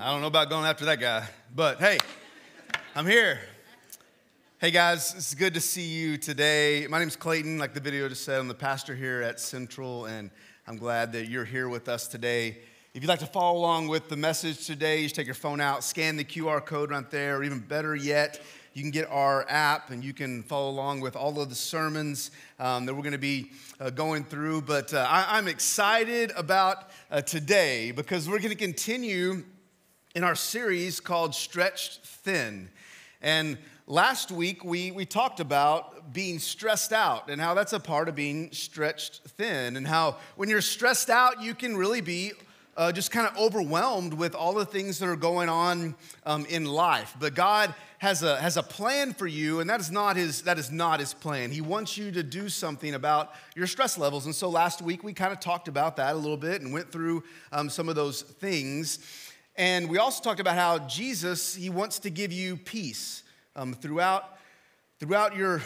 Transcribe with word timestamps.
I 0.00 0.12
don't 0.12 0.20
know 0.20 0.28
about 0.28 0.48
going 0.48 0.64
after 0.64 0.84
that 0.84 1.00
guy, 1.00 1.26
but 1.52 1.80
hey, 1.80 1.98
I'm 2.94 3.04
here. 3.04 3.40
Hey 4.60 4.70
guys, 4.70 5.12
it's 5.16 5.34
good 5.34 5.54
to 5.54 5.60
see 5.60 5.88
you 5.88 6.16
today. 6.16 6.86
My 6.88 7.00
name's 7.00 7.16
Clayton, 7.16 7.58
like 7.58 7.74
the 7.74 7.80
video 7.80 8.08
just 8.08 8.22
said. 8.22 8.38
I'm 8.38 8.46
the 8.46 8.54
pastor 8.54 8.94
here 8.94 9.22
at 9.22 9.40
Central, 9.40 10.04
and 10.04 10.30
I'm 10.68 10.76
glad 10.76 11.10
that 11.14 11.26
you're 11.26 11.44
here 11.44 11.68
with 11.68 11.88
us 11.88 12.06
today. 12.06 12.58
If 12.94 13.02
you'd 13.02 13.08
like 13.08 13.18
to 13.18 13.26
follow 13.26 13.58
along 13.58 13.88
with 13.88 14.08
the 14.08 14.16
message 14.16 14.66
today, 14.66 14.98
you 14.98 15.06
just 15.06 15.16
take 15.16 15.26
your 15.26 15.34
phone 15.34 15.60
out, 15.60 15.82
scan 15.82 16.16
the 16.16 16.24
QR 16.24 16.64
code 16.64 16.92
right 16.92 17.10
there, 17.10 17.38
or 17.38 17.42
even 17.42 17.58
better 17.58 17.96
yet, 17.96 18.40
you 18.74 18.82
can 18.82 18.92
get 18.92 19.10
our 19.10 19.44
app 19.48 19.90
and 19.90 20.04
you 20.04 20.12
can 20.12 20.44
follow 20.44 20.70
along 20.70 21.00
with 21.00 21.16
all 21.16 21.40
of 21.40 21.48
the 21.48 21.56
sermons 21.56 22.30
um, 22.60 22.86
that 22.86 22.94
we're 22.94 23.02
going 23.02 23.10
to 23.10 23.18
be 23.18 23.50
uh, 23.80 23.90
going 23.90 24.22
through. 24.22 24.62
But 24.62 24.94
uh, 24.94 25.04
I, 25.10 25.38
am 25.38 25.48
excited 25.48 26.30
about 26.36 26.88
uh, 27.10 27.20
today 27.20 27.90
because 27.90 28.28
we're 28.28 28.38
going 28.38 28.50
to 28.50 28.54
continue 28.54 29.42
in 30.18 30.24
our 30.24 30.34
series 30.34 30.98
called 30.98 31.32
Stretched 31.32 32.02
Thin. 32.02 32.68
And 33.22 33.56
last 33.86 34.32
week 34.32 34.64
we, 34.64 34.90
we 34.90 35.06
talked 35.06 35.38
about 35.38 36.12
being 36.12 36.40
stressed 36.40 36.92
out 36.92 37.30
and 37.30 37.40
how 37.40 37.54
that's 37.54 37.72
a 37.72 37.78
part 37.78 38.08
of 38.08 38.16
being 38.16 38.50
stretched 38.50 39.20
thin, 39.36 39.76
and 39.76 39.86
how 39.86 40.16
when 40.34 40.48
you're 40.48 40.60
stressed 40.60 41.08
out, 41.08 41.40
you 41.40 41.54
can 41.54 41.76
really 41.76 42.00
be 42.00 42.32
uh, 42.76 42.90
just 42.90 43.12
kind 43.12 43.28
of 43.28 43.38
overwhelmed 43.38 44.12
with 44.12 44.34
all 44.34 44.54
the 44.54 44.66
things 44.66 44.98
that 44.98 45.08
are 45.08 45.14
going 45.14 45.48
on 45.48 45.94
um, 46.26 46.44
in 46.46 46.64
life. 46.64 47.14
But 47.20 47.36
God 47.36 47.72
has 47.98 48.24
a, 48.24 48.40
has 48.40 48.56
a 48.56 48.62
plan 48.64 49.12
for 49.12 49.28
you, 49.28 49.60
and 49.60 49.70
that 49.70 49.78
is, 49.78 49.92
not 49.92 50.16
his, 50.16 50.42
that 50.42 50.58
is 50.58 50.72
not 50.72 50.98
his 50.98 51.14
plan. 51.14 51.52
He 51.52 51.60
wants 51.60 51.96
you 51.96 52.10
to 52.10 52.24
do 52.24 52.48
something 52.48 52.94
about 52.94 53.34
your 53.54 53.68
stress 53.68 53.96
levels. 53.96 54.26
And 54.26 54.34
so 54.34 54.48
last 54.48 54.82
week 54.82 55.04
we 55.04 55.12
kind 55.12 55.32
of 55.32 55.38
talked 55.38 55.68
about 55.68 55.94
that 55.96 56.16
a 56.16 56.18
little 56.18 56.36
bit 56.36 56.60
and 56.60 56.72
went 56.72 56.90
through 56.90 57.22
um, 57.52 57.70
some 57.70 57.88
of 57.88 57.94
those 57.94 58.22
things. 58.22 58.98
And 59.58 59.90
we 59.90 59.98
also 59.98 60.22
talked 60.22 60.38
about 60.38 60.54
how 60.54 60.78
Jesus, 60.86 61.52
he 61.52 61.68
wants 61.68 61.98
to 62.00 62.10
give 62.10 62.32
you 62.32 62.56
peace 62.56 63.24
um, 63.56 63.74
throughout, 63.74 64.38
throughout 65.00 65.34
your, 65.34 65.60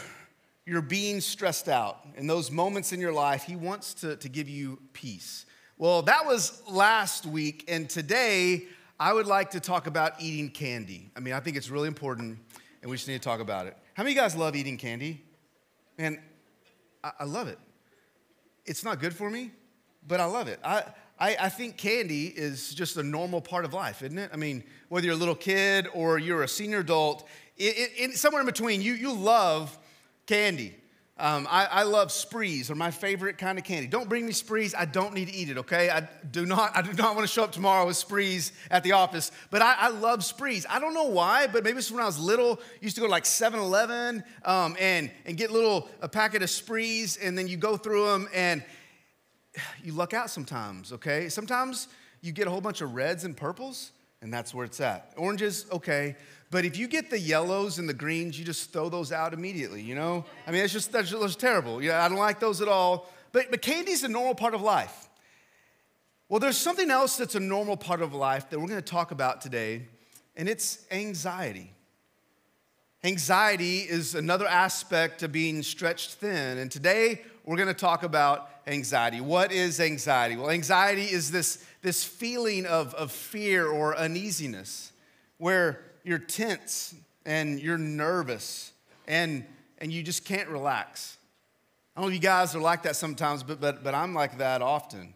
your 0.65 0.81
being 0.81 1.21
stressed 1.21 1.69
out. 1.69 1.99
In 2.15 2.25
those 2.25 2.49
moments 2.49 2.91
in 2.91 2.99
your 2.99 3.13
life, 3.13 3.43
he 3.43 3.55
wants 3.55 3.93
to, 3.95 4.15
to 4.15 4.27
give 4.27 4.49
you 4.49 4.79
peace. 4.93 5.45
Well, 5.77 6.01
that 6.03 6.25
was 6.25 6.63
last 6.67 7.27
week, 7.27 7.65
and 7.67 7.87
today 7.87 8.63
I 8.99 9.13
would 9.13 9.27
like 9.27 9.51
to 9.51 9.59
talk 9.59 9.85
about 9.85 10.19
eating 10.19 10.49
candy. 10.49 11.11
I 11.15 11.19
mean, 11.19 11.35
I 11.35 11.39
think 11.39 11.55
it's 11.55 11.69
really 11.69 11.87
important, 11.87 12.39
and 12.81 12.89
we 12.89 12.97
just 12.97 13.07
need 13.07 13.21
to 13.21 13.23
talk 13.23 13.41
about 13.41 13.67
it. 13.67 13.77
How 13.93 14.01
many 14.01 14.13
of 14.13 14.15
you 14.15 14.21
guys 14.23 14.35
love 14.35 14.55
eating 14.55 14.77
candy? 14.77 15.21
Man, 15.99 16.19
I, 17.03 17.11
I 17.19 17.23
love 17.25 17.47
it. 17.47 17.59
It's 18.65 18.83
not 18.83 18.99
good 18.99 19.13
for 19.13 19.29
me, 19.29 19.51
but 20.07 20.19
I 20.19 20.25
love 20.25 20.47
it. 20.47 20.59
I, 20.63 20.83
I, 21.23 21.37
I, 21.39 21.47
think 21.47 21.77
candy 21.77 22.25
is 22.25 22.73
just 22.73 22.97
a 22.97 23.03
normal 23.03 23.39
part 23.39 23.63
of 23.63 23.73
life, 23.73 24.03
isn't 24.03 24.17
it? 24.19 24.31
I 24.33 24.35
mean, 24.35 24.61
whether 24.89 25.05
you're 25.05 25.15
a 25.15 25.17
little 25.17 25.35
kid 25.35 25.87
or 25.93 26.17
you're 26.19 26.43
a 26.43 26.49
senior 26.49 26.79
adult, 26.79 27.25
it, 27.55 27.91
it, 27.95 28.17
somewhere 28.17 28.41
in 28.41 28.45
between, 28.45 28.81
you, 28.81 28.91
you 28.91 29.13
love 29.13 29.77
candy. 30.27 30.75
Um, 31.17 31.47
I, 31.49 31.65
I, 31.65 31.83
love 31.83 32.11
sprees, 32.11 32.69
are 32.69 32.75
my 32.75 32.91
favorite 32.91 33.37
kind 33.37 33.57
of 33.57 33.63
candy. 33.63 33.87
Don't 33.87 34.09
bring 34.09 34.25
me 34.25 34.33
sprees. 34.33 34.75
I 34.75 34.83
don't 34.83 35.13
need 35.13 35.29
to 35.29 35.33
eat 35.33 35.49
it, 35.49 35.59
okay? 35.59 35.89
I 35.89 36.09
do 36.29 36.45
not, 36.45 36.75
I 36.75 36.81
do 36.81 36.91
not 36.91 37.15
want 37.15 37.25
to 37.25 37.33
show 37.33 37.45
up 37.45 37.53
tomorrow 37.53 37.85
with 37.85 37.95
sprees 37.95 38.51
at 38.69 38.83
the 38.83 38.91
office, 38.91 39.31
but 39.49 39.61
I, 39.61 39.75
I 39.79 39.87
love 39.91 40.25
sprees. 40.25 40.65
I 40.69 40.79
don't 40.79 40.93
know 40.93 41.07
why, 41.07 41.47
but 41.47 41.63
maybe 41.63 41.77
it's 41.77 41.89
when 41.89 42.03
I 42.03 42.05
was 42.05 42.19
little, 42.19 42.59
used 42.81 42.95
to 42.95 43.01
go 43.01 43.07
to 43.07 43.11
like 43.11 43.25
7 43.25 43.57
Eleven 43.57 44.25
um, 44.43 44.75
and, 44.77 45.09
and 45.25 45.37
get 45.37 45.51
little, 45.51 45.87
a 46.01 46.09
packet 46.09 46.43
of 46.43 46.49
sprees, 46.49 47.15
and 47.15 47.37
then 47.37 47.47
you 47.47 47.55
go 47.55 47.77
through 47.77 48.07
them 48.07 48.27
and 48.33 48.61
you 49.83 49.93
luck 49.93 50.13
out 50.13 50.29
sometimes, 50.29 50.91
okay? 50.93 51.29
Sometimes 51.29 51.87
you 52.21 52.31
get 52.31 52.47
a 52.47 52.49
whole 52.49 52.61
bunch 52.61 52.81
of 52.81 52.93
reds 52.93 53.23
and 53.23 53.35
purples, 53.35 53.91
and 54.21 54.33
that's 54.33 54.53
where 54.53 54.65
it's 54.65 54.79
at. 54.79 55.13
Oranges, 55.17 55.65
okay. 55.71 56.15
But 56.49 56.65
if 56.65 56.77
you 56.77 56.87
get 56.87 57.09
the 57.09 57.19
yellows 57.19 57.79
and 57.79 57.87
the 57.87 57.93
greens, 57.93 58.37
you 58.37 58.45
just 58.45 58.71
throw 58.71 58.89
those 58.89 59.11
out 59.11 59.33
immediately, 59.33 59.81
you 59.81 59.95
know? 59.95 60.25
I 60.47 60.51
mean, 60.51 60.63
it's 60.63 60.73
just, 60.73 60.91
that's 60.91 61.09
just, 61.09 61.21
that's 61.21 61.35
terrible. 61.35 61.81
Yeah, 61.81 62.03
I 62.03 62.09
don't 62.09 62.17
like 62.17 62.39
those 62.39 62.61
at 62.61 62.67
all. 62.67 63.09
But, 63.31 63.51
but 63.51 63.61
candy's 63.61 64.03
a 64.03 64.07
normal 64.07 64.35
part 64.35 64.53
of 64.53 64.61
life. 64.61 65.09
Well, 66.29 66.39
there's 66.39 66.57
something 66.57 66.89
else 66.89 67.17
that's 67.17 67.35
a 67.35 67.39
normal 67.39 67.77
part 67.77 68.01
of 68.01 68.13
life 68.13 68.49
that 68.49 68.59
we're 68.59 68.67
to 68.67 68.81
talk 68.81 69.11
about 69.11 69.41
today, 69.41 69.87
and 70.35 70.47
it's 70.47 70.85
anxiety. 70.89 71.73
Anxiety 73.03 73.79
is 73.79 74.15
another 74.15 74.47
aspect 74.47 75.23
of 75.23 75.31
being 75.33 75.61
stretched 75.61 76.13
thin. 76.13 76.57
And 76.57 76.71
today 76.71 77.21
we're 77.45 77.57
going 77.57 77.67
to 77.67 77.73
talk 77.73 78.03
about 78.03 78.49
anxiety. 78.67 79.19
What 79.21 79.51
is 79.51 79.79
anxiety? 79.79 80.37
Well, 80.37 80.49
anxiety 80.49 81.03
is 81.03 81.31
this, 81.31 81.63
this 81.81 82.03
feeling 82.03 82.65
of, 82.65 82.93
of 82.93 83.11
fear 83.11 83.67
or 83.67 83.95
uneasiness 83.97 84.91
where 85.37 85.81
you're 86.03 86.19
tense 86.19 86.95
and 87.25 87.59
you're 87.59 87.77
nervous 87.77 88.71
and, 89.07 89.45
and 89.79 89.91
you 89.91 90.03
just 90.03 90.23
can't 90.25 90.47
relax. 90.47 91.17
I 91.95 92.01
don't 92.01 92.09
know 92.09 92.15
if 92.15 92.15
you 92.15 92.27
guys 92.27 92.55
are 92.55 92.61
like 92.61 92.83
that 92.83 92.95
sometimes, 92.95 93.43
but, 93.43 93.59
but, 93.59 93.83
but 93.83 93.93
I'm 93.93 94.13
like 94.13 94.37
that 94.37 94.61
often. 94.61 95.13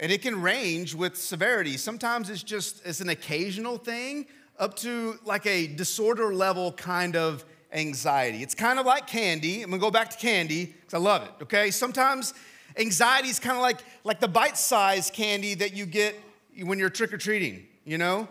And 0.00 0.10
it 0.10 0.20
can 0.20 0.42
range 0.42 0.94
with 0.94 1.16
severity. 1.16 1.76
Sometimes 1.76 2.28
it's 2.28 2.42
just 2.42 2.84
it's 2.84 3.00
an 3.00 3.08
occasional 3.08 3.78
thing 3.78 4.26
up 4.58 4.74
to 4.78 5.18
like 5.24 5.46
a 5.46 5.68
disorder 5.68 6.34
level 6.34 6.72
kind 6.72 7.14
of 7.14 7.44
anxiety. 7.72 8.42
It's 8.42 8.54
kind 8.54 8.78
of 8.78 8.86
like 8.86 9.06
candy. 9.06 9.62
I'm 9.62 9.70
gonna 9.70 9.80
go 9.80 9.90
back 9.90 10.10
to 10.10 10.16
candy 10.16 10.66
because 10.66 10.94
I 10.94 10.98
love 10.98 11.22
it, 11.22 11.30
okay? 11.42 11.70
Sometimes 11.70 12.34
anxiety 12.76 13.28
is 13.28 13.38
kind 13.38 13.56
of 13.56 13.62
like, 13.62 13.80
like 14.04 14.20
the 14.20 14.28
bite 14.28 14.58
sized 14.58 15.12
candy 15.12 15.54
that 15.54 15.74
you 15.74 15.86
get 15.86 16.18
when 16.62 16.78
you're 16.78 16.90
trick 16.90 17.12
or 17.12 17.18
treating, 17.18 17.66
you 17.84 17.98
know? 17.98 18.28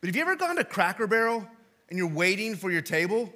But 0.00 0.08
have 0.08 0.16
you 0.16 0.22
ever 0.22 0.36
gone 0.36 0.56
to 0.56 0.64
Cracker 0.64 1.06
Barrel 1.06 1.46
and 1.88 1.98
you're 1.98 2.08
waiting 2.08 2.56
for 2.56 2.70
your 2.70 2.82
table? 2.82 3.32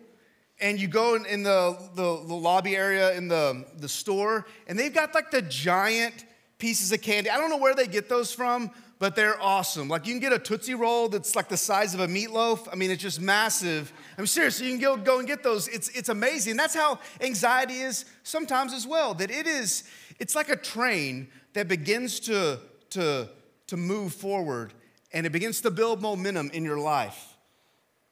And 0.59 0.81
you 0.81 0.89
go 0.89 1.15
in, 1.15 1.27
in 1.27 1.43
the, 1.43 1.79
the, 1.95 2.25
the, 2.27 2.35
lobby 2.35 2.77
area 2.77 3.15
in 3.15 3.29
the, 3.29 3.67
the 3.77 3.89
store, 3.91 4.47
and 4.67 4.79
they've 4.79 4.93
got 4.93 5.15
like 5.15 5.31
the 5.31 5.43
giant 5.43 6.25
pieces 6.57 6.91
of 6.93 7.03
candy. 7.03 7.29
I 7.29 7.37
don't 7.37 7.51
know 7.51 7.59
where 7.59 7.75
they 7.75 7.87
get 7.87 8.09
those 8.09 8.33
from, 8.33 8.71
but 8.99 9.15
they're 9.15 9.41
awesome. 9.43 9.89
Like 9.89 10.07
you 10.07 10.15
can 10.15 10.21
get 10.21 10.33
a 10.33 10.39
Tootsie 10.39 10.75
Roll 10.75 11.09
that's 11.09 11.37
like 11.37 11.49
the 11.49 11.57
size 11.57 11.93
of 11.95 12.01
a 12.01 12.07
meatloaf. 12.07 12.69
I 12.73 12.77
mean, 12.77 12.91
it's 12.91 13.03
just 13.03 13.21
massive. 13.21 13.93
I'm 14.19 14.27
serious. 14.27 14.61
You 14.61 14.71
can 14.71 14.81
go, 14.81 14.97
go 14.97 15.19
and 15.19 15.29
get 15.29 15.43
those. 15.43 15.69
It's, 15.69 15.89
it's 15.91 16.09
amazing. 16.09 16.57
That's 16.57 16.75
how 16.75 17.01
anxiety 17.21 17.81
is 17.81 18.07
sometimes 18.23 18.73
as 18.73 18.87
well. 18.87 19.13
That 19.15 19.31
it 19.31 19.47
is, 19.47 19.85
it's 20.19 20.35
like 20.35 20.49
a 20.49 20.57
train 20.57 21.29
that 21.53 21.69
begins 21.69 22.21
to, 22.21 22.59
to, 22.91 23.29
to 23.67 23.77
move 23.77 24.15
forward 24.15 24.73
and 25.13 25.25
it 25.25 25.33
begins 25.33 25.61
to 25.63 25.71
build 25.71 26.03
momentum 26.03 26.51
in 26.53 26.65
your 26.65 26.79
life, 26.79 27.37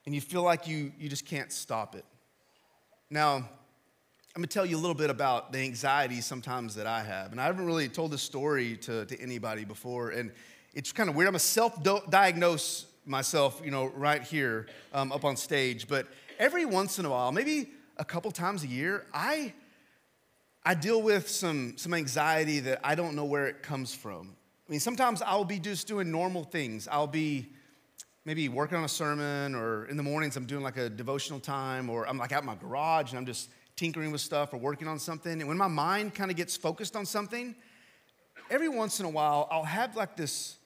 and 0.07 0.15
you 0.15 0.21
feel 0.23 0.43
like 0.43 0.67
you, 0.67 0.93
you 0.99 1.09
just 1.09 1.27
can't 1.27 1.53
stop 1.53 1.95
it. 1.95 2.05
Now, 3.11 3.37
I'm 3.37 3.47
gonna 4.35 4.47
tell 4.47 4.65
you 4.65 4.77
a 4.77 4.81
little 4.81 4.95
bit 4.95 5.11
about 5.11 5.53
the 5.53 5.59
anxiety 5.59 6.21
sometimes 6.21 6.75
that 6.77 6.87
I 6.87 7.03
have. 7.03 7.33
And 7.33 7.41
I 7.41 7.45
haven't 7.45 7.67
really 7.67 7.89
told 7.89 8.11
this 8.11 8.23
story 8.23 8.77
to, 8.79 9.05
to 9.05 9.21
anybody 9.21 9.65
before. 9.65 10.11
And 10.11 10.33
it's 10.73 10.93
kind 10.93 11.09
of 11.09 11.15
weird. 11.15 11.29
I'm 11.29 11.35
a 11.35 11.39
self 11.39 11.83
diagnose 12.11 12.87
myself, 13.07 13.61
you 13.65 13.71
know, 13.71 13.87
right 13.95 14.23
here 14.23 14.67
um, 14.93 15.13
up 15.13 15.25
on 15.25 15.37
stage. 15.37 15.89
But 15.89 16.07
every 16.39 16.65
once 16.65 16.99
in 16.99 17.05
a 17.05 17.11
while, 17.11 17.33
maybe 17.33 17.71
a 17.97 18.05
couple 18.05 18.31
times 18.31 18.65
a 18.65 18.67
year, 18.67 19.07
I, 19.13 19.53
I 20.65 20.75
deal 20.75 21.03
with 21.03 21.29
some, 21.29 21.75
some 21.77 21.95
anxiety 21.95 22.61
that 22.61 22.81
I 22.83 22.95
don't 22.95 23.15
know 23.15 23.25
where 23.25 23.47
it 23.47 23.63
comes 23.63 23.95
from. 23.95 24.35
I 24.67 24.71
mean, 24.71 24.81
sometimes 24.81 25.21
I'll 25.21 25.45
be 25.45 25.59
just 25.59 25.87
doing 25.87 26.11
normal 26.11 26.45
things. 26.45 26.89
I'll 26.91 27.07
be 27.07 27.51
maybe 28.25 28.49
working 28.49 28.79
on 28.79 28.85
a 28.85 28.89
sermon, 28.89 29.55
or 29.55 29.87
in 29.87 29.99
the 29.99 30.03
mornings 30.03 30.37
I'm 30.37 30.47
doing 30.47 30.63
like 30.63 30.79
a 30.79 30.89
devotional 30.89 31.39
time, 31.39 31.91
or 31.91 32.09
I'm 32.09 32.17
like 32.17 32.33
out 32.33 32.43
in 32.43 32.47
my 32.47 32.55
garage 32.55 33.11
and 33.11 33.19
I'm 33.19 33.27
just 33.27 33.51
tinkering 33.77 34.11
with 34.11 34.23
stuff 34.23 34.55
or 34.55 34.57
working 34.57 34.89
on 34.89 34.99
something. 34.99 35.33
And 35.33 35.47
when 35.47 35.59
my 35.59 35.69
mind 35.69 36.15
kind 36.15 36.31
of 36.31 36.37
gets 36.37 36.57
focused 36.57 36.97
on 36.97 37.05
something, 37.05 37.55
every 38.51 38.69
once 38.69 39.01
in 39.01 39.07
a 39.07 39.11
while 39.11 39.47
I'll 39.51 39.65
have 39.65 39.97
like 39.97 40.17
this, 40.17 40.57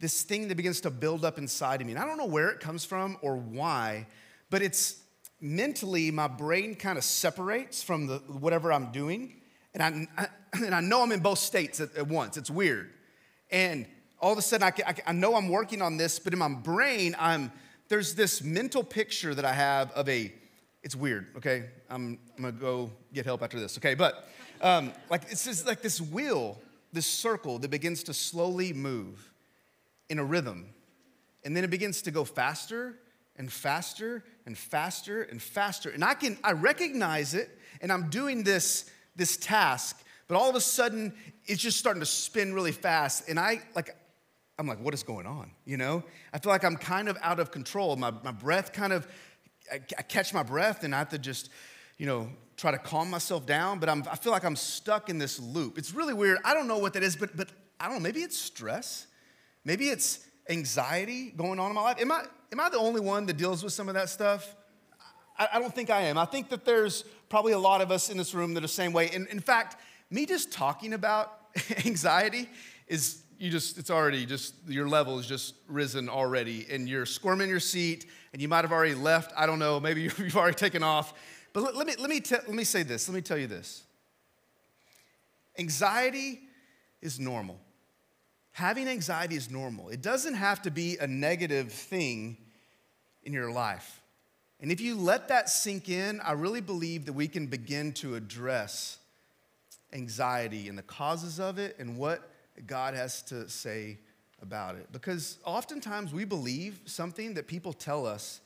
this 0.00 0.22
thing 0.22 0.48
that 0.48 0.56
begins 0.56 0.80
to 0.80 0.90
build 0.90 1.24
up 1.24 1.38
inside 1.38 1.80
of 1.80 1.86
me. 1.86 1.92
And 1.92 2.02
I 2.02 2.06
don't 2.06 2.16
know 2.16 2.26
where 2.26 2.48
it 2.48 2.58
comes 2.58 2.84
from 2.84 3.18
or 3.20 3.36
why, 3.36 4.06
but 4.48 4.62
it's 4.62 4.96
mentally 5.40 6.10
my 6.10 6.26
brain 6.26 6.74
kind 6.74 6.98
of 6.98 7.04
separates 7.04 7.82
from 7.82 8.06
the, 8.06 8.16
whatever 8.26 8.72
I'm 8.72 8.90
doing. 8.92 9.40
And 9.74 10.08
I, 10.18 10.28
and 10.54 10.74
I 10.74 10.80
know 10.80 11.02
I'm 11.02 11.12
in 11.12 11.20
both 11.20 11.38
states 11.38 11.80
at, 11.80 11.94
at 11.96 12.08
once. 12.08 12.38
It's 12.38 12.50
weird. 12.50 12.90
And 13.50 13.86
all 14.20 14.32
of 14.32 14.38
a 14.38 14.42
sudden, 14.42 14.66
I, 14.66 14.90
I, 14.90 14.94
I 15.08 15.12
know 15.12 15.34
I'm 15.34 15.48
working 15.48 15.82
on 15.82 15.98
this, 15.98 16.18
but 16.18 16.32
in 16.32 16.38
my 16.38 16.48
brain, 16.48 17.14
I'm, 17.18 17.52
there's 17.88 18.14
this 18.14 18.42
mental 18.42 18.82
picture 18.82 19.34
that 19.34 19.44
I 19.44 19.52
have 19.52 19.92
of 19.92 20.08
a, 20.08 20.32
it's 20.82 20.96
weird, 20.96 21.26
okay? 21.36 21.66
I'm, 21.90 22.18
I'm 22.36 22.44
gonna 22.44 22.52
go 22.52 22.90
get 23.12 23.26
help 23.26 23.42
after 23.42 23.60
this, 23.60 23.76
okay? 23.78 23.94
But 23.94 24.28
um, 24.62 24.92
like 25.10 25.24
it's 25.30 25.44
just 25.44 25.66
like 25.66 25.82
this 25.82 26.00
wheel, 26.00 26.58
this 26.92 27.06
circle 27.06 27.58
that 27.58 27.70
begins 27.70 28.02
to 28.04 28.14
slowly 28.14 28.72
move 28.72 29.29
in 30.10 30.18
a 30.18 30.24
rhythm. 30.24 30.74
And 31.44 31.56
then 31.56 31.64
it 31.64 31.70
begins 31.70 32.02
to 32.02 32.10
go 32.10 32.24
faster 32.24 32.98
and 33.36 33.50
faster 33.50 34.22
and 34.44 34.58
faster 34.58 35.22
and 35.22 35.40
faster. 35.40 35.88
And 35.88 36.04
I 36.04 36.12
can, 36.12 36.36
I 36.44 36.52
recognize 36.52 37.32
it, 37.32 37.48
and 37.80 37.90
I'm 37.90 38.10
doing 38.10 38.42
this, 38.42 38.90
this 39.16 39.38
task, 39.38 40.04
but 40.28 40.36
all 40.36 40.50
of 40.50 40.56
a 40.56 40.60
sudden 40.60 41.14
it's 41.46 41.62
just 41.62 41.78
starting 41.78 42.00
to 42.00 42.06
spin 42.06 42.52
really 42.52 42.72
fast. 42.72 43.28
And 43.28 43.40
I 43.40 43.62
like 43.74 43.96
I'm 44.60 44.66
like, 44.66 44.80
what 44.80 44.92
is 44.92 45.02
going 45.02 45.26
on? 45.26 45.50
You 45.64 45.78
know? 45.78 46.04
I 46.34 46.38
feel 46.38 46.52
like 46.52 46.64
I'm 46.64 46.76
kind 46.76 47.08
of 47.08 47.16
out 47.22 47.40
of 47.40 47.50
control. 47.50 47.96
My, 47.96 48.12
my 48.22 48.30
breath 48.30 48.74
kind 48.74 48.92
of, 48.92 49.08
I, 49.72 49.78
catch 50.02 50.34
my 50.34 50.42
breath 50.42 50.84
and 50.84 50.94
I 50.94 50.98
have 50.98 51.08
to 51.08 51.18
just, 51.18 51.48
you 51.96 52.04
know, 52.04 52.28
try 52.58 52.70
to 52.70 52.76
calm 52.76 53.08
myself 53.08 53.46
down, 53.46 53.78
but 53.78 53.88
I'm, 53.88 54.04
I 54.10 54.16
feel 54.16 54.32
like 54.32 54.44
I'm 54.44 54.56
stuck 54.56 55.08
in 55.08 55.16
this 55.16 55.40
loop. 55.40 55.78
It's 55.78 55.94
really 55.94 56.12
weird. 56.12 56.36
I 56.44 56.52
don't 56.52 56.68
know 56.68 56.76
what 56.76 56.92
that 56.92 57.02
is, 57.02 57.16
but, 57.16 57.34
but 57.34 57.48
I 57.80 57.86
don't 57.86 57.94
know, 57.94 58.00
maybe 58.00 58.20
it's 58.20 58.36
stress. 58.36 59.06
Maybe 59.64 59.88
it's 59.88 60.26
anxiety 60.48 61.32
going 61.36 61.58
on 61.58 61.70
in 61.70 61.74
my 61.74 61.82
life. 61.82 62.00
Am 62.00 62.10
I, 62.10 62.24
am 62.52 62.60
I 62.60 62.68
the 62.68 62.78
only 62.78 63.00
one 63.00 63.26
that 63.26 63.36
deals 63.36 63.62
with 63.62 63.72
some 63.72 63.88
of 63.88 63.94
that 63.94 64.08
stuff? 64.08 64.56
I, 65.38 65.48
I 65.54 65.58
don't 65.58 65.74
think 65.74 65.90
I 65.90 66.02
am. 66.02 66.18
I 66.18 66.24
think 66.24 66.48
that 66.50 66.64
there's 66.64 67.04
probably 67.28 67.52
a 67.52 67.58
lot 67.58 67.80
of 67.80 67.90
us 67.90 68.10
in 68.10 68.16
this 68.16 68.34
room 68.34 68.54
that 68.54 68.60
are 68.60 68.62
the 68.62 68.68
same 68.68 68.92
way. 68.92 69.10
And 69.10 69.26
in 69.28 69.40
fact, 69.40 69.76
me 70.10 70.26
just 70.26 70.52
talking 70.52 70.92
about 70.92 71.32
anxiety 71.86 72.48
is 72.88 73.22
you 73.38 73.50
just 73.50 73.78
it's 73.78 73.90
already 73.90 74.26
just 74.26 74.54
your 74.68 74.86
level 74.86 75.18
is 75.18 75.26
just 75.26 75.54
risen 75.66 76.08
already 76.08 76.66
and 76.70 76.88
you're 76.88 77.06
squirming 77.06 77.48
your 77.48 77.60
seat 77.60 78.04
and 78.32 78.42
you 78.42 78.48
might 78.48 78.62
have 78.62 78.72
already 78.72 78.94
left 78.94 79.32
i 79.34 79.46
don't 79.46 79.58
know 79.58 79.80
maybe 79.80 80.02
you've 80.18 80.36
already 80.36 80.54
taken 80.54 80.82
off 80.82 81.14
but 81.52 81.62
let, 81.62 81.74
let 81.74 81.86
me, 81.86 81.94
let, 81.98 82.10
me 82.10 82.20
te- 82.20 82.34
let 82.34 82.54
me 82.54 82.64
say 82.64 82.82
this 82.82 83.08
let 83.08 83.14
me 83.14 83.22
tell 83.22 83.38
you 83.38 83.46
this 83.46 83.84
anxiety 85.58 86.40
is 87.00 87.18
normal 87.18 87.58
having 88.60 88.88
anxiety 88.88 89.36
is 89.36 89.50
normal 89.50 89.88
it 89.88 90.02
doesn't 90.02 90.34
have 90.34 90.60
to 90.62 90.70
be 90.70 90.96
a 90.98 91.06
negative 91.06 91.72
thing 91.72 92.36
in 93.22 93.32
your 93.32 93.50
life 93.50 94.02
and 94.60 94.70
if 94.70 94.80
you 94.80 94.94
let 94.94 95.28
that 95.28 95.48
sink 95.48 95.88
in 95.88 96.20
i 96.20 96.32
really 96.32 96.60
believe 96.60 97.06
that 97.06 97.12
we 97.12 97.26
can 97.26 97.46
begin 97.46 97.92
to 97.92 98.14
address 98.14 98.98
anxiety 99.92 100.68
and 100.68 100.78
the 100.78 100.82
causes 100.82 101.40
of 101.40 101.58
it 101.58 101.76
and 101.78 101.96
what 101.96 102.30
God 102.66 102.94
has 102.94 103.22
to 103.22 103.48
say 103.48 103.98
about 104.42 104.76
it. 104.76 104.90
Because 104.92 105.38
oftentimes 105.44 106.12
we 106.12 106.24
believe 106.24 106.80
something 106.86 107.34
that 107.34 107.46
people 107.46 107.72
tell 107.72 108.06
us 108.06 108.40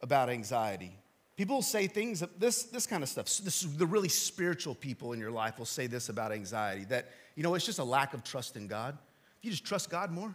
about 0.00 0.28
anxiety. 0.28 0.92
People 1.36 1.62
say 1.62 1.86
things, 1.86 2.22
this, 2.38 2.64
this 2.64 2.86
kind 2.86 3.02
of 3.02 3.08
stuff. 3.08 3.26
This, 3.38 3.62
the 3.62 3.86
really 3.86 4.08
spiritual 4.08 4.74
people 4.74 5.12
in 5.12 5.20
your 5.20 5.30
life 5.30 5.58
will 5.58 5.66
say 5.66 5.86
this 5.86 6.08
about 6.08 6.32
anxiety 6.32 6.84
that, 6.84 7.10
you 7.34 7.42
know, 7.42 7.54
it's 7.54 7.64
just 7.64 7.78
a 7.78 7.84
lack 7.84 8.12
of 8.12 8.22
trust 8.24 8.56
in 8.56 8.66
God. 8.66 8.98
If 9.40 9.46
you 9.46 9.50
just 9.50 9.64
trust 9.64 9.88
God 9.88 10.10
more, 10.10 10.34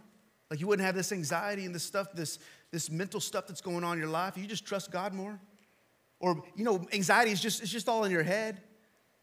like 0.50 0.60
you 0.60 0.66
wouldn't 0.66 0.84
have 0.84 0.94
this 0.94 1.12
anxiety 1.12 1.64
and 1.64 1.74
this 1.74 1.84
stuff, 1.84 2.08
this, 2.12 2.38
this 2.72 2.90
mental 2.90 3.20
stuff 3.20 3.46
that's 3.46 3.60
going 3.60 3.84
on 3.84 3.94
in 3.94 3.98
your 4.00 4.08
life. 4.08 4.36
If 4.36 4.42
you 4.42 4.48
just 4.48 4.66
trust 4.66 4.90
God 4.90 5.14
more. 5.14 5.38
Or, 6.18 6.42
you 6.56 6.64
know, 6.64 6.86
anxiety 6.92 7.30
is 7.30 7.40
just, 7.40 7.62
it's 7.62 7.70
just 7.70 7.88
all 7.88 8.04
in 8.04 8.10
your 8.10 8.22
head. 8.22 8.60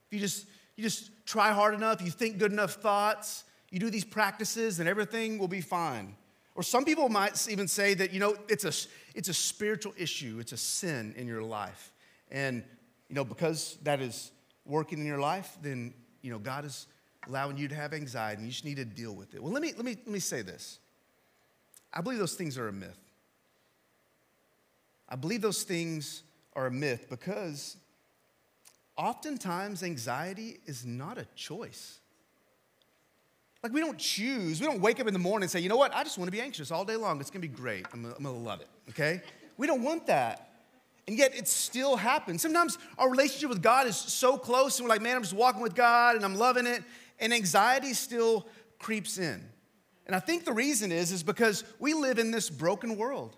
If 0.07 0.13
you 0.13 0.19
just, 0.19 0.45
you 0.75 0.83
just 0.83 1.11
try 1.25 1.51
hard 1.51 1.73
enough, 1.73 2.01
you 2.01 2.11
think 2.11 2.37
good 2.37 2.51
enough 2.51 2.73
thoughts, 2.73 3.43
you 3.71 3.79
do 3.79 3.89
these 3.89 4.05
practices 4.05 4.79
and 4.79 4.87
everything 4.87 5.39
will 5.39 5.47
be 5.47 5.61
fine. 5.61 6.15
Or 6.55 6.63
some 6.63 6.85
people 6.85 7.09
might 7.09 7.47
even 7.49 7.67
say 7.67 7.95
that, 7.95 8.13
you 8.13 8.19
know, 8.19 8.35
it's 8.47 8.63
a, 8.63 8.71
it's 9.15 9.27
a 9.27 9.33
spiritual 9.33 9.93
issue, 9.97 10.37
it's 10.39 10.51
a 10.51 10.57
sin 10.57 11.13
in 11.17 11.27
your 11.27 11.41
life. 11.41 11.91
And, 12.29 12.63
you 13.09 13.15
know, 13.15 13.23
because 13.23 13.77
that 13.83 13.99
is 13.99 14.31
working 14.65 14.99
in 14.99 15.05
your 15.05 15.19
life, 15.19 15.57
then, 15.61 15.93
you 16.21 16.31
know, 16.31 16.39
God 16.39 16.65
is 16.65 16.87
allowing 17.27 17.57
you 17.57 17.67
to 17.67 17.75
have 17.75 17.93
anxiety 17.93 18.37
and 18.37 18.45
you 18.45 18.51
just 18.51 18.65
need 18.65 18.77
to 18.77 18.85
deal 18.85 19.13
with 19.13 19.33
it. 19.33 19.41
Well, 19.41 19.51
let 19.51 19.61
me, 19.61 19.73
let 19.75 19.85
me, 19.85 19.95
let 20.05 20.07
me 20.07 20.19
say 20.19 20.41
this 20.41 20.79
I 21.93 22.01
believe 22.01 22.19
those 22.19 22.35
things 22.35 22.57
are 22.57 22.67
a 22.67 22.73
myth. 22.73 22.99
I 25.07 25.15
believe 25.15 25.41
those 25.41 25.63
things 25.63 26.23
are 26.53 26.67
a 26.67 26.71
myth 26.71 27.07
because 27.09 27.77
oftentimes 28.97 29.83
anxiety 29.83 30.59
is 30.65 30.85
not 30.85 31.17
a 31.17 31.25
choice. 31.35 31.99
Like 33.61 33.71
we 33.71 33.79
don't 33.79 33.97
choose, 33.97 34.59
we 34.59 34.65
don't 34.65 34.81
wake 34.81 34.99
up 34.99 35.07
in 35.07 35.13
the 35.13 35.19
morning 35.19 35.43
and 35.43 35.51
say, 35.51 35.59
you 35.59 35.69
know 35.69 35.77
what, 35.77 35.95
I 35.95 36.03
just 36.03 36.17
want 36.17 36.27
to 36.27 36.31
be 36.31 36.41
anxious 36.41 36.71
all 36.71 36.83
day 36.83 36.95
long. 36.95 37.19
It's 37.21 37.29
gonna 37.29 37.41
be 37.41 37.47
great. 37.47 37.85
I'm 37.93 38.05
I'm 38.05 38.23
gonna 38.23 38.37
love 38.37 38.59
it, 38.61 38.67
okay? 38.89 39.21
We 39.57 39.67
don't 39.67 39.83
want 39.83 40.07
that. 40.07 40.49
And 41.07 41.17
yet 41.17 41.35
it 41.35 41.47
still 41.47 41.95
happens. 41.95 42.41
Sometimes 42.41 42.77
our 42.97 43.09
relationship 43.09 43.49
with 43.49 43.61
God 43.61 43.87
is 43.87 43.97
so 43.97 44.37
close 44.37 44.79
and 44.79 44.85
we're 44.85 44.89
like, 44.89 45.01
man, 45.01 45.17
I'm 45.17 45.21
just 45.21 45.33
walking 45.33 45.61
with 45.61 45.75
God 45.75 46.15
and 46.15 46.23
I'm 46.23 46.35
loving 46.35 46.65
it. 46.65 46.83
And 47.19 47.33
anxiety 47.33 47.93
still 47.93 48.47
creeps 48.79 49.17
in. 49.17 49.43
And 50.05 50.15
I 50.15 50.19
think 50.19 50.45
the 50.45 50.53
reason 50.53 50.91
is, 50.91 51.11
is 51.11 51.23
because 51.23 51.63
we 51.79 51.93
live 51.93 52.19
in 52.19 52.31
this 52.31 52.49
broken 52.49 52.97
world. 52.97 53.35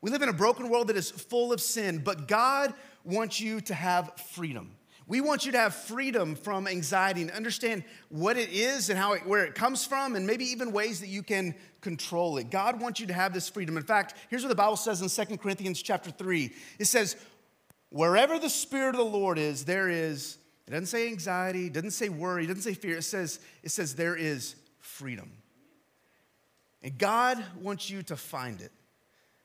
We 0.00 0.10
live 0.10 0.22
in 0.22 0.28
a 0.28 0.34
broken 0.34 0.68
world 0.68 0.88
that 0.88 0.96
is 0.96 1.10
full 1.10 1.52
of 1.52 1.60
sin, 1.60 1.98
but 1.98 2.28
God 2.28 2.72
wants 3.04 3.40
you 3.40 3.60
to 3.62 3.74
have 3.74 4.12
freedom. 4.32 4.76
We 5.08 5.22
want 5.22 5.46
you 5.46 5.52
to 5.52 5.58
have 5.58 5.74
freedom 5.74 6.34
from 6.34 6.68
anxiety 6.68 7.22
and 7.22 7.30
understand 7.30 7.82
what 8.10 8.36
it 8.36 8.50
is 8.50 8.90
and 8.90 8.98
how 8.98 9.14
it, 9.14 9.26
where 9.26 9.44
it 9.44 9.54
comes 9.54 9.84
from, 9.86 10.16
and 10.16 10.26
maybe 10.26 10.44
even 10.44 10.70
ways 10.70 11.00
that 11.00 11.08
you 11.08 11.22
can 11.22 11.54
control 11.80 12.36
it. 12.36 12.50
God 12.50 12.80
wants 12.80 13.00
you 13.00 13.06
to 13.06 13.14
have 13.14 13.32
this 13.32 13.48
freedom. 13.48 13.76
In 13.76 13.82
fact, 13.82 14.14
here's 14.28 14.42
what 14.42 14.50
the 14.50 14.54
Bible 14.54 14.76
says 14.76 15.00
in 15.00 15.26
2 15.26 15.38
Corinthians 15.38 15.80
chapter 15.82 16.10
3. 16.10 16.52
It 16.78 16.84
says, 16.84 17.16
Wherever 17.90 18.38
the 18.38 18.50
Spirit 18.50 18.90
of 18.90 18.98
the 18.98 19.04
Lord 19.04 19.38
is, 19.38 19.64
there 19.64 19.88
is, 19.88 20.37
it 20.68 20.72
doesn't 20.72 20.86
say 20.86 21.08
anxiety, 21.08 21.68
it 21.68 21.72
doesn't 21.72 21.92
say 21.92 22.10
worry, 22.10 22.44
it 22.44 22.48
doesn't 22.48 22.62
say 22.62 22.74
fear. 22.74 22.98
It 22.98 23.02
says, 23.02 23.40
it 23.62 23.70
says 23.70 23.94
there 23.94 24.14
is 24.14 24.54
freedom. 24.80 25.32
And 26.82 26.98
God 26.98 27.42
wants 27.62 27.88
you 27.88 28.02
to 28.02 28.16
find 28.16 28.60
it. 28.60 28.70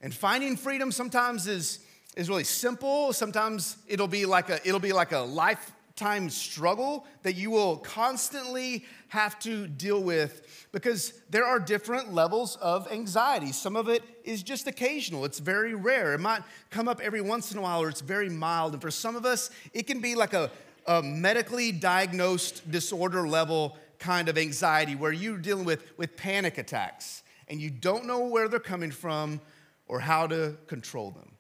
And 0.02 0.14
finding 0.14 0.58
freedom 0.58 0.92
sometimes 0.92 1.48
is 1.48 1.80
is 2.18 2.30
really 2.30 2.44
simple. 2.44 3.14
Sometimes 3.14 3.78
it'll 3.88 4.10
be 4.10 4.26
like 4.26 4.50
a 4.50 4.60
it'll 4.68 4.82
be 4.82 4.92
like 4.92 5.14
a 5.14 5.20
lifetime 5.20 6.30
struggle 6.30 7.08
that 7.24 7.36
you 7.36 7.50
will 7.50 7.78
constantly 7.78 8.86
have 9.08 9.40
to 9.40 9.66
deal 9.66 10.04
with 10.04 10.68
because 10.74 11.14
there 11.30 11.46
are 11.46 11.58
different 11.58 12.14
levels 12.14 12.58
of 12.58 12.92
anxiety. 12.92 13.54
Some 13.54 13.78
of 13.78 13.88
it 13.88 14.04
is 14.26 14.44
just 14.44 14.68
occasional. 14.68 15.24
It's 15.24 15.40
very 15.40 15.74
rare. 15.74 16.14
It 16.14 16.20
might 16.20 16.42
come 16.70 16.90
up 16.90 17.00
every 17.00 17.22
once 17.22 17.54
in 17.54 17.60
a 17.60 17.62
while 17.62 17.82
or 17.82 17.88
it's 17.88 18.02
very 18.02 18.30
mild. 18.30 18.74
And 18.74 18.82
for 18.82 18.92
some 18.92 19.16
of 19.16 19.26
us, 19.26 19.50
it 19.74 19.88
can 19.88 20.02
be 20.02 20.16
like 20.16 20.34
a, 20.34 20.52
a 20.88 21.02
medically 21.02 21.72
diagnosed 21.72 22.70
disorder 22.70 23.28
level 23.28 23.78
kind 24.00 24.28
of 24.28 24.38
anxiety 24.38 24.96
where 24.96 25.12
you're 25.12 25.38
dealing 25.38 25.66
with, 25.66 25.84
with 25.98 26.18
panic 26.18 26.58
attacks 26.58 27.24
and 27.48 27.62
you 27.62 27.70
don't 27.70 28.06
know 28.06 28.26
where 28.28 28.48
they're 28.48 28.60
coming 28.60 28.92
from 28.92 29.40
or 29.88 30.00
how 30.00 30.28
to 30.28 30.56
control 30.68 31.12
them. 31.12 31.32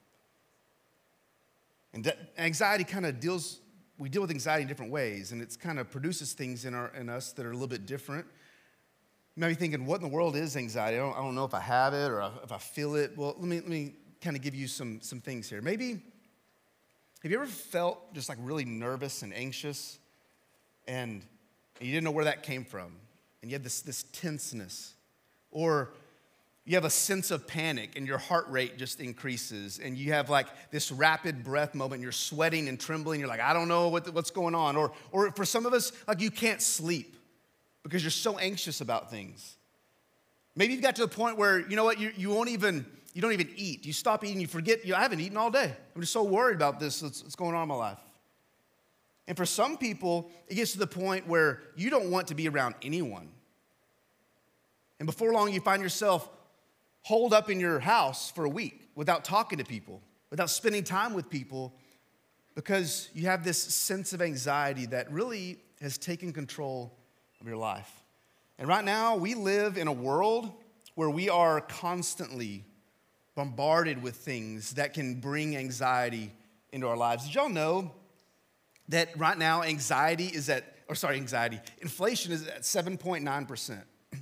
And 1.93 2.11
anxiety 2.37 2.83
kind 2.83 3.05
of 3.05 3.19
deals, 3.19 3.59
we 3.97 4.09
deal 4.09 4.21
with 4.21 4.31
anxiety 4.31 4.63
in 4.63 4.67
different 4.67 4.91
ways, 4.91 5.31
and 5.31 5.41
it 5.41 5.55
kind 5.59 5.79
of 5.79 5.91
produces 5.91 6.33
things 6.33 6.65
in, 6.65 6.73
our, 6.73 6.91
in 6.95 7.09
us 7.09 7.33
that 7.33 7.45
are 7.45 7.51
a 7.51 7.53
little 7.53 7.67
bit 7.67 7.85
different. 7.85 8.25
You 9.35 9.41
might 9.41 9.49
be 9.49 9.55
thinking, 9.55 9.85
what 9.85 9.97
in 9.97 10.01
the 10.03 10.13
world 10.13 10.35
is 10.35 10.57
anxiety? 10.57 10.97
I 10.97 11.01
don't, 11.01 11.13
I 11.13 11.19
don't 11.19 11.35
know 11.35 11.45
if 11.45 11.53
I 11.53 11.59
have 11.59 11.93
it 11.93 12.09
or 12.09 12.31
if 12.43 12.51
I 12.51 12.57
feel 12.57 12.95
it. 12.95 13.17
Well, 13.17 13.35
let 13.37 13.47
me, 13.47 13.57
let 13.57 13.69
me 13.69 13.93
kind 14.21 14.35
of 14.35 14.41
give 14.41 14.55
you 14.55 14.67
some, 14.67 15.01
some 15.01 15.19
things 15.19 15.49
here. 15.49 15.61
Maybe, 15.61 16.01
have 17.23 17.31
you 17.31 17.37
ever 17.37 17.47
felt 17.47 18.13
just 18.13 18.27
like 18.27 18.37
really 18.41 18.65
nervous 18.65 19.21
and 19.21 19.33
anxious 19.33 19.97
and, 20.87 21.23
you 21.81 21.91
didn't 21.91 22.03
know 22.03 22.11
where 22.11 22.25
that 22.25 22.43
came 22.43 22.63
from? 22.63 22.93
And 23.41 23.51
you 23.51 23.55
had 23.55 23.63
this, 23.63 23.81
this 23.81 24.03
tenseness. 24.13 24.93
Or 25.51 25.91
you 26.65 26.75
have 26.75 26.85
a 26.85 26.89
sense 26.89 27.31
of 27.31 27.45
panic 27.45 27.97
and 27.97 28.07
your 28.07 28.17
heart 28.17 28.45
rate 28.49 28.77
just 28.77 29.01
increases 29.01 29.79
and 29.79 29.97
you 29.97 30.13
have 30.13 30.29
like 30.29 30.47
this 30.71 30.91
rapid 30.91 31.43
breath 31.43 31.75
moment 31.75 32.01
you're 32.01 32.13
sweating 32.13 32.69
and 32.69 32.79
trembling 32.79 33.19
you're 33.19 33.27
like 33.27 33.41
i 33.41 33.51
don't 33.51 33.67
know 33.67 33.89
what, 33.89 34.13
what's 34.13 34.31
going 34.31 34.55
on 34.55 34.77
or, 34.77 34.93
or 35.11 35.29
for 35.31 35.43
some 35.43 35.65
of 35.65 35.73
us 35.73 35.91
like 36.07 36.21
you 36.21 36.31
can't 36.31 36.61
sleep 36.61 37.17
because 37.83 38.01
you're 38.01 38.11
so 38.11 38.37
anxious 38.37 38.79
about 38.79 39.11
things 39.11 39.57
maybe 40.55 40.71
you've 40.71 40.81
got 40.81 40.95
to 40.95 41.01
the 41.01 41.07
point 41.07 41.37
where 41.37 41.59
you 41.59 41.75
know 41.75 41.83
what 41.83 41.99
you, 41.99 42.13
you 42.15 42.29
won't 42.29 42.47
even 42.47 42.85
you 43.13 43.21
don't 43.21 43.33
even 43.33 43.49
eat. 43.55 43.85
You 43.85 43.93
stop 43.93 44.23
eating 44.23 44.41
you 44.41 44.47
forget 44.47 44.85
you, 44.85 44.95
i 44.95 45.01
haven't 45.01 45.19
eaten 45.19 45.37
all 45.37 45.51
day. 45.51 45.71
I'm 45.95 46.01
just 46.01 46.13
so 46.13 46.23
worried 46.23 46.55
about 46.55 46.79
this 46.79 47.01
what's 47.01 47.35
going 47.35 47.55
on 47.55 47.63
in 47.63 47.67
my 47.67 47.75
life. 47.75 47.99
And 49.27 49.37
for 49.37 49.45
some 49.45 49.77
people 49.77 50.31
it 50.47 50.55
gets 50.55 50.73
to 50.73 50.79
the 50.79 50.87
point 50.87 51.27
where 51.27 51.61
you 51.75 51.89
don't 51.89 52.09
want 52.09 52.27
to 52.27 52.35
be 52.35 52.47
around 52.47 52.75
anyone. 52.81 53.29
And 54.99 55.05
before 55.05 55.33
long 55.33 55.53
you 55.53 55.61
find 55.61 55.81
yourself 55.81 56.29
holed 57.01 57.33
up 57.33 57.49
in 57.49 57.59
your 57.59 57.79
house 57.79 58.31
for 58.31 58.45
a 58.45 58.49
week 58.49 58.89
without 58.95 59.25
talking 59.25 59.57
to 59.57 59.65
people, 59.65 60.01
without 60.29 60.49
spending 60.49 60.83
time 60.83 61.13
with 61.13 61.29
people, 61.29 61.73
because 62.55 63.09
you 63.13 63.25
have 63.27 63.43
this 63.43 63.57
sense 63.57 64.13
of 64.13 64.21
anxiety 64.21 64.85
that 64.87 65.11
really 65.11 65.57
has 65.81 65.97
taken 65.97 66.31
control 66.31 66.97
of 67.41 67.47
your 67.47 67.57
life. 67.57 68.03
And 68.57 68.67
right 68.67 68.85
now, 68.85 69.15
we 69.15 69.33
live 69.33 69.77
in 69.77 69.87
a 69.87 69.93
world 69.93 70.51
where 70.95 71.09
we 71.09 71.29
are 71.29 71.59
constantly 71.59 72.63
bombarded 73.35 74.01
with 74.01 74.15
things 74.15 74.71
that 74.71 74.93
can 74.93 75.19
bring 75.19 75.55
anxiety 75.57 76.31
into 76.71 76.87
our 76.87 76.97
lives. 76.97 77.25
Did 77.25 77.35
y'all 77.35 77.49
know 77.49 77.91
that 78.89 79.17
right 79.17 79.37
now 79.37 79.63
anxiety 79.63 80.25
is 80.25 80.49
at, 80.49 80.75
or 80.87 80.95
sorry, 80.95 81.17
anxiety, 81.17 81.59
inflation 81.81 82.31
is 82.31 82.47
at 82.47 82.61
7.9%? 82.61 83.83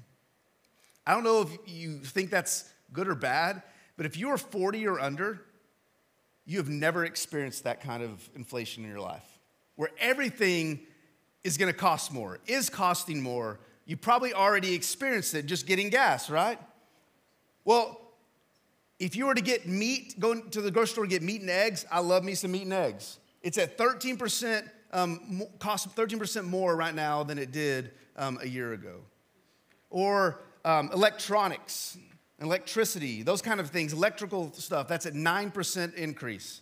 I 1.08 1.14
don't 1.14 1.24
know 1.24 1.42
if 1.42 1.58
you 1.66 2.00
think 2.00 2.30
that's 2.30 2.70
good 2.94 3.08
or 3.08 3.16
bad, 3.16 3.64
but 3.98 4.06
if 4.06 4.18
you 4.18 4.30
are 4.30 4.38
40 4.38 4.88
or 4.88 5.00
under, 5.00 5.42
you 6.46 6.58
have 6.58 6.70
never 6.70 7.06
experienced 7.06 7.64
that 7.64 7.82
kind 7.82 8.04
of 8.04 8.30
inflation 8.36 8.84
in 8.84 8.90
your 8.90 9.00
life 9.00 9.26
where 9.76 9.90
everything 10.00 10.80
is 11.44 11.58
gonna 11.58 11.74
cost 11.74 12.12
more, 12.12 12.40
is 12.46 12.70
costing 12.70 13.22
more. 13.22 13.60
You 13.86 13.98
probably 13.98 14.34
already 14.34 14.74
experienced 14.74 15.34
it 15.34 15.46
just 15.46 15.66
getting 15.66 15.90
gas, 15.90 16.30
right? 16.30 16.60
Well, 17.64 18.01
if 19.02 19.16
you 19.16 19.26
were 19.26 19.34
to 19.34 19.42
get 19.42 19.68
meat, 19.68 20.20
go 20.20 20.40
to 20.40 20.62
the 20.62 20.70
grocery 20.70 20.92
store 20.92 21.04
and 21.06 21.12
get 21.12 21.24
meat 21.24 21.42
and 21.42 21.50
eggs, 21.50 21.88
I 21.92 22.02
love 22.02 22.24
me 22.24 22.36
some 22.36 22.52
meat 22.52 22.64
and 22.64 22.74
eggs. 22.74 23.18
It's 23.42 23.58
at 23.58 23.76
13%, 23.76 24.70
um, 24.94 25.42
cost 25.58 25.96
13% 25.96 26.46
more 26.46 26.76
right 26.76 26.94
now 26.94 27.24
than 27.24 27.40
it 27.40 27.52
did 27.52 27.94
um, 28.16 28.38
a 28.44 28.48
year 28.48 28.74
ago. 28.74 28.98
Or 29.90 30.42
um, 30.64 30.92
electronics, 30.94 31.98
electricity, 32.40 33.24
those 33.24 33.42
kind 33.42 33.60
of 33.60 33.72
things, 33.72 33.92
electrical 33.92 34.54
stuff, 34.54 34.88
that's 34.88 35.08
at 35.08 35.14
9% 35.14 35.96
increase. 35.96 36.62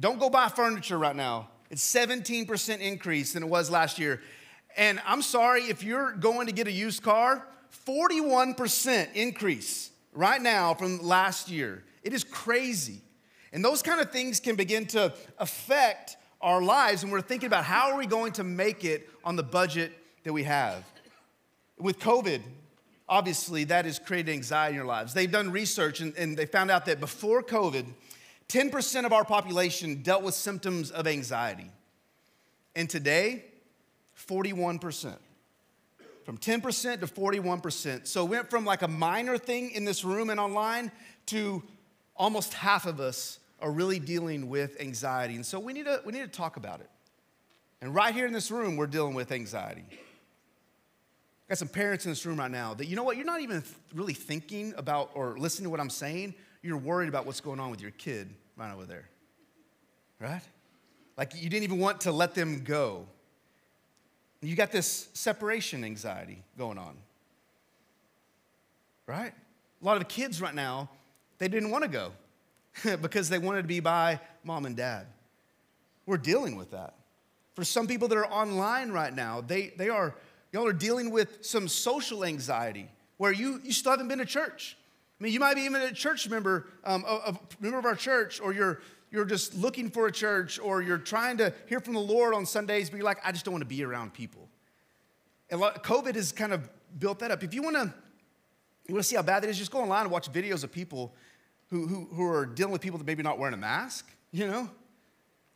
Don't 0.00 0.18
go 0.18 0.28
buy 0.28 0.48
furniture 0.48 0.98
right 0.98 1.14
now. 1.14 1.50
It's 1.70 1.86
17% 1.94 2.80
increase 2.80 3.34
than 3.34 3.44
it 3.44 3.48
was 3.48 3.70
last 3.70 4.00
year. 4.00 4.20
And 4.76 5.00
I'm 5.06 5.22
sorry, 5.22 5.62
if 5.62 5.84
you're 5.84 6.14
going 6.14 6.48
to 6.48 6.52
get 6.52 6.66
a 6.66 6.72
used 6.72 7.04
car, 7.04 7.46
41% 7.86 9.14
increase 9.14 9.92
right 10.14 10.40
now 10.40 10.74
from 10.74 11.02
last 11.02 11.50
year. 11.50 11.84
It 12.02 12.12
is 12.12 12.24
crazy. 12.24 13.00
And 13.52 13.64
those 13.64 13.82
kind 13.82 14.00
of 14.00 14.10
things 14.10 14.40
can 14.40 14.56
begin 14.56 14.86
to 14.86 15.12
affect 15.38 16.16
our 16.40 16.60
lives 16.60 17.02
and 17.02 17.10
we're 17.10 17.22
thinking 17.22 17.46
about 17.46 17.64
how 17.64 17.90
are 17.90 17.98
we 17.98 18.06
going 18.06 18.32
to 18.32 18.44
make 18.44 18.84
it 18.84 19.08
on 19.24 19.36
the 19.36 19.42
budget 19.42 19.92
that 20.24 20.32
we 20.32 20.42
have. 20.42 20.84
With 21.78 21.98
COVID, 21.98 22.42
obviously 23.08 23.64
that 23.64 23.84
has 23.84 23.98
created 23.98 24.32
anxiety 24.32 24.74
in 24.74 24.80
our 24.80 24.86
lives. 24.86 25.14
They've 25.14 25.30
done 25.30 25.50
research 25.50 26.00
and, 26.00 26.14
and 26.16 26.36
they 26.36 26.46
found 26.46 26.70
out 26.70 26.84
that 26.86 27.00
before 27.00 27.42
COVID, 27.42 27.86
10% 28.48 29.06
of 29.06 29.12
our 29.12 29.24
population 29.24 30.02
dealt 30.02 30.22
with 30.22 30.34
symptoms 30.34 30.90
of 30.90 31.06
anxiety. 31.06 31.70
And 32.76 32.90
today, 32.90 33.44
41%. 34.28 35.14
From 36.24 36.38
10% 36.38 37.00
to 37.00 37.06
41%. 37.06 38.06
So 38.06 38.24
it 38.24 38.30
went 38.30 38.50
from 38.50 38.64
like 38.64 38.82
a 38.82 38.88
minor 38.88 39.36
thing 39.36 39.70
in 39.72 39.84
this 39.84 40.04
room 40.04 40.30
and 40.30 40.40
online 40.40 40.90
to 41.26 41.62
almost 42.16 42.54
half 42.54 42.86
of 42.86 42.98
us 42.98 43.38
are 43.60 43.70
really 43.70 43.98
dealing 43.98 44.48
with 44.48 44.80
anxiety. 44.80 45.34
And 45.34 45.44
so 45.44 45.60
we 45.60 45.72
need 45.72 45.84
to, 45.84 46.00
we 46.04 46.12
need 46.12 46.22
to 46.22 46.28
talk 46.28 46.56
about 46.56 46.80
it. 46.80 46.90
And 47.80 47.94
right 47.94 48.14
here 48.14 48.26
in 48.26 48.32
this 48.32 48.50
room, 48.50 48.76
we're 48.76 48.86
dealing 48.86 49.14
with 49.14 49.32
anxiety. 49.32 49.84
Got 51.48 51.58
some 51.58 51.68
parents 51.68 52.06
in 52.06 52.10
this 52.10 52.24
room 52.24 52.38
right 52.38 52.50
now 52.50 52.72
that, 52.74 52.86
you 52.86 52.96
know 52.96 53.02
what, 53.02 53.16
you're 53.16 53.26
not 53.26 53.42
even 53.42 53.62
really 53.94 54.14
thinking 54.14 54.72
about 54.78 55.10
or 55.14 55.36
listening 55.38 55.64
to 55.64 55.70
what 55.70 55.80
I'm 55.80 55.90
saying. 55.90 56.34
You're 56.62 56.78
worried 56.78 57.10
about 57.10 57.26
what's 57.26 57.42
going 57.42 57.60
on 57.60 57.70
with 57.70 57.82
your 57.82 57.90
kid 57.90 58.30
right 58.56 58.72
over 58.72 58.86
there. 58.86 59.10
Right? 60.18 60.40
Like 61.18 61.34
you 61.34 61.50
didn't 61.50 61.64
even 61.64 61.78
want 61.78 62.00
to 62.02 62.12
let 62.12 62.34
them 62.34 62.64
go. 62.64 63.06
You 64.46 64.56
got 64.56 64.72
this 64.72 65.08
separation 65.14 65.84
anxiety 65.84 66.42
going 66.58 66.78
on. 66.78 66.96
Right? 69.06 69.32
A 69.80 69.84
lot 69.84 69.94
of 69.94 70.00
the 70.00 70.06
kids 70.06 70.40
right 70.40 70.54
now, 70.54 70.88
they 71.38 71.48
didn't 71.48 71.70
want 71.70 71.84
to 71.84 71.90
go 71.90 72.12
because 73.02 73.28
they 73.28 73.38
wanted 73.38 73.62
to 73.62 73.68
be 73.68 73.80
by 73.80 74.20
mom 74.44 74.66
and 74.66 74.76
dad. 74.76 75.06
We're 76.06 76.18
dealing 76.18 76.56
with 76.56 76.70
that. 76.72 76.94
For 77.54 77.64
some 77.64 77.86
people 77.86 78.08
that 78.08 78.18
are 78.18 78.26
online 78.26 78.90
right 78.90 79.14
now, 79.14 79.40
they, 79.40 79.72
they 79.76 79.88
are, 79.88 80.14
y'all 80.52 80.66
are 80.66 80.72
dealing 80.72 81.10
with 81.10 81.44
some 81.44 81.68
social 81.68 82.24
anxiety 82.24 82.88
where 83.16 83.32
you, 83.32 83.60
you 83.62 83.72
still 83.72 83.92
haven't 83.92 84.08
been 84.08 84.18
to 84.18 84.26
church. 84.26 84.76
I 85.20 85.24
mean, 85.24 85.32
you 85.32 85.40
might 85.40 85.54
be 85.54 85.62
even 85.62 85.80
a 85.80 85.92
church 85.92 86.28
member, 86.28 86.66
um, 86.84 87.04
a, 87.06 87.30
a 87.30 87.38
member 87.60 87.78
of 87.78 87.84
our 87.84 87.94
church, 87.94 88.40
or 88.40 88.52
you're, 88.52 88.80
you're 89.10 89.24
just 89.24 89.54
looking 89.54 89.90
for 89.90 90.06
a 90.06 90.12
church, 90.12 90.58
or 90.58 90.82
you're 90.82 90.98
trying 90.98 91.36
to 91.38 91.52
hear 91.68 91.80
from 91.80 91.94
the 91.94 92.00
Lord 92.00 92.34
on 92.34 92.44
Sundays, 92.46 92.90
but 92.90 92.96
you're 92.96 93.04
like, 93.04 93.24
I 93.24 93.30
just 93.30 93.44
don't 93.44 93.52
want 93.52 93.62
to 93.62 93.68
be 93.68 93.84
around 93.84 94.12
people. 94.12 94.48
And 95.50 95.60
COVID 95.60 96.16
has 96.16 96.32
kind 96.32 96.52
of 96.52 96.68
built 96.98 97.20
that 97.20 97.30
up. 97.30 97.42
If 97.44 97.54
you 97.54 97.62
want 97.62 97.76
to, 97.76 97.94
you 98.88 98.94
want 98.94 99.04
to 99.04 99.08
see 99.08 99.16
how 99.16 99.22
bad 99.22 99.42
that 99.42 99.50
is, 99.50 99.56
just 99.56 99.70
go 99.70 99.80
online 99.80 100.02
and 100.02 100.10
watch 100.10 100.32
videos 100.32 100.64
of 100.64 100.72
people 100.72 101.14
who, 101.70 101.86
who, 101.86 102.08
who 102.12 102.24
are 102.24 102.44
dealing 102.44 102.72
with 102.72 102.80
people 102.82 102.98
that 102.98 103.06
maybe 103.06 103.22
not 103.22 103.38
wearing 103.38 103.54
a 103.54 103.58
mask, 103.58 104.10
you 104.32 104.46
know? 104.46 104.68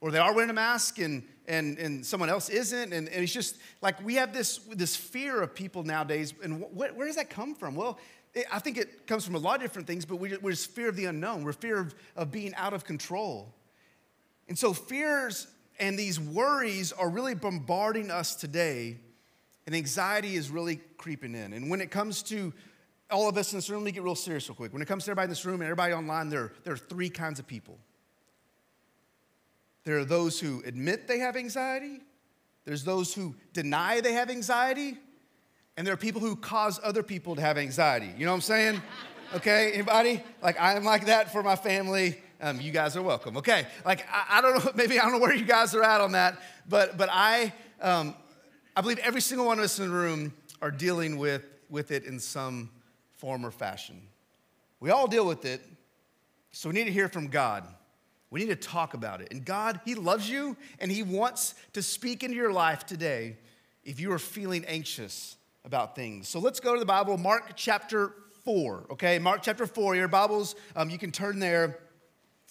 Or 0.01 0.13
they 0.13 0.19
are 0.19 0.33
wearing 0.33 0.51
a 0.51 0.55
mask 0.55 1.01
and, 1.01 1.25
and, 1.49 1.77
and 1.79 2.07
someone 2.07 2.31
else 2.31 2.49
isn't. 2.49 2.93
And, 2.93 3.09
and 3.09 3.23
it's 3.25 3.33
just 3.33 3.57
like 3.83 4.03
we 4.05 4.15
have 4.15 4.33
this, 4.33 4.59
this 4.73 4.95
fear 4.95 5.43
of 5.43 5.55
people 5.55 5.83
nowadays. 5.83 6.33
And 6.43 6.63
wh- 6.63 6.97
where 6.97 7.07
does 7.07 7.17
that 7.17 7.29
come 7.29 7.55
from? 7.55 7.75
Well, 7.75 7.99
it, 8.35 8.47
I 8.53 8.59
think 8.59 8.79
it 8.79 9.07
comes 9.07 9.25
from 9.25 9.35
a 9.35 9.39
lot 9.39 9.57
of 9.57 9.63
different 9.63 9.87
things, 9.87 10.05
but 10.05 10.17
we, 10.17 10.37
we're 10.39 10.51
just 10.51 10.71
fear 10.71 10.89
of 10.89 10.97
the 10.97 11.07
unknown. 11.07 11.45
We're 11.45 11.53
fear 11.53 11.79
of, 11.79 11.95
of 12.17 12.31
being 12.31 12.55
out 12.55 12.73
of 12.73 12.85
control. 12.85 13.55
And 14.49 14.59
so 14.59 14.73
fears 14.73 15.47
and 15.79 15.99
these 15.99 16.19
worries 16.19 16.93
are 16.93 17.09
really 17.09 17.35
bombarding 17.35 18.11
us 18.11 18.35
today, 18.35 18.97
and 19.67 19.75
anxiety 19.75 20.35
is 20.35 20.51
really 20.51 20.81
creeping 20.97 21.35
in. 21.35 21.53
And 21.53 21.71
when 21.71 21.81
it 21.81 21.91
comes 21.91 22.23
to 22.25 22.53
all 23.11 23.29
of 23.29 23.37
us 23.37 23.53
in 23.53 23.59
this 23.59 23.71
room, 23.71 23.81
let 23.81 23.87
me 23.87 23.93
get 23.93 24.03
real 24.03 24.15
serious 24.15 24.49
real 24.49 24.57
quick. 24.57 24.73
When 24.73 24.83
it 24.83 24.87
comes 24.87 25.05
to 25.05 25.11
everybody 25.11 25.27
in 25.27 25.31
this 25.31 25.45
room 25.45 25.61
and 25.61 25.65
everybody 25.65 25.93
online, 25.95 26.29
there, 26.29 26.53
there 26.65 26.75
are 26.75 26.79
three 26.79 27.11
kinds 27.11 27.39
of 27.39 27.47
people. 27.47 27.79
There 29.85 29.99
are 29.99 30.05
those 30.05 30.39
who 30.39 30.63
admit 30.67 31.09
they 31.09 31.21
have 31.21 31.37
anxiety, 31.37 32.01
there's 32.65 32.85
those 32.85 33.15
who 33.15 33.35
deny 33.55 34.01
they 34.01 34.13
have 34.13 34.29
anxiety, 34.29 34.99
and 35.79 35.87
there 35.87 35.95
are 35.95 35.97
people 35.97 36.21
who 36.21 36.35
cause 36.35 36.81
other 36.83 37.05
people 37.05 37.37
to 37.37 37.41
have 37.41 37.57
anxiety. 37.57 38.13
You 38.19 38.25
know 38.25 38.33
what 38.33 38.39
I'm 38.39 38.41
saying? 38.41 38.83
Okay, 39.37 39.71
anybody? 39.71 40.21
Like 40.43 40.57
I'm 40.61 40.83
like 40.83 41.07
that 41.07 41.31
for 41.31 41.41
my 41.41 41.55
family. 41.55 42.21
Um, 42.41 42.61
you 42.61 42.73
guys 42.73 42.97
are 42.97 43.03
welcome. 43.03 43.37
Okay, 43.37 43.65
like 43.85 44.05
I, 44.11 44.39
I, 44.39 44.41
don't 44.41 44.65
know, 44.65 44.73
maybe 44.75 44.99
I 44.99 45.05
don't 45.05 45.13
know 45.13 45.21
where 45.21 45.33
you 45.33 45.45
guys 45.45 45.77
are 45.77 45.85
at 45.85 46.01
on 46.01 46.13
that, 46.13 46.37
but 46.69 46.99
but 46.99 47.09
I 47.13 47.53
um, 47.81 48.17
I 48.75 48.81
believe 48.81 48.99
every 48.99 49.21
single 49.21 49.47
one 49.47 49.59
of 49.59 49.65
us 49.65 49.79
in 49.79 49.89
the 49.89 49.95
room 49.95 50.35
are 50.61 50.73
dealing 50.73 51.17
with 51.17 51.45
with 51.71 51.93
it 51.93 52.03
in 52.07 52.19
some 52.19 52.71
form 53.15 53.47
or 53.47 53.53
fashion. 53.53 54.03
We 54.81 54.91
all 54.91 55.07
deal 55.07 55.27
with 55.27 55.45
it, 55.45 55.65
so 56.51 56.71
we 56.71 56.75
need 56.75 56.87
to 56.87 56.93
hear 56.93 57.09
from 57.09 57.29
God. 57.29 57.63
We 58.31 58.41
need 58.41 58.49
to 58.49 58.57
talk 58.57 58.95
about 58.95 59.21
it. 59.21 59.29
And 59.31 59.45
God, 59.45 59.81
He 59.85 59.95
loves 59.95 60.29
you 60.29 60.57
and 60.81 60.91
He 60.91 61.05
wants 61.05 61.55
to 61.75 61.83
speak 61.85 62.25
into 62.25 62.35
your 62.35 62.53
life 62.53 62.85
today 62.85 63.37
if 63.85 64.01
you 64.01 64.11
are 64.11 64.19
feeling 64.19 64.65
anxious 64.65 65.37
about 65.69 65.95
things. 65.95 66.27
So 66.27 66.39
let's 66.39 66.61
go 66.61 66.73
to 66.73 66.81
the 66.81 66.87
Bible, 66.87 67.19
Mark 67.19 67.53
chapter 67.55 68.15
4, 68.47 68.87
okay? 68.93 69.19
Mark 69.19 69.43
chapter 69.43 69.67
4, 69.67 69.97
your 69.97 70.09
Bibles, 70.09 70.57
um, 70.75 70.89
you 70.89 70.97
can 70.97 71.13
turn 71.13 71.41
there. 71.41 71.79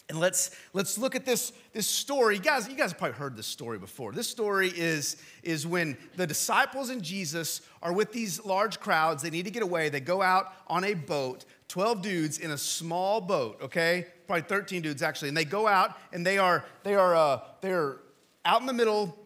And 0.07 0.19
let's, 0.19 0.51
let's 0.73 0.99
look 0.99 1.15
at 1.15 1.25
this, 1.25 1.51
this 1.73 1.87
story. 1.87 2.35
You 2.35 2.41
guys, 2.41 2.69
you 2.69 2.75
guys 2.75 2.91
have 2.91 2.99
probably 2.99 3.17
heard 3.17 3.35
this 3.35 3.47
story 3.47 3.79
before. 3.79 4.11
This 4.11 4.29
story 4.29 4.69
is, 4.69 5.17
is 5.41 5.65
when 5.65 5.97
the 6.15 6.27
disciples 6.27 6.91
and 6.91 7.01
Jesus 7.01 7.61
are 7.81 7.91
with 7.91 8.11
these 8.11 8.45
large 8.45 8.79
crowds. 8.79 9.23
They 9.23 9.31
need 9.31 9.45
to 9.45 9.51
get 9.51 9.63
away. 9.63 9.89
They 9.89 9.99
go 9.99 10.21
out 10.21 10.53
on 10.67 10.83
a 10.83 10.93
boat, 10.93 11.43
12 11.69 12.03
dudes 12.03 12.37
in 12.37 12.51
a 12.51 12.57
small 12.57 13.19
boat, 13.19 13.57
okay? 13.63 14.05
Probably 14.27 14.43
13 14.43 14.83
dudes 14.83 15.01
actually. 15.01 15.29
And 15.29 15.37
they 15.37 15.43
go 15.43 15.67
out 15.67 15.97
and 16.13 16.23
they 16.23 16.37
are, 16.37 16.63
they 16.83 16.93
are, 16.93 17.15
uh, 17.15 17.39
they're 17.61 17.97
out 18.45 18.61
in 18.61 18.67
the 18.67 18.73
middle 18.73 19.17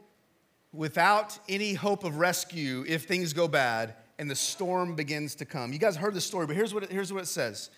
without 0.74 1.38
any 1.50 1.74
hope 1.74 2.04
of 2.04 2.18
rescue 2.18 2.86
if 2.88 3.06
things 3.06 3.34
go 3.34 3.48
bad 3.48 3.96
and 4.20 4.30
the 4.30 4.36
storm 4.36 4.96
begins 4.96 5.36
to 5.36 5.46
come. 5.46 5.74
You 5.74 5.80
guys 5.80 5.96
heard 5.96 6.14
the 6.14 6.22
story, 6.22 6.46
but 6.46 6.56
here's 6.56 6.74
what 6.74 6.84
it, 6.84 6.92
here's 6.92 7.12
what 7.12 7.24
it 7.24 7.28
says. 7.28 7.70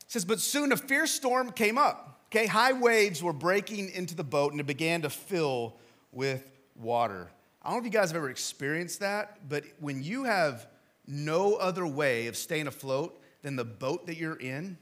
It 0.00 0.12
says, 0.12 0.24
But 0.24 0.40
soon 0.40 0.72
a 0.72 0.76
fierce 0.76 1.10
storm 1.10 1.52
came 1.52 1.78
up. 1.78 2.20
Okay, 2.26 2.46
high 2.46 2.72
waves 2.72 3.22
were 3.22 3.32
breaking 3.32 3.90
into 3.90 4.14
the 4.14 4.24
boat 4.24 4.52
and 4.52 4.60
it 4.60 4.66
began 4.66 5.02
to 5.02 5.10
fill 5.10 5.76
with 6.12 6.50
water. 6.76 7.30
I 7.62 7.70
don't 7.70 7.78
know 7.78 7.86
if 7.86 7.92
you 7.92 7.98
guys 7.98 8.10
have 8.10 8.16
ever 8.16 8.30
experienced 8.30 9.00
that, 9.00 9.48
but 9.48 9.64
when 9.80 10.02
you 10.02 10.24
have 10.24 10.66
no 11.06 11.54
other 11.54 11.86
way 11.86 12.26
of 12.26 12.36
staying 12.36 12.66
afloat 12.66 13.18
than 13.42 13.56
the 13.56 13.64
boat 13.64 14.06
that 14.06 14.16
you're 14.16 14.36
in, 14.36 14.76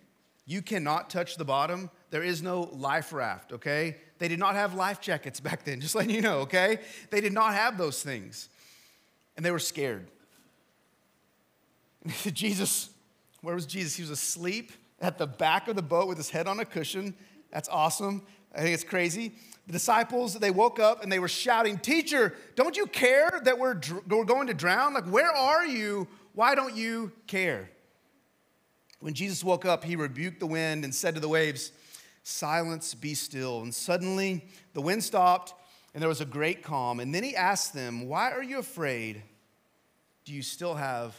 you 0.44 0.62
cannot 0.62 1.08
touch 1.08 1.36
the 1.36 1.44
bottom. 1.44 1.90
There 2.10 2.22
is 2.22 2.42
no 2.42 2.62
life 2.72 3.12
raft, 3.12 3.52
okay? 3.52 3.96
They 4.18 4.28
did 4.28 4.38
not 4.38 4.54
have 4.54 4.74
life 4.74 5.00
jackets 5.00 5.40
back 5.46 5.64
then, 5.64 5.80
just 5.80 5.94
letting 5.94 6.14
you 6.14 6.22
know, 6.22 6.38
okay? 6.40 6.78
They 7.10 7.20
did 7.20 7.32
not 7.32 7.54
have 7.54 7.78
those 7.78 8.02
things. 8.02 8.48
And 9.36 9.44
they 9.44 9.50
were 9.50 9.58
scared. 9.58 10.08
Jesus, 12.32 12.90
where 13.42 13.54
was 13.54 13.66
Jesus? 13.66 13.96
He 13.96 14.02
was 14.02 14.10
asleep 14.10 14.72
at 15.00 15.18
the 15.18 15.26
back 15.26 15.68
of 15.68 15.76
the 15.76 15.82
boat 15.82 16.08
with 16.08 16.16
his 16.16 16.30
head 16.30 16.46
on 16.46 16.60
a 16.60 16.64
cushion. 16.64 17.14
That's 17.52 17.68
awesome. 17.68 18.22
I 18.54 18.60
think 18.60 18.74
it's 18.74 18.84
crazy. 18.84 19.34
The 19.66 19.72
disciples, 19.72 20.34
they 20.34 20.50
woke 20.50 20.78
up 20.78 21.02
and 21.02 21.10
they 21.10 21.18
were 21.18 21.28
shouting, 21.28 21.78
Teacher, 21.78 22.34
don't 22.54 22.76
you 22.76 22.86
care 22.86 23.40
that 23.44 23.58
we're, 23.58 23.80
we're 24.08 24.24
going 24.24 24.46
to 24.46 24.54
drown? 24.54 24.94
Like, 24.94 25.06
where 25.06 25.30
are 25.30 25.66
you? 25.66 26.08
Why 26.34 26.54
don't 26.54 26.76
you 26.76 27.12
care? 27.26 27.70
When 29.00 29.12
Jesus 29.12 29.44
woke 29.44 29.64
up, 29.64 29.84
he 29.84 29.96
rebuked 29.96 30.40
the 30.40 30.46
wind 30.46 30.84
and 30.84 30.94
said 30.94 31.14
to 31.14 31.20
the 31.20 31.28
waves, 31.28 31.72
Silence, 32.28 32.92
be 32.92 33.14
still. 33.14 33.60
And 33.60 33.72
suddenly 33.72 34.44
the 34.72 34.80
wind 34.80 35.04
stopped 35.04 35.54
and 35.94 36.02
there 36.02 36.08
was 36.08 36.20
a 36.20 36.26
great 36.26 36.64
calm. 36.64 36.98
And 36.98 37.14
then 37.14 37.22
he 37.22 37.36
asked 37.36 37.72
them, 37.72 38.08
Why 38.08 38.32
are 38.32 38.42
you 38.42 38.58
afraid? 38.58 39.22
Do 40.24 40.32
you 40.32 40.42
still 40.42 40.74
have 40.74 41.14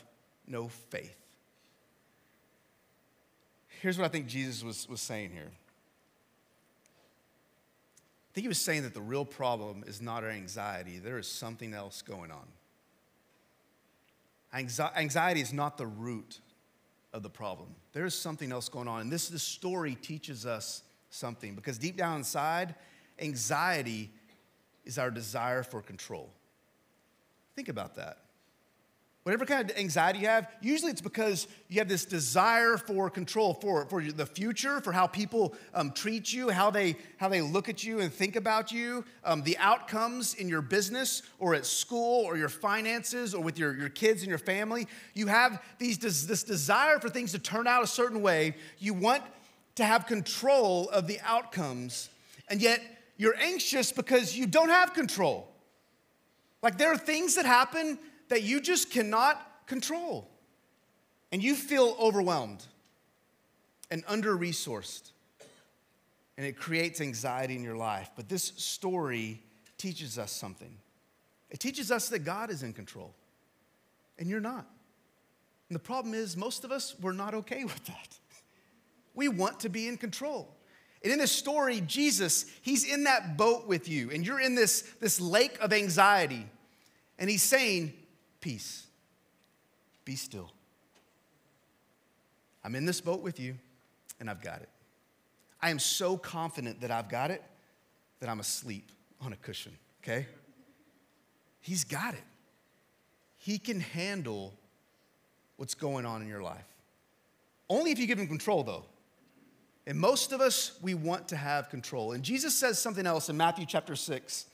no 0.47 0.67
faith? 0.67 1.15
Here's 3.81 3.97
what 3.97 4.03
I 4.03 4.09
think 4.09 4.27
Jesus 4.27 4.65
was, 4.65 4.89
was 4.89 4.99
saying 4.99 5.31
here. 5.31 5.49
I 8.29 8.29
think 8.33 8.43
he 8.43 8.49
was 8.49 8.59
saying 8.59 8.83
that 8.83 8.93
the 8.93 8.99
real 8.99 9.23
problem 9.23 9.85
is 9.87 10.01
not 10.01 10.25
our 10.25 10.29
anxiety, 10.29 10.99
there 10.99 11.17
is 11.17 11.27
something 11.27 11.73
else 11.73 12.01
going 12.01 12.31
on. 12.31 12.47
Anxiety 14.53 15.39
is 15.39 15.53
not 15.53 15.77
the 15.77 15.87
root 15.87 16.41
of 17.13 17.23
the 17.23 17.29
problem. 17.29 17.69
There's 17.93 18.13
something 18.13 18.51
else 18.51 18.67
going 18.67 18.89
on. 18.89 18.99
And 18.99 19.09
this, 19.09 19.29
this 19.29 19.43
story 19.43 19.95
teaches 19.95 20.45
us 20.45 20.83
something 21.17 21.55
because 21.55 21.77
deep 21.77 21.97
down 21.97 22.17
inside, 22.17 22.75
anxiety 23.19 24.12
is 24.86 24.97
our 24.97 25.12
desire 25.12 25.63
for 25.63 25.81
control. 25.81 26.29
Think 27.55 27.69
about 27.69 27.95
that. 27.95 28.19
Whatever 29.27 29.45
kind 29.45 29.69
of 29.69 29.77
anxiety 29.77 30.19
you 30.19 30.27
have, 30.27 30.47
usually 30.62 30.89
it's 30.89 31.01
because 31.01 31.50
you 31.67 31.79
have 31.79 31.89
this 31.89 32.05
desire 32.05 32.77
for 32.77 33.09
control, 33.09 33.53
for, 33.55 33.83
for 33.88 34.01
the 34.01 34.25
future, 34.25 34.79
for 34.79 34.93
how 34.93 35.05
people 35.05 35.53
um, 35.74 35.91
treat 35.91 36.31
you, 36.31 36.47
how 36.47 36.69
they, 36.69 36.95
how 37.17 37.27
they 37.27 37.41
look 37.41 37.67
at 37.67 37.83
you 37.83 38.00
and 38.00 38.13
think 38.13 38.38
about 38.38 38.71
you, 38.71 39.03
um, 39.25 39.43
the 39.43 39.57
outcomes 39.57 40.33
in 40.36 40.47
your 40.47 40.62
business 40.62 41.24
or 41.39 41.55
at 41.55 41.65
school 41.65 42.24
or 42.24 42.38
your 42.38 42.47
finances 42.47 43.36
or 43.36 43.43
with 43.43 43.59
your, 43.59 43.75
your 43.75 43.89
kids 43.89 44.21
and 44.21 44.29
your 44.29 44.38
family. 44.38 44.88
You 45.13 45.27
have 45.27 45.62
these, 45.77 45.97
this 45.97 46.43
desire 46.43 46.97
for 46.97 47.09
things 47.09 47.33
to 47.33 47.39
turn 47.39 47.67
out 47.67 47.83
a 47.83 47.88
certain 47.88 48.21
way. 48.21 48.55
You 48.79 48.93
want 48.93 49.24
to 49.77 49.86
have 49.86 50.05
control 50.05 50.89
of 50.89 51.07
the 51.07 51.19
outcomes, 51.24 52.10
and 52.50 52.62
yet 52.62 52.81
you're 53.15 53.38
anxious 53.38 53.91
because 53.91 54.36
you 54.36 54.46
don't 54.46 54.69
have 54.69 54.93
control. 54.93 55.48
Like 56.62 56.77
there 56.77 56.91
are 56.91 56.98
things 56.98 57.36
that 57.36 57.46
happen 57.46 57.98
that 58.29 58.43
you 58.43 58.60
just 58.60 58.91
cannot 58.91 59.39
control. 59.67 60.29
And 61.31 61.43
you 61.43 61.55
feel 61.55 61.96
overwhelmed 62.00 62.65
and 63.91 64.03
under 64.07 64.36
resourced. 64.36 65.12
And 66.38 66.46
it 66.46 66.57
creates 66.57 67.01
anxiety 67.01 67.55
in 67.55 67.63
your 67.63 67.75
life. 67.75 68.10
But 68.15 68.29
this 68.29 68.53
story 68.55 69.41
teaches 69.77 70.17
us 70.17 70.31
something. 70.31 70.75
It 71.50 71.60
teaches 71.60 71.91
us 71.91 72.10
that 72.10 72.19
God 72.19 72.50
is 72.50 72.63
in 72.63 72.74
control, 72.74 73.13
and 74.19 74.29
you're 74.29 74.41
not. 74.41 74.67
And 75.69 75.75
the 75.75 75.79
problem 75.79 76.13
is, 76.13 76.36
most 76.36 76.63
of 76.63 76.72
us, 76.72 76.96
we're 77.01 77.13
not 77.13 77.34
okay 77.34 77.63
with 77.63 77.86
that. 77.86 78.19
We 79.17 79.29
want 79.29 79.62
to 79.62 79.69
be 79.69 79.88
in 79.88 79.97
control. 79.97 80.47
And 81.03 81.12
in 81.12 81.17
this 81.17 81.31
story, 81.31 81.81
Jesus, 81.81 82.45
he's 82.62 82.86
in 82.86 83.05
that 83.05 83.36
boat 83.36 83.67
with 83.67 83.89
you, 83.89 84.12
and 84.12 84.25
you're 84.25 84.39
in 84.39 84.53
this, 84.53 84.83
this 85.01 85.19
lake 85.19 85.57
of 85.59 85.74
anxiety. 85.74 86.45
And 87.17 87.27
he's 87.27 87.41
saying, 87.41 87.93
Peace, 88.41 88.86
be 90.05 90.15
still. 90.15 90.51
I'm 92.63 92.75
in 92.75 92.86
this 92.86 93.01
boat 93.01 93.21
with 93.21 93.39
you, 93.39 93.55
and 94.19 94.29
I've 94.29 94.41
got 94.41 94.62
it. 94.62 94.69
I 95.63 95.71
am 95.71 95.79
so 95.79 96.15
confident 96.15 96.81
that 96.81 96.91
I've 96.91 97.09
got 97.09 97.31
it 97.31 97.41
that 98.19 98.29
I'm 98.29 98.39
asleep 98.39 98.91
on 99.19 99.33
a 99.33 99.36
cushion, 99.38 99.75
okay? 100.03 100.27
He's 101.59 101.83
got 101.83 102.13
it. 102.13 102.24
He 103.38 103.57
can 103.57 103.79
handle 103.79 104.53
what's 105.55 105.74
going 105.74 106.05
on 106.05 106.21
in 106.21 106.27
your 106.27 106.43
life. 106.43 106.67
Only 107.67 107.89
if 107.91 107.97
you 107.97 108.05
give 108.05 108.19
him 108.19 108.27
control, 108.27 108.63
though. 108.63 108.86
And 109.88 109.98
most 109.98 110.34
of 110.34 110.41
us, 110.41 110.77
we 110.82 110.94
want 110.96 111.29
to 111.29 111.38
have 111.38 111.70
control. 111.70 112.12
And 112.12 112.22
Jesus 112.22 112.53
says 112.53 112.77
something 112.77 113.08
else 113.08 113.29
in 113.29 113.38
Matthew 113.38 113.65
chapter 113.65 113.96
6. 113.96 114.46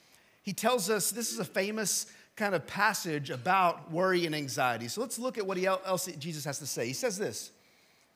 He 0.44 0.54
tells 0.54 0.92
us 0.92 1.10
this 1.10 1.32
is 1.32 1.40
a 1.40 1.46
famous 1.46 2.06
kind 2.36 2.54
of 2.54 2.68
passage 2.68 3.32
about 3.32 3.92
worry 3.92 4.28
and 4.28 4.36
anxiety. 4.36 4.88
So 4.88 5.02
let's 5.02 5.18
look 5.18 5.40
at 5.40 5.48
what 5.48 5.58
else 5.58 6.06
Jesus 6.20 6.46
has 6.46 6.60
to 6.60 6.68
say. 6.68 6.86
He 6.86 6.94
says 6.94 7.18
this 7.18 7.52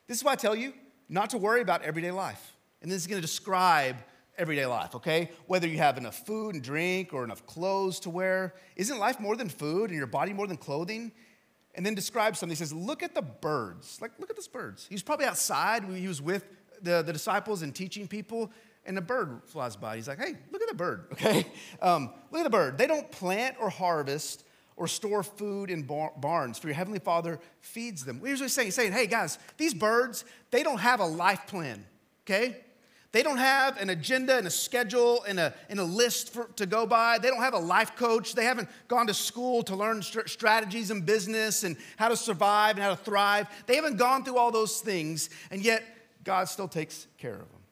This 0.06 0.16
is 0.18 0.24
why 0.24 0.32
I 0.32 0.36
tell 0.36 0.54
you 0.54 0.72
not 1.08 1.30
to 1.30 1.38
worry 1.38 1.60
about 1.60 1.82
everyday 1.82 2.12
life. 2.12 2.54
And 2.82 2.90
this 2.90 3.00
is 3.00 3.08
going 3.08 3.20
to 3.20 3.26
describe 3.26 3.96
everyday 4.36 4.66
life, 4.66 4.94
okay? 4.94 5.32
Whether 5.48 5.66
you 5.66 5.78
have 5.78 5.98
enough 5.98 6.24
food 6.24 6.54
and 6.54 6.62
drink 6.62 7.12
or 7.12 7.24
enough 7.24 7.44
clothes 7.46 7.98
to 8.00 8.10
wear. 8.10 8.54
Isn't 8.76 9.00
life 9.00 9.18
more 9.18 9.34
than 9.34 9.48
food 9.48 9.90
and 9.90 9.98
your 9.98 10.06
body 10.06 10.32
more 10.32 10.46
than 10.46 10.56
clothing? 10.56 11.10
And 11.74 11.84
then 11.84 11.96
describes 11.96 12.38
something. 12.38 12.52
He 12.52 12.58
says, 12.58 12.72
Look 12.72 13.02
at 13.02 13.16
the 13.16 13.22
birds. 13.22 13.98
Like, 14.00 14.12
look 14.20 14.30
at 14.30 14.36
these 14.36 14.46
birds. 14.46 14.86
He 14.88 14.94
was 14.94 15.02
probably 15.02 15.26
outside. 15.26 15.82
He 15.82 16.06
was 16.06 16.22
with 16.22 16.44
the, 16.82 17.02
the 17.02 17.12
disciples 17.12 17.62
and 17.62 17.74
teaching 17.74 18.08
people 18.08 18.50
and 18.84 18.96
a 18.98 19.02
bird 19.02 19.42
flies 19.46 19.76
by. 19.76 19.96
He's 19.96 20.08
like, 20.08 20.18
hey, 20.18 20.34
look 20.50 20.62
at 20.62 20.68
the 20.68 20.74
bird, 20.74 21.06
okay? 21.12 21.46
Um, 21.80 22.10
look 22.30 22.40
at 22.40 22.44
the 22.44 22.50
bird. 22.50 22.78
They 22.78 22.86
don't 22.86 23.10
plant 23.10 23.56
or 23.60 23.70
harvest 23.70 24.44
or 24.76 24.86
store 24.86 25.22
food 25.22 25.70
in 25.70 25.82
bar- 25.82 26.12
barns, 26.16 26.58
for 26.58 26.68
your 26.68 26.76
heavenly 26.76 27.00
Father 27.00 27.40
feeds 27.60 28.04
them. 28.04 28.20
Here's 28.24 28.40
what 28.40 28.44
he's 28.44 28.52
saying. 28.52 28.68
He's 28.68 28.74
saying, 28.76 28.92
hey, 28.92 29.06
guys, 29.06 29.38
these 29.56 29.74
birds, 29.74 30.24
they 30.50 30.62
don't 30.62 30.78
have 30.78 31.00
a 31.00 31.06
life 31.06 31.46
plan, 31.48 31.84
okay? 32.24 32.56
They 33.10 33.22
don't 33.22 33.38
have 33.38 33.80
an 33.80 33.90
agenda 33.90 34.36
and 34.36 34.46
a 34.46 34.50
schedule 34.50 35.24
and 35.24 35.40
a, 35.40 35.54
and 35.68 35.80
a 35.80 35.84
list 35.84 36.32
for, 36.32 36.44
to 36.56 36.66
go 36.66 36.86
by. 36.86 37.18
They 37.18 37.28
don't 37.28 37.40
have 37.40 37.54
a 37.54 37.58
life 37.58 37.96
coach. 37.96 38.34
They 38.34 38.44
haven't 38.44 38.68
gone 38.86 39.06
to 39.06 39.14
school 39.14 39.62
to 39.64 39.74
learn 39.74 40.02
st- 40.02 40.28
strategies 40.28 40.90
in 40.90 41.00
business 41.00 41.64
and 41.64 41.76
how 41.96 42.08
to 42.08 42.16
survive 42.16 42.76
and 42.76 42.84
how 42.84 42.90
to 42.90 42.96
thrive. 42.96 43.48
They 43.66 43.76
haven't 43.76 43.96
gone 43.96 44.24
through 44.24 44.36
all 44.36 44.50
those 44.50 44.80
things, 44.80 45.30
and 45.50 45.64
yet 45.64 45.82
God 46.28 46.46
still 46.46 46.68
takes 46.68 47.06
care 47.16 47.32
of 47.32 47.38
them. 47.38 47.62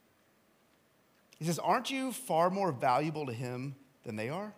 He 1.39 1.45
says, 1.45 1.59
Aren't 1.59 1.91
you 1.91 2.11
far 2.11 2.49
more 2.49 2.73
valuable 2.73 3.27
to 3.27 3.33
him 3.35 3.77
than 4.03 4.17
they 4.17 4.31
are? 4.31 4.55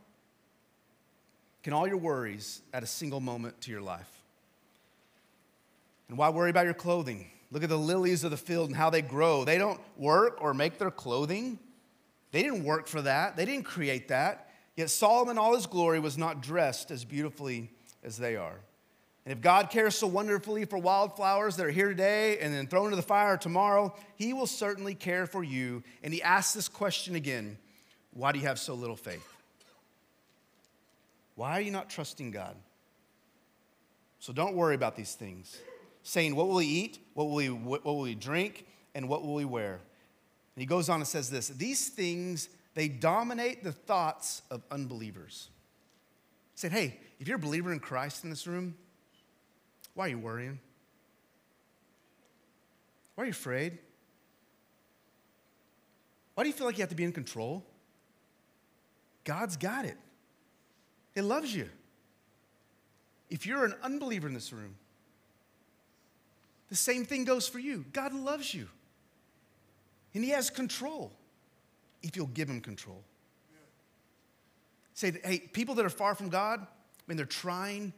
Can 1.65 1.73
all 1.73 1.89
your 1.89 1.97
worries 1.97 2.63
add 2.73 2.85
a 2.85 2.87
single 2.87 3.19
moment 3.19 3.61
to 3.63 3.73
your 3.73 3.81
life? 3.81 4.09
And 6.09 6.17
why 6.17 6.29
worry 6.29 6.49
about 6.49 6.65
your 6.65 6.75
clothing? 6.75 7.29
Look 7.51 7.65
at 7.65 7.71
the 7.71 7.77
lilies 7.77 8.23
of 8.23 8.31
the 8.31 8.37
field 8.37 8.69
and 8.69 8.77
how 8.77 8.89
they 8.89 9.03
grow. 9.03 9.45
They 9.45 9.59
don't 9.59 9.81
work 9.97 10.39
or 10.41 10.55
make 10.55 10.79
their 10.79 10.93
clothing. 10.93 11.59
They 12.31 12.45
didn't 12.45 12.63
work 12.63 12.87
for 12.87 13.03
that, 13.03 13.37
they 13.37 13.47
didn't 13.47 13.65
create 13.65 14.07
that. 14.09 14.49
Yet 14.77 14.91
Solomon, 14.91 15.39
all 15.39 15.57
his 15.57 15.67
glory, 15.67 15.99
was 15.99 16.17
not 16.17 16.41
dressed 16.41 16.93
as 16.93 17.05
beautifully 17.05 17.73
as 18.05 18.17
they 18.17 18.37
are. 18.37 18.61
And 19.29 19.37
if 19.37 19.43
God 19.43 19.69
cares 19.69 19.95
so 19.95 20.07
wonderfully 20.07 20.65
for 20.65 20.79
wildflowers 20.79 21.57
that 21.57 21.67
are 21.67 21.71
here 21.71 21.91
today 21.91 22.39
and 22.39 22.55
then 22.55 22.67
thrown 22.67 22.87
into 22.87 22.97
the 22.97 23.03
fire 23.03 23.37
tomorrow, 23.37 23.95
He 24.17 24.33
will 24.33 24.47
certainly 24.47 24.95
care 24.95 25.27
for 25.27 25.45
you. 25.45 25.83
And 26.03 26.15
He 26.15 26.23
asks 26.23 26.55
this 26.55 26.67
question 26.67 27.15
again 27.15 27.59
Why 28.15 28.33
do 28.33 28.39
you 28.39 28.47
have 28.47 28.59
so 28.59 28.73
little 28.73 28.97
faith? 28.97 29.29
Why 31.35 31.59
are 31.59 31.61
you 31.61 31.71
not 31.71 31.91
trusting 31.91 32.31
God? 32.31 32.57
So 34.19 34.33
don't 34.33 34.55
worry 34.55 34.75
about 34.75 34.97
these 34.97 35.15
things. 35.15 35.59
Saying, 36.03 36.35
What 36.35 36.49
will 36.49 36.55
we 36.55 36.65
eat? 36.65 36.99
What 37.13 37.25
will 37.25 37.35
we, 37.35 37.51
what 37.51 37.85
will 37.85 38.01
we 38.01 38.15
drink? 38.15 38.65
And 38.95 39.11
what 39.11 39.23
will 39.23 39.35
we 39.35 39.45
wear? 39.45 39.73
And 39.73 40.63
he 40.63 40.65
goes 40.65 40.89
on 40.89 41.01
and 41.01 41.07
says 41.07 41.29
this 41.29 41.49
These 41.49 41.91
things, 41.91 42.49
they 42.73 42.89
dominate 42.89 43.63
the 43.63 43.73
thoughts 43.73 44.41
of 44.51 44.63
unbelievers. 44.71 45.51
He 46.55 46.61
said, 46.61 46.73
Hey, 46.73 46.99
if 47.21 47.29
you're 47.29 47.37
a 47.37 47.39
believer 47.39 47.75
in 47.75 47.79
Christ 47.79 48.25
in 48.25 48.31
this 48.31 48.47
room, 48.47 48.75
why 49.99 50.07
are 50.07 50.11
you 50.11 50.19
worrying? 50.21 50.61
Why 53.17 53.25
are 53.25 53.27
you 53.27 53.33
afraid? 53.33 53.79
Why 56.35 56.45
do 56.45 56.49
you 56.49 56.53
feel 56.53 56.67
like 56.67 56.79
you 56.79 56.83
have 56.83 56.91
to 56.91 56.95
be 56.95 57.03
in 57.03 57.11
control? 57.11 57.67
God's 59.25 59.57
got 59.57 59.85
it. 59.85 59.97
He 61.17 61.21
loves 61.21 61.53
you. 61.53 61.69
If 63.29 63.45
you're 63.45 63.65
an 63.65 63.75
unbeliever 63.83 64.29
in 64.29 64.35
this 64.35 64.53
room, 64.53 64.77
the 66.69 66.77
same 66.77 67.05
thing 67.05 67.25
goes 67.25 67.49
for 67.49 67.59
you. 67.59 67.85
God 67.93 68.13
loves 68.15 68.55
you. 68.55 68.69
And 70.15 70.23
He 70.23 70.31
has 70.31 70.49
control 70.49 71.11
if 72.05 72.15
you'll 72.15 72.27
give 72.29 72.49
Him 72.49 72.61
control. 72.61 73.03
Say, 74.95 75.21
hey, 75.25 75.41
people 75.41 75.75
that 75.75 75.85
are 75.85 75.91
far 75.91 76.15
from 76.15 76.29
God, 76.29 76.61
I 76.61 76.67
mean, 77.09 77.17
they're 77.17 77.27
trying 77.27 77.93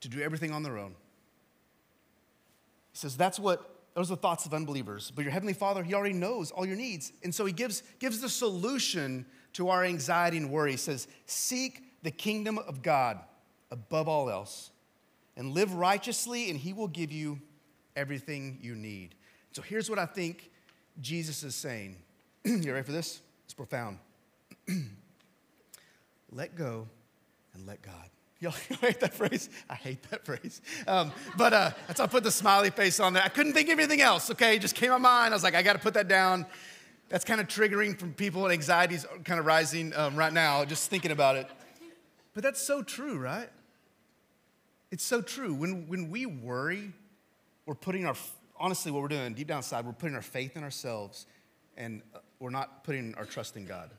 to 0.00 0.08
do 0.08 0.22
everything 0.22 0.52
on 0.52 0.62
their 0.62 0.78
own. 0.78 0.94
He 2.96 3.00
says, 3.00 3.14
that's 3.14 3.38
what, 3.38 3.84
those 3.92 4.10
are 4.10 4.14
the 4.14 4.22
thoughts 4.22 4.46
of 4.46 4.54
unbelievers. 4.54 5.12
But 5.14 5.22
your 5.22 5.30
Heavenly 5.30 5.52
Father, 5.52 5.82
He 5.82 5.92
already 5.92 6.14
knows 6.14 6.50
all 6.50 6.64
your 6.64 6.76
needs. 6.76 7.12
And 7.22 7.34
so 7.34 7.44
He 7.44 7.52
gives, 7.52 7.82
gives 7.98 8.22
the 8.22 8.28
solution 8.30 9.26
to 9.52 9.68
our 9.68 9.84
anxiety 9.84 10.38
and 10.38 10.50
worry. 10.50 10.70
He 10.70 10.76
says, 10.78 11.06
seek 11.26 11.82
the 12.02 12.10
kingdom 12.10 12.56
of 12.56 12.80
God 12.80 13.20
above 13.70 14.08
all 14.08 14.30
else 14.30 14.70
and 15.36 15.52
live 15.52 15.74
righteously, 15.74 16.48
and 16.48 16.58
He 16.58 16.72
will 16.72 16.88
give 16.88 17.12
you 17.12 17.38
everything 17.96 18.60
you 18.62 18.74
need. 18.74 19.14
So 19.52 19.60
here's 19.60 19.90
what 19.90 19.98
I 19.98 20.06
think 20.06 20.50
Jesus 21.02 21.42
is 21.42 21.54
saying. 21.54 21.96
you 22.46 22.72
ready 22.72 22.82
for 22.82 22.92
this? 22.92 23.20
It's 23.44 23.52
profound. 23.52 23.98
let 26.32 26.56
go 26.56 26.88
and 27.52 27.66
let 27.66 27.82
God. 27.82 28.08
Y'all 28.40 28.52
hate 28.80 29.00
that 29.00 29.14
phrase? 29.14 29.48
I 29.68 29.74
hate 29.74 30.02
that 30.10 30.24
phrase. 30.24 30.60
Um, 30.86 31.12
but 31.36 31.52
uh, 31.52 31.70
that's 31.86 32.00
why 32.00 32.04
I 32.04 32.08
put 32.08 32.24
the 32.24 32.30
smiley 32.30 32.70
face 32.70 33.00
on 33.00 33.12
there. 33.12 33.22
I 33.22 33.28
couldn't 33.28 33.54
think 33.54 33.68
of 33.68 33.78
anything 33.78 34.00
else, 34.00 34.30
okay? 34.30 34.56
It 34.56 34.60
just 34.60 34.74
came 34.74 34.90
to 34.90 34.98
mind. 34.98 35.32
I 35.32 35.36
was 35.36 35.42
like, 35.42 35.54
I 35.54 35.62
got 35.62 35.72
to 35.72 35.78
put 35.78 35.94
that 35.94 36.08
down. 36.08 36.46
That's 37.08 37.24
kind 37.24 37.40
of 37.40 37.46
triggering 37.46 37.98
from 37.98 38.12
people 38.12 38.44
and 38.44 38.52
anxiety's 38.52 39.06
kind 39.24 39.38
of 39.38 39.46
rising 39.46 39.94
um, 39.94 40.16
right 40.16 40.32
now, 40.32 40.64
just 40.64 40.90
thinking 40.90 41.12
about 41.12 41.36
it. 41.36 41.48
But 42.34 42.42
that's 42.42 42.60
so 42.60 42.82
true, 42.82 43.18
right? 43.18 43.48
It's 44.90 45.04
so 45.04 45.22
true. 45.22 45.54
When, 45.54 45.88
when 45.88 46.10
we 46.10 46.26
worry, 46.26 46.92
we're 47.64 47.74
putting 47.74 48.06
our, 48.06 48.16
honestly, 48.58 48.92
what 48.92 49.02
we're 49.02 49.08
doing 49.08 49.34
deep 49.34 49.48
down 49.48 49.58
inside, 49.58 49.86
we're 49.86 49.92
putting 49.92 50.14
our 50.14 50.22
faith 50.22 50.56
in 50.56 50.62
ourselves 50.62 51.26
and 51.76 52.02
uh, 52.14 52.18
we're 52.38 52.50
not 52.50 52.84
putting 52.84 53.14
our 53.14 53.24
trust 53.24 53.56
in 53.56 53.64
God. 53.64 53.90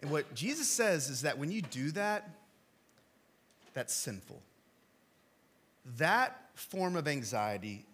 And 0.00 0.10
what 0.10 0.34
Jesus 0.34 0.68
says 0.68 1.08
is 1.08 1.22
that 1.22 1.38
when 1.38 1.50
you 1.50 1.62
do 1.62 1.90
that, 1.92 2.28
that's 3.78 3.94
sinful. 3.94 4.42
That 5.96 6.50
form 6.54 6.96
of 6.96 7.06
anxiety 7.06 7.86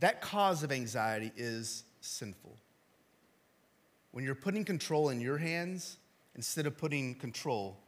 that 0.00 0.22
cause 0.22 0.62
of 0.62 0.72
anxiety 0.72 1.30
is 1.36 1.84
sinful. 2.00 2.56
When 4.12 4.24
you're 4.24 4.34
putting 4.34 4.64
control 4.64 5.10
in 5.10 5.20
your 5.20 5.36
hands 5.36 5.98
instead 6.34 6.66
of 6.66 6.76
putting 6.76 7.14
control 7.14 7.78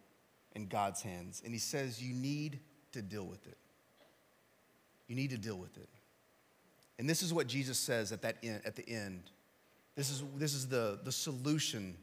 in 0.55 0.67
God's 0.67 1.01
hands. 1.01 1.41
And 1.43 1.55
He 1.55 1.59
says 1.59 2.03
you 2.03 2.15
need 2.15 2.61
to 2.93 3.01
deal 3.01 3.25
with 3.25 3.47
it. 3.47 3.57
You 5.09 5.17
need 5.17 5.31
to 5.31 5.39
deal 5.39 5.57
with 5.57 5.77
it. 5.79 5.89
And 6.99 7.09
this 7.09 7.23
is 7.23 7.33
what 7.33 7.47
Jesus 7.47 7.79
says 7.79 8.13
at, 8.13 8.21
that 8.23 8.37
at 8.45 8.77
the 8.77 8.87
end. 8.87 9.23
This 9.97 10.11
is, 10.11 10.23
this 10.37 10.53
is 10.55 10.69
the, 10.69 11.01
the 11.03 11.13
solution 11.13 11.97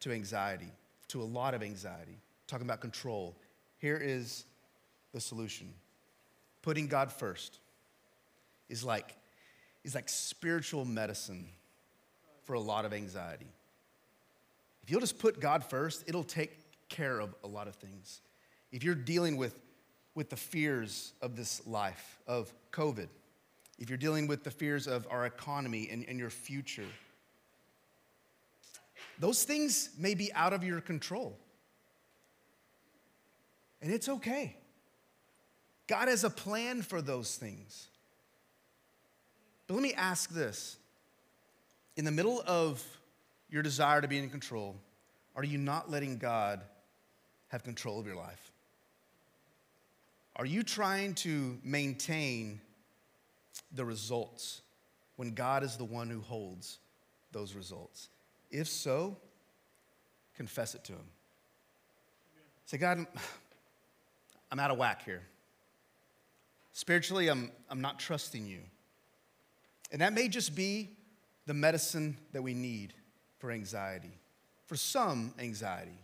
to 0.00 0.10
anxiety, 0.10 0.72
to 1.08 1.22
a 1.22 1.24
lot 1.24 1.54
of 1.54 1.62
anxiety. 1.62 2.18
Talking 2.48 2.66
about 2.66 2.80
control. 2.80 3.36
Here 3.84 4.00
is 4.02 4.46
the 5.12 5.20
solution. 5.20 5.68
Putting 6.62 6.86
God 6.86 7.12
first 7.12 7.58
is 8.70 8.82
like, 8.82 9.14
is 9.84 9.94
like 9.94 10.08
spiritual 10.08 10.86
medicine 10.86 11.48
for 12.44 12.54
a 12.54 12.60
lot 12.60 12.86
of 12.86 12.94
anxiety. 12.94 13.52
If 14.82 14.90
you'll 14.90 15.02
just 15.02 15.18
put 15.18 15.38
God 15.38 15.62
first, 15.62 16.04
it'll 16.06 16.24
take 16.24 16.56
care 16.88 17.20
of 17.20 17.34
a 17.44 17.46
lot 17.46 17.68
of 17.68 17.74
things. 17.74 18.22
If 18.72 18.84
you're 18.84 18.94
dealing 18.94 19.36
with, 19.36 19.54
with 20.14 20.30
the 20.30 20.36
fears 20.36 21.12
of 21.20 21.36
this 21.36 21.60
life, 21.66 22.20
of 22.26 22.54
COVID, 22.72 23.08
if 23.78 23.90
you're 23.90 23.98
dealing 23.98 24.26
with 24.26 24.44
the 24.44 24.50
fears 24.50 24.86
of 24.86 25.06
our 25.10 25.26
economy 25.26 25.90
and, 25.92 26.06
and 26.08 26.18
your 26.18 26.30
future, 26.30 26.88
those 29.18 29.44
things 29.44 29.90
may 29.98 30.14
be 30.14 30.32
out 30.32 30.54
of 30.54 30.64
your 30.64 30.80
control. 30.80 31.36
And 33.84 33.92
it's 33.92 34.08
okay. 34.08 34.56
God 35.88 36.08
has 36.08 36.24
a 36.24 36.30
plan 36.30 36.80
for 36.80 37.02
those 37.02 37.36
things. 37.36 37.88
But 39.66 39.74
let 39.74 39.82
me 39.82 39.92
ask 39.92 40.30
this 40.30 40.78
in 41.94 42.06
the 42.06 42.10
middle 42.10 42.42
of 42.46 42.82
your 43.50 43.62
desire 43.62 44.00
to 44.00 44.08
be 44.08 44.16
in 44.16 44.30
control, 44.30 44.74
are 45.36 45.44
you 45.44 45.58
not 45.58 45.90
letting 45.90 46.16
God 46.16 46.62
have 47.48 47.62
control 47.62 48.00
of 48.00 48.06
your 48.06 48.16
life? 48.16 48.52
Are 50.36 50.46
you 50.46 50.62
trying 50.62 51.12
to 51.16 51.58
maintain 51.62 52.62
the 53.70 53.84
results 53.84 54.62
when 55.16 55.34
God 55.34 55.62
is 55.62 55.76
the 55.76 55.84
one 55.84 56.08
who 56.08 56.20
holds 56.20 56.78
those 57.32 57.54
results? 57.54 58.08
If 58.50 58.66
so, 58.66 59.18
confess 60.34 60.74
it 60.74 60.84
to 60.84 60.92
Him. 60.92 61.06
Say, 62.64 62.78
God, 62.78 63.06
I'm 64.54 64.60
out 64.60 64.70
of 64.70 64.78
whack 64.78 65.04
here. 65.04 65.22
Spiritually, 66.74 67.26
I'm, 67.26 67.50
I'm 67.68 67.80
not 67.80 67.98
trusting 67.98 68.46
you. 68.46 68.60
And 69.90 70.00
that 70.00 70.12
may 70.12 70.28
just 70.28 70.54
be 70.54 70.90
the 71.46 71.54
medicine 71.54 72.16
that 72.32 72.40
we 72.40 72.54
need 72.54 72.94
for 73.40 73.50
anxiety, 73.50 74.16
for 74.66 74.76
some 74.76 75.34
anxiety. 75.40 75.98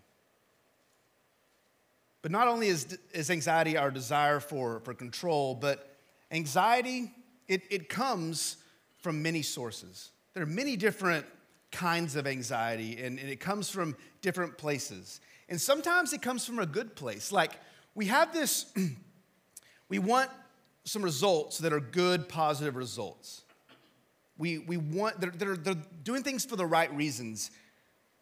But 2.22 2.32
not 2.32 2.48
only 2.48 2.66
is, 2.66 2.98
is 3.14 3.30
anxiety 3.30 3.76
our 3.76 3.92
desire 3.92 4.40
for, 4.40 4.80
for 4.80 4.94
control, 4.94 5.54
but 5.54 5.88
anxiety, 6.32 7.12
it, 7.46 7.62
it 7.70 7.88
comes 7.88 8.56
from 8.98 9.22
many 9.22 9.42
sources. 9.42 10.10
There 10.34 10.42
are 10.42 10.46
many 10.46 10.74
different 10.74 11.24
kinds 11.70 12.16
of 12.16 12.26
anxiety, 12.26 13.00
and, 13.00 13.16
and 13.20 13.28
it 13.28 13.38
comes 13.38 13.70
from 13.70 13.96
different 14.22 14.58
places. 14.58 15.20
And 15.48 15.60
sometimes 15.60 16.12
it 16.12 16.20
comes 16.20 16.44
from 16.44 16.58
a 16.58 16.66
good 16.66 16.96
place. 16.96 17.30
Like 17.30 17.52
we 17.94 18.06
have 18.06 18.32
this, 18.32 18.66
we 19.88 19.98
want 19.98 20.30
some 20.84 21.02
results 21.02 21.58
that 21.58 21.72
are 21.72 21.80
good, 21.80 22.28
positive 22.28 22.76
results. 22.76 23.42
We, 24.38 24.58
we 24.58 24.76
want, 24.76 25.20
they're, 25.20 25.30
they're, 25.30 25.56
they're 25.56 25.82
doing 26.02 26.22
things 26.22 26.44
for 26.44 26.56
the 26.56 26.66
right 26.66 26.94
reasons. 26.94 27.50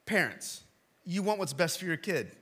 Parents, 0.07 0.65
you 1.05 1.23
want 1.23 1.39
what's 1.39 1.53
best 1.53 1.79
for 1.79 1.85
your 1.85 1.97
kid 1.97 2.37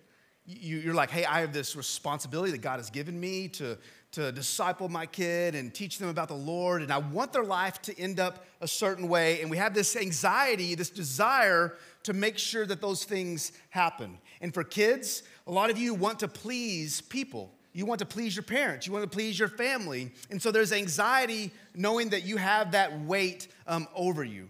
you, 0.47 0.91
are 0.91 0.95
like, 0.95 1.11
hey, 1.11 1.25
I 1.25 1.41
have 1.41 1.53
this 1.53 1.75
responsibility 1.75 2.53
that 2.53 2.61
God 2.61 2.79
has 2.79 2.91
given 2.91 3.19
me 3.19 3.49
to, 3.49 3.77
to 4.17 4.33
disciple 4.33 4.89
my 4.89 5.05
kid 5.05 5.55
and 5.55 5.75
teach 5.75 5.99
them 5.99 6.09
about 6.09 6.29
the 6.29 6.35
Lord, 6.35 6.81
and 6.81 6.91
I 6.91 6.97
want 6.97 7.35
their 7.35 7.45
life 7.45 7.83
to 7.83 7.99
end 8.01 8.19
up 8.19 8.47
a 8.63 8.67
certain 8.67 9.09
way. 9.09 9.43
And 9.43 9.51
we 9.51 9.59
have 9.59 9.75
this 9.75 9.95
anxiety, 9.95 10.75
this 10.75 10.89
desire 10.89 11.77
to 12.05 12.15
make 12.15 12.39
sure 12.39 12.65
that 12.65 12.81
those 12.81 13.05
things 13.05 13.53
happen. 13.69 14.17
And 14.41 14.55
for 14.55 14.65
kids, 14.65 15.23
a 15.47 15.53
lot 15.53 15.69
of 15.69 15.77
you 15.77 15.93
want 15.93 16.21
to 16.21 16.29
please 16.29 17.03
people. 17.03 17.53
You 17.75 17.85
want 17.85 17.99
to 17.99 18.07
please 18.07 18.35
your 18.35 18.43
parents. 18.43 18.87
You 18.87 18.95
want 18.95 19.03
to 19.03 19.15
please 19.15 19.39
your 19.39 19.51
family. 19.51 20.11
And 20.31 20.41
so 20.41 20.51
there's 20.51 20.73
anxiety 20.73 21.51
knowing 21.75 22.09
that 22.09 22.25
you 22.25 22.39
have 22.39 22.73
that 22.73 22.99
weight 23.03 23.49
um, 23.67 23.87
over 23.95 24.25
you. 24.25 24.49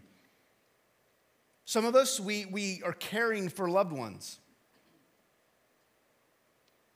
Some 1.65 1.85
of 1.85 1.97
us, 1.97 2.21
we, 2.21 2.45
we 2.45 2.83
are 2.85 2.93
caring 2.93 3.49
for 3.49 3.69
loved 3.69 3.91
ones. 3.91 4.39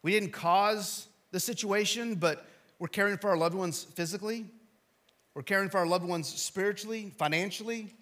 We 0.05 0.13
didn't 0.13 0.31
cause 0.31 1.09
the 1.33 1.41
situation, 1.41 2.15
but 2.15 2.47
we're 2.81 2.89
caring 2.89 3.19
for 3.19 3.31
our 3.31 3.37
loved 3.37 3.55
ones 3.55 3.85
physically. 3.85 4.47
We're 5.35 5.43
caring 5.43 5.69
for 5.69 5.79
our 5.79 5.87
loved 5.87 6.05
ones 6.05 6.27
spiritually, 6.27 7.13
financially. 7.19 7.95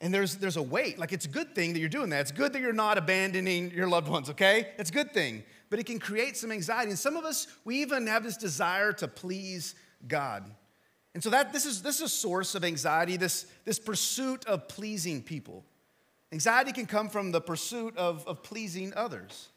And 0.00 0.12
there's, 0.12 0.36
there's 0.36 0.56
a 0.56 0.62
weight. 0.62 0.98
Like, 0.98 1.12
it's 1.12 1.26
a 1.26 1.28
good 1.28 1.54
thing 1.54 1.74
that 1.74 1.80
you're 1.80 1.90
doing 1.90 2.08
that. 2.10 2.22
It's 2.22 2.32
good 2.32 2.54
that 2.54 2.62
you're 2.62 2.72
not 2.72 2.96
abandoning 2.96 3.70
your 3.72 3.86
loved 3.86 4.08
ones, 4.08 4.30
okay? 4.30 4.70
It's 4.78 4.88
a 4.88 4.92
good 4.92 5.12
thing. 5.12 5.44
But 5.68 5.78
it 5.78 5.84
can 5.84 5.98
create 5.98 6.38
some 6.38 6.50
anxiety. 6.50 6.88
And 6.88 6.98
some 6.98 7.16
of 7.16 7.24
us, 7.26 7.46
we 7.66 7.82
even 7.82 8.06
have 8.06 8.24
this 8.24 8.38
desire 8.38 8.92
to 8.94 9.06
please 9.06 9.74
God. 10.08 10.50
And 11.12 11.22
so 11.22 11.28
that 11.30 11.52
this 11.52 11.66
is 11.66 11.82
this 11.82 11.96
is 11.96 12.02
a 12.02 12.08
source 12.08 12.54
of 12.54 12.64
anxiety, 12.64 13.16
this, 13.16 13.44
this 13.64 13.78
pursuit 13.78 14.46
of 14.46 14.66
pleasing 14.68 15.22
people. 15.22 15.64
Anxiety 16.32 16.72
can 16.72 16.86
come 16.86 17.08
from 17.08 17.32
the 17.32 17.40
pursuit 17.40 17.96
of, 17.98 18.26
of 18.26 18.42
pleasing 18.42 18.94
others. 18.96 19.48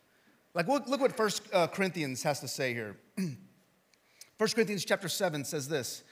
Like, 0.54 0.67
look, 0.67 0.88
look 0.88 0.99
what 0.99 1.15
First 1.15 1.43
uh, 1.54 1.67
Corinthians 1.67 2.23
has 2.23 2.41
to 2.41 2.47
say 2.47 2.73
here. 2.73 2.97
First 4.43 4.56
Corinthians 4.56 4.84
chapter 4.84 5.08
7 5.08 5.45
says 5.45 5.69
this. 5.69 6.03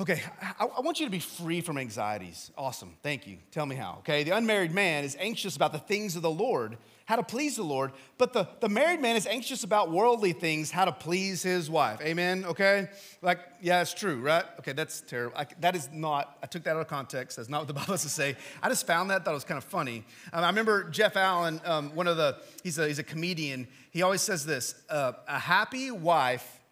Okay, 0.00 0.22
I, 0.58 0.64
I, 0.64 0.80
want 0.80 0.98
you 0.98 1.04
to 1.04 1.12
be 1.12 1.18
free 1.18 1.60
from 1.60 1.76
anxieties. 1.76 2.50
Awesome, 2.56 2.96
thank 3.02 3.26
you. 3.26 3.36
Tell 3.50 3.66
me 3.66 3.76
how. 3.76 3.96
Okay, 3.98 4.22
the 4.22 4.30
unmarried 4.30 4.72
man 4.72 5.04
is 5.04 5.14
anxious 5.20 5.54
about 5.54 5.72
the 5.72 5.78
things 5.78 6.16
of 6.16 6.22
the 6.22 6.30
Lord, 6.30 6.78
how 7.04 7.16
to 7.16 7.22
please 7.22 7.56
the 7.56 7.62
Lord, 7.62 7.92
but 8.16 8.32
the, 8.32 8.48
the 8.60 8.70
married 8.70 9.02
man 9.02 9.14
is 9.14 9.26
anxious 9.26 9.62
about 9.62 9.92
worldly 9.92 10.32
things, 10.32 10.70
how 10.70 10.86
to 10.86 10.92
please 10.92 11.42
his 11.42 11.68
wife. 11.68 12.00
Amen, 12.00 12.46
okay? 12.46 12.88
Like, 13.20 13.40
yeah, 13.60 13.82
it's 13.82 13.92
true, 13.92 14.22
right? 14.22 14.46
Okay, 14.60 14.72
that's 14.72 15.02
terrible. 15.02 15.36
I, 15.36 15.46
that 15.60 15.76
is 15.76 15.90
not, 15.92 16.38
I 16.42 16.46
took 16.46 16.64
that 16.64 16.76
out 16.76 16.80
of 16.80 16.88
context. 16.88 17.36
That's 17.36 17.50
not 17.50 17.58
what 17.58 17.68
the 17.68 17.74
Bible 17.78 17.92
has 17.92 18.04
to 18.04 18.08
say. 18.08 18.36
I 18.62 18.70
just 18.70 18.86
found 18.86 19.10
that, 19.10 19.22
thought 19.26 19.32
it 19.32 19.34
was 19.34 19.44
kind 19.44 19.58
of 19.58 19.64
funny. 19.64 20.06
Um, 20.32 20.44
I 20.44 20.46
remember 20.46 20.84
Jeff 20.84 21.14
Allen, 21.14 21.60
um, 21.66 21.94
one 21.94 22.06
of 22.06 22.16
the, 22.16 22.38
he's 22.62 22.78
a, 22.78 22.88
he's 22.88 23.00
a 23.00 23.04
comedian. 23.04 23.68
He 23.90 24.00
always 24.00 24.22
says 24.22 24.46
this 24.46 24.76
uh, 24.88 25.12
a 25.28 25.38
happy 25.38 25.90
wife 25.90 26.62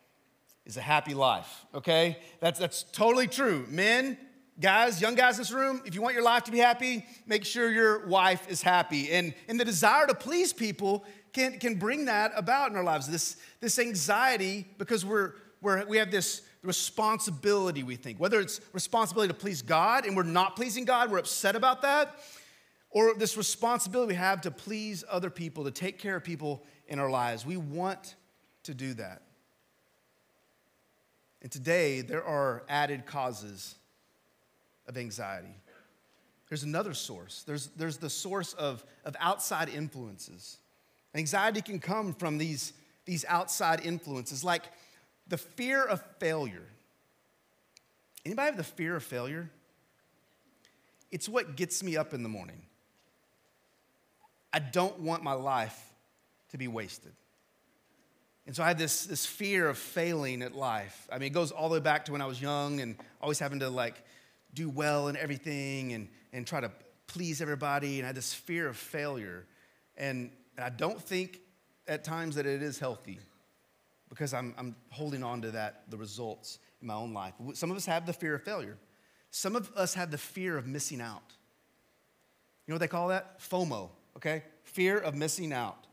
is 0.64 0.76
a 0.76 0.80
happy 0.80 1.14
life, 1.14 1.64
okay? 1.74 2.18
That's, 2.40 2.58
that's 2.58 2.84
totally 2.84 3.26
true. 3.26 3.66
Men, 3.68 4.16
Guys, 4.60 5.00
young 5.00 5.14
guys 5.14 5.36
in 5.36 5.40
this 5.40 5.50
room, 5.50 5.80
if 5.86 5.94
you 5.94 6.02
want 6.02 6.14
your 6.14 6.22
life 6.22 6.44
to 6.44 6.52
be 6.52 6.58
happy, 6.58 7.04
make 7.26 7.44
sure 7.44 7.72
your 7.72 8.06
wife 8.06 8.48
is 8.50 8.60
happy. 8.60 9.10
And, 9.10 9.34
and 9.48 9.58
the 9.58 9.64
desire 9.64 10.06
to 10.06 10.14
please 10.14 10.52
people 10.52 11.04
can, 11.32 11.58
can 11.58 11.76
bring 11.76 12.04
that 12.04 12.32
about 12.36 12.70
in 12.70 12.76
our 12.76 12.84
lives. 12.84 13.08
This, 13.08 13.38
this 13.60 13.78
anxiety, 13.78 14.68
because 14.76 15.06
we're, 15.06 15.32
we're, 15.62 15.86
we 15.86 15.96
have 15.96 16.10
this 16.10 16.42
responsibility, 16.62 17.82
we 17.82 17.96
think. 17.96 18.20
Whether 18.20 18.40
it's 18.40 18.60
responsibility 18.74 19.32
to 19.32 19.38
please 19.38 19.62
God 19.62 20.04
and 20.04 20.14
we're 20.14 20.22
not 20.22 20.54
pleasing 20.54 20.84
God, 20.84 21.10
we're 21.10 21.18
upset 21.18 21.56
about 21.56 21.82
that, 21.82 22.14
or 22.90 23.14
this 23.14 23.38
responsibility 23.38 24.12
we 24.12 24.16
have 24.16 24.42
to 24.42 24.50
please 24.50 25.02
other 25.10 25.30
people, 25.30 25.64
to 25.64 25.70
take 25.70 25.98
care 25.98 26.16
of 26.16 26.24
people 26.24 26.62
in 26.86 26.98
our 26.98 27.10
lives. 27.10 27.46
We 27.46 27.56
want 27.56 28.16
to 28.64 28.74
do 28.74 28.92
that. 28.94 29.22
And 31.42 31.50
today, 31.50 32.00
there 32.00 32.24
are 32.24 32.62
added 32.68 33.04
causes 33.04 33.74
of 34.86 34.96
anxiety. 34.96 35.54
There's 36.48 36.62
another 36.62 36.94
source. 36.94 37.42
There's, 37.46 37.66
there's 37.76 37.96
the 37.96 38.10
source 38.10 38.52
of, 38.52 38.84
of 39.04 39.16
outside 39.18 39.68
influences. 39.68 40.58
Anxiety 41.14 41.60
can 41.60 41.80
come 41.80 42.14
from 42.14 42.38
these, 42.38 42.72
these 43.04 43.24
outside 43.28 43.84
influences, 43.84 44.44
like 44.44 44.64
the 45.26 45.36
fear 45.36 45.84
of 45.84 46.02
failure. 46.18 46.66
Anybody 48.24 48.46
have 48.46 48.56
the 48.56 48.64
fear 48.64 48.94
of 48.96 49.02
failure? 49.02 49.50
It's 51.10 51.28
what 51.28 51.56
gets 51.56 51.82
me 51.82 51.96
up 51.96 52.14
in 52.14 52.22
the 52.22 52.28
morning. 52.28 52.62
I 54.52 54.60
don't 54.60 55.00
want 55.00 55.24
my 55.24 55.32
life 55.32 55.92
to 56.50 56.58
be 56.58 56.68
wasted. 56.68 57.12
And 58.46 58.56
so 58.56 58.62
I 58.62 58.68
had 58.68 58.78
this, 58.78 59.06
this 59.06 59.24
fear 59.24 59.68
of 59.68 59.78
failing 59.78 60.42
at 60.42 60.54
life. 60.54 61.08
I 61.12 61.18
mean, 61.18 61.28
it 61.28 61.34
goes 61.34 61.52
all 61.52 61.68
the 61.68 61.74
way 61.74 61.80
back 61.80 62.04
to 62.06 62.12
when 62.12 62.20
I 62.20 62.26
was 62.26 62.40
young 62.40 62.80
and 62.80 62.96
always 63.20 63.38
having 63.38 63.60
to 63.60 63.70
like 63.70 64.02
do 64.52 64.68
well 64.68 65.08
in 65.08 65.16
everything 65.16 65.92
and, 65.92 66.08
and 66.32 66.46
try 66.46 66.60
to 66.60 66.70
please 67.06 67.40
everybody. 67.40 67.98
And 67.98 68.04
I 68.04 68.08
had 68.08 68.16
this 68.16 68.34
fear 68.34 68.68
of 68.68 68.76
failure. 68.76 69.46
And 69.96 70.30
I 70.58 70.70
don't 70.70 71.00
think 71.00 71.40
at 71.86 72.02
times 72.04 72.34
that 72.34 72.46
it 72.46 72.62
is 72.62 72.78
healthy 72.78 73.20
because 74.08 74.34
I'm, 74.34 74.54
I'm 74.58 74.76
holding 74.90 75.22
on 75.22 75.40
to 75.42 75.52
that, 75.52 75.84
the 75.88 75.96
results. 75.96 76.58
in 76.80 76.88
my 76.88 76.94
own 76.94 77.14
life. 77.14 77.34
Some 77.54 77.70
of 77.70 77.76
us 77.76 77.86
have 77.86 78.06
the 78.06 78.12
fear 78.12 78.34
of 78.34 78.42
failure. 78.42 78.76
Some 79.30 79.56
of 79.56 79.70
us 79.76 79.94
have 79.94 80.10
the 80.10 80.18
fear 80.18 80.58
of 80.58 80.66
missing 80.66 81.00
out. 81.00 81.22
You 82.66 82.72
know 82.72 82.74
what 82.74 82.80
they 82.80 82.88
call 82.88 83.08
that? 83.08 83.40
FOMO, 83.40 83.88
okay? 84.16 84.42
Fear 84.64 84.98
of 84.98 85.14
missing 85.14 85.52
out. 85.52 85.86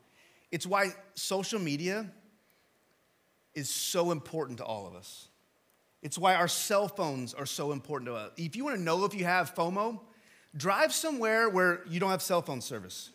It's 0.52 0.66
why 0.66 0.90
social 1.14 1.60
media 1.60 2.12
is 3.56 3.70
so 3.70 4.12
important 4.12 4.58
to 4.60 4.64
all 4.64 4.88
of 4.88 4.96
us. 4.96 5.28
It's 6.02 6.18
why 6.18 6.36
our 6.36 6.48
cell 6.48 6.88
phones 6.88 7.34
are 7.34 7.46
so 7.46 7.72
important 7.72 8.08
to 8.10 8.16
us. 8.16 8.32
If 8.38 8.56
you 8.56 8.64
want 8.64 8.78
to 8.78 8.82
know 8.82 9.04
if 9.06 9.14
you 9.14 9.26
have 9.26 9.54
FOMO, 9.54 10.00
drive 10.56 10.94
somewhere 10.94 11.50
where 11.50 11.82
you 11.88 12.00
don't 12.00 12.12
have 12.12 12.22
cell 12.22 12.42
phone 12.42 12.62
service. 12.62 13.12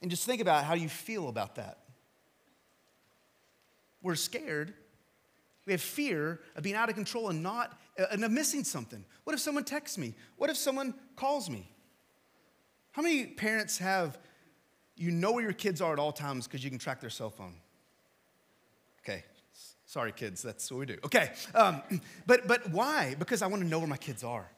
And 0.00 0.10
just 0.10 0.24
think 0.24 0.40
about 0.40 0.64
how 0.64 0.74
you 0.74 0.88
feel 0.88 1.28
about 1.28 1.56
that. 1.56 1.78
We're 4.00 4.14
scared. 4.14 4.72
We 5.66 5.72
have 5.72 5.82
fear 5.82 6.40
of 6.56 6.62
being 6.62 6.76
out 6.76 6.88
of 6.88 6.94
control 6.94 7.28
and 7.28 7.42
not 7.42 7.78
and 8.10 8.24
of 8.24 8.30
missing 8.30 8.62
something. 8.64 9.04
What 9.24 9.34
if 9.34 9.40
someone 9.40 9.64
texts 9.64 9.98
me? 9.98 10.14
What 10.36 10.50
if 10.50 10.56
someone 10.56 10.94
calls 11.16 11.50
me? 11.50 11.70
How 12.92 13.02
many 13.02 13.26
parents 13.26 13.78
have 13.78 14.18
you 14.98 15.10
know 15.10 15.32
where 15.32 15.42
your 15.42 15.52
kids 15.52 15.80
are 15.80 15.92
at 15.92 15.98
all 15.98 16.12
times 16.12 16.46
because 16.46 16.62
you 16.62 16.70
can 16.70 16.78
track 16.78 17.00
their 17.00 17.10
cell 17.10 17.30
phone? 17.30 17.54
Okay, 19.04 19.24
sorry, 19.86 20.12
kids, 20.12 20.42
that's 20.42 20.70
what 20.70 20.80
we 20.80 20.86
do. 20.86 20.96
Okay, 21.04 21.32
um, 21.54 21.82
but 22.26 22.46
but 22.46 22.70
why? 22.70 23.14
Because 23.18 23.42
I 23.42 23.46
want 23.46 23.62
to 23.62 23.68
know 23.68 23.78
where 23.78 23.88
my 23.88 23.96
kids 23.96 24.24
are. 24.24 24.48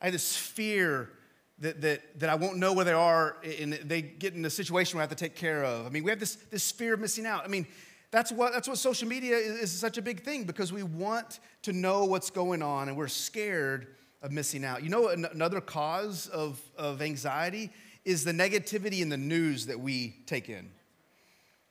I 0.00 0.06
have 0.06 0.12
this 0.12 0.36
fear 0.36 1.10
that, 1.58 1.80
that, 1.80 2.20
that 2.20 2.28
I 2.28 2.34
won't 2.34 2.58
know 2.58 2.72
where 2.72 2.84
they 2.84 2.92
are 2.92 3.36
and 3.60 3.72
they 3.72 4.02
get 4.02 4.34
in 4.34 4.44
a 4.44 4.50
situation 4.50 4.96
where 4.96 5.02
I 5.02 5.04
have 5.04 5.16
to 5.16 5.24
take 5.24 5.34
care 5.34 5.64
of. 5.64 5.86
I 5.86 5.88
mean, 5.88 6.04
we 6.04 6.10
have 6.10 6.20
this, 6.20 6.36
this 6.50 6.70
fear 6.70 6.94
of 6.94 7.00
missing 7.00 7.26
out. 7.26 7.44
I 7.44 7.48
mean, 7.48 7.66
that's 8.10 8.30
what, 8.30 8.52
that's 8.52 8.68
what 8.68 8.78
social 8.78 9.08
media 9.08 9.36
is, 9.36 9.60
is 9.60 9.72
such 9.72 9.98
a 9.98 10.02
big 10.02 10.22
thing 10.22 10.44
because 10.44 10.72
we 10.72 10.82
want 10.82 11.40
to 11.62 11.72
know 11.72 12.04
what's 12.04 12.30
going 12.30 12.62
on 12.62 12.88
and 12.88 12.96
we're 12.96 13.08
scared 13.08 13.88
of 14.22 14.32
missing 14.32 14.64
out. 14.64 14.82
You 14.82 14.90
know, 14.90 15.08
another 15.08 15.60
cause 15.60 16.28
of, 16.28 16.60
of 16.76 17.00
anxiety 17.00 17.70
is 18.06 18.22
the 18.22 18.32
negativity 18.32 19.00
in 19.00 19.08
the 19.08 19.16
news 19.16 19.66
that 19.66 19.78
we 19.78 20.16
take 20.26 20.48
in. 20.48 20.70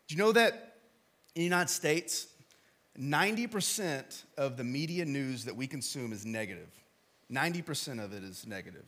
Do 0.08 0.16
you 0.16 0.18
know 0.18 0.34
that 0.34 0.54
in 1.34 1.40
the 1.40 1.44
United 1.44 1.70
States, 1.70 2.28
90% 3.00 4.24
of 4.38 4.58
the 4.58 4.64
media 4.64 5.06
news 5.06 5.46
that 5.46 5.56
we 5.56 5.66
consume 5.66 6.12
is 6.12 6.26
negative? 6.26 6.70
90% 7.32 8.04
of 8.04 8.14
it 8.14 8.22
is 8.22 8.46
negative. 8.46 8.86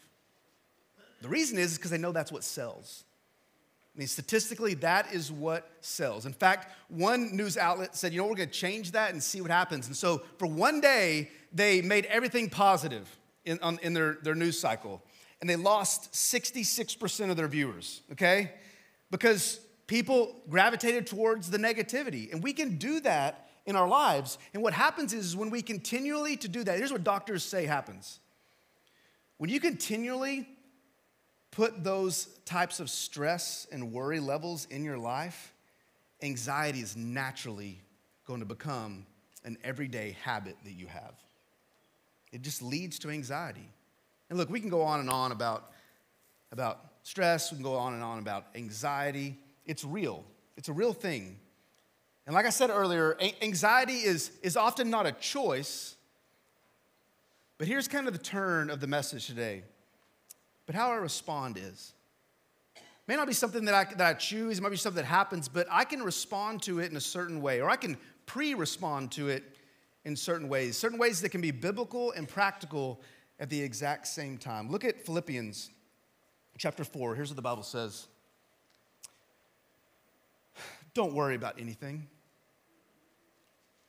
The 1.22 1.30
reason 1.30 1.58
is 1.58 1.78
because 1.78 1.90
they 1.90 1.98
know 1.98 2.12
that's 2.12 2.34
what 2.34 2.44
sells. 2.44 3.06
I 3.96 4.00
mean, 4.00 4.08
statistically, 4.08 4.74
that 4.76 5.14
is 5.14 5.32
what 5.32 5.72
sells. 5.80 6.26
In 6.26 6.34
fact, 6.34 6.72
one 6.90 7.36
news 7.36 7.58
outlet 7.58 7.96
said, 7.96 8.12
you 8.12 8.20
know, 8.20 8.28
we're 8.28 8.36
going 8.36 8.50
to 8.50 8.54
change 8.54 8.92
that 8.92 9.12
and 9.12 9.24
see 9.24 9.40
what 9.40 9.50
happens. 9.50 9.88
And 9.88 9.96
so 9.96 10.22
for 10.38 10.48
one 10.48 10.82
day, 10.82 11.32
they 11.54 11.82
made 11.82 12.06
everything 12.06 12.50
positive 12.50 13.10
in, 13.46 13.58
on, 13.62 13.80
in 13.82 13.94
their, 13.94 14.18
their 14.22 14.36
news 14.36 14.60
cycle. 14.60 15.02
And 15.40 15.50
they 15.50 15.56
lost 15.56 16.14
66% 16.14 17.30
of 17.30 17.38
their 17.38 17.48
viewers, 17.48 18.02
okay? 18.12 18.52
Because 19.12 19.60
people 19.86 20.36
gravitated 20.50 21.08
towards 21.08 21.50
the 21.50 21.58
negativity. 21.58 22.32
And 22.32 22.44
we 22.44 22.54
can 22.54 22.78
do 22.78 23.00
that 23.02 23.50
in 23.66 23.76
our 23.76 23.88
lives. 23.88 24.38
And 24.54 24.64
what 24.64 24.74
happens 24.74 25.14
is 25.14 25.36
when 25.36 25.50
we 25.50 25.62
continually 25.62 26.38
to 26.38 26.48
do 26.48 26.64
that, 26.64 26.78
here's 26.78 26.92
what 26.92 27.04
doctors 27.04 27.44
say 27.44 27.66
happens. 27.66 28.20
When 29.38 29.50
you 29.50 29.60
continually 29.60 30.48
put 31.52 31.84
those 31.84 32.28
types 32.46 32.80
of 32.80 32.90
stress 32.90 33.68
and 33.72 33.92
worry 33.92 34.20
levels 34.20 34.66
in 34.70 34.84
your 34.84 34.98
life, 34.98 35.54
anxiety 36.22 36.80
is 36.80 36.96
naturally 36.96 37.82
going 38.26 38.40
to 38.40 38.46
become 38.46 39.06
an 39.44 39.58
everyday 39.64 40.18
habit 40.24 40.58
that 40.64 40.74
you 40.74 40.88
have. 40.88 41.14
It 42.32 42.42
just 42.42 42.62
leads 42.62 43.00
to 43.00 43.10
anxiety. 43.10 43.70
And 44.30 44.38
look, 44.38 44.50
we 44.50 44.60
can 44.60 44.70
go 44.70 44.82
on 44.82 45.00
and 45.00 45.10
on 45.10 45.32
about, 45.32 45.72
about 46.52 46.86
stress, 47.04 47.52
we 47.52 47.58
can 47.58 47.64
go 47.64 47.76
on 47.76 47.94
and 47.94 48.04
on 48.04 48.20
about 48.20 48.48
anxiety. 48.56 49.38
It's 49.66 49.84
real, 49.84 50.24
it's 50.58 50.70
a 50.70 50.74
real 50.74 50.94
thing. 50.94 51.38
And 52.26 52.34
like 52.34 52.46
I 52.46 52.50
said 52.50 52.70
earlier, 52.70 53.18
anxiety 53.42 54.00
is, 54.00 54.32
is 54.44 54.58
often 54.58 54.90
not 54.90 55.06
a 55.06 55.14
choice. 55.14 55.96
But 57.58 57.68
here's 57.68 57.88
kind 57.88 58.06
of 58.06 58.14
the 58.14 58.20
turn 58.20 58.70
of 58.70 58.82
the 58.82 58.88
message 58.88 59.28
today 59.28 59.64
but 60.68 60.76
how 60.76 60.92
I 60.92 60.96
respond 60.96 61.58
is. 61.58 61.94
May 63.08 63.16
not 63.16 63.26
be 63.26 63.34
something 63.34 63.64
that 63.66 63.74
I, 63.74 63.86
that 63.96 64.08
I 64.08 64.14
choose, 64.14 64.60
it 64.60 64.62
might 64.62 64.70
be 64.70 64.76
something 64.76 65.02
that 65.02 65.08
happens, 65.08 65.48
but 65.48 65.66
I 65.72 65.86
can 65.86 66.04
respond 66.04 66.62
to 66.64 66.80
it 66.80 66.92
in 66.92 66.98
a 66.98 67.02
certain 67.02 67.42
way, 67.42 67.62
or 67.62 67.70
I 67.70 67.78
can 67.78 67.98
pre 68.26 68.54
respond 68.54 69.12
to 69.14 69.30
it 69.30 69.44
in 70.04 70.16
certain 70.16 70.50
ways, 70.50 70.78
certain 70.78 71.00
ways 71.00 71.22
that 71.22 71.30
can 71.30 71.40
be 71.40 71.52
biblical 71.52 72.12
and 72.12 72.28
practical 72.28 73.02
at 73.40 73.50
the 73.50 73.62
exact 73.62 74.08
same 74.08 74.38
time. 74.38 74.70
Look 74.70 74.84
at 74.84 75.06
Philippians 75.06 75.70
chapter 76.58 76.84
4. 76.84 77.16
Here's 77.16 77.30
what 77.30 77.36
the 77.36 77.42
Bible 77.42 77.64
says 77.64 78.08
Don't 80.94 81.14
worry 81.14 81.36
about 81.36 81.60
anything. 81.60 82.08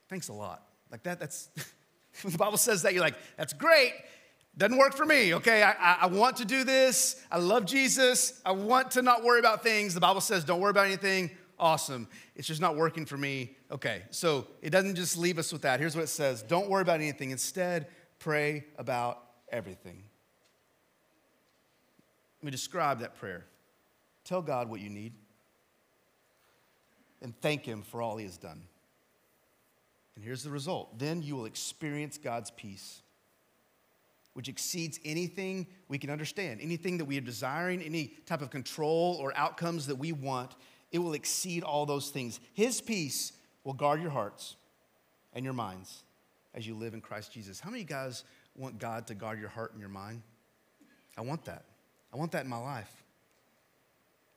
Thanks 0.08 0.28
a 0.28 0.32
lot. 0.32 0.62
Like 0.90 1.02
that, 1.02 1.20
that's, 1.20 1.50
when 2.22 2.32
the 2.32 2.38
Bible 2.38 2.58
says 2.58 2.82
that, 2.82 2.94
you're 2.94 3.02
like, 3.02 3.16
that's 3.36 3.52
great. 3.52 3.92
Doesn't 4.56 4.78
work 4.78 4.94
for 4.94 5.04
me, 5.04 5.34
okay? 5.34 5.62
I, 5.62 5.98
I, 6.00 6.06
want 6.06 6.38
to 6.38 6.44
do 6.44 6.64
this. 6.64 7.22
I 7.30 7.38
love 7.38 7.64
Jesus. 7.64 8.40
I 8.44 8.52
want 8.52 8.90
to 8.92 9.02
not 9.02 9.22
worry 9.22 9.38
about 9.38 9.62
things. 9.62 9.94
The 9.94 10.00
Bible 10.00 10.20
says, 10.20 10.44
don't 10.44 10.60
worry 10.60 10.70
about 10.70 10.86
anything. 10.86 11.30
Awesome. 11.60 12.08
It's 12.34 12.48
just 12.48 12.60
not 12.60 12.76
working 12.76 13.04
for 13.04 13.16
me. 13.16 13.56
Okay, 13.70 14.02
so 14.10 14.46
it 14.62 14.70
doesn't 14.70 14.94
just 14.94 15.16
leave 15.18 15.38
us 15.38 15.52
with 15.52 15.62
that. 15.62 15.80
Here's 15.80 15.94
what 15.94 16.02
it 16.02 16.08
says 16.08 16.42
Don't 16.42 16.68
worry 16.68 16.82
about 16.82 17.00
anything. 17.00 17.30
Instead, 17.30 17.88
pray 18.18 18.64
about 18.78 19.22
everything. 19.50 20.02
Let 22.40 22.44
me 22.44 22.50
describe 22.50 23.00
that 23.00 23.16
prayer. 23.16 23.44
Tell 24.24 24.42
God 24.42 24.68
what 24.68 24.80
you 24.80 24.90
need 24.90 25.12
and 27.20 27.34
thank 27.40 27.64
Him 27.64 27.82
for 27.82 28.00
all 28.00 28.16
He 28.16 28.24
has 28.24 28.36
done. 28.36 28.62
And 30.14 30.24
here's 30.24 30.42
the 30.42 30.50
result 30.50 30.98
then 30.98 31.22
you 31.22 31.36
will 31.36 31.46
experience 31.46 32.18
God's 32.18 32.50
peace 32.50 33.02
which 34.38 34.48
exceeds 34.48 35.00
anything 35.04 35.66
we 35.88 35.98
can 35.98 36.10
understand, 36.10 36.60
anything 36.62 36.96
that 36.96 37.04
we 37.04 37.18
are 37.18 37.20
desiring, 37.20 37.82
any 37.82 38.12
type 38.24 38.40
of 38.40 38.50
control 38.50 39.18
or 39.20 39.36
outcomes 39.36 39.88
that 39.88 39.96
we 39.96 40.12
want, 40.12 40.54
it 40.92 41.00
will 41.00 41.14
exceed 41.14 41.64
all 41.64 41.84
those 41.86 42.10
things. 42.10 42.38
His 42.52 42.80
peace 42.80 43.32
will 43.64 43.72
guard 43.72 44.00
your 44.00 44.12
hearts 44.12 44.54
and 45.32 45.44
your 45.44 45.54
minds 45.54 46.04
as 46.54 46.68
you 46.68 46.76
live 46.76 46.94
in 46.94 47.00
Christ 47.00 47.32
Jesus. 47.32 47.58
How 47.58 47.70
many 47.70 47.82
guys 47.82 48.22
want 48.58 48.78
God 48.78 49.06
to 49.06 49.14
guard 49.14 49.38
your 49.38 49.48
heart 49.48 49.72
and 49.72 49.80
your 49.80 49.88
mind? 49.88 50.22
I 51.16 51.22
want 51.22 51.44
that. 51.46 51.64
I 52.12 52.16
want 52.16 52.32
that 52.32 52.44
in 52.44 52.50
my 52.50 52.58
life. 52.58 52.92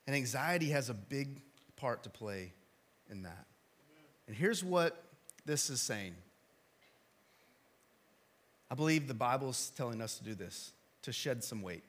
And 0.08 0.16
anxiety 0.16 0.70
has 0.70 0.90
a 0.90 0.94
big 0.94 1.42
part 1.76 2.04
to 2.04 2.10
play 2.10 2.54
in 3.10 3.24
that. 3.24 3.46
And 4.28 4.36
here's 4.36 4.64
what 4.64 5.04
this 5.46 5.70
is 5.70 5.82
saying 5.82 6.16
I 8.70 8.76
believe 8.76 9.08
the 9.08 9.14
Bible's 9.14 9.72
telling 9.76 10.02
us 10.02 10.18
to 10.18 10.24
do 10.24 10.34
this, 10.34 10.72
to 11.02 11.12
shed 11.12 11.44
some 11.44 11.62
weight. 11.62 11.84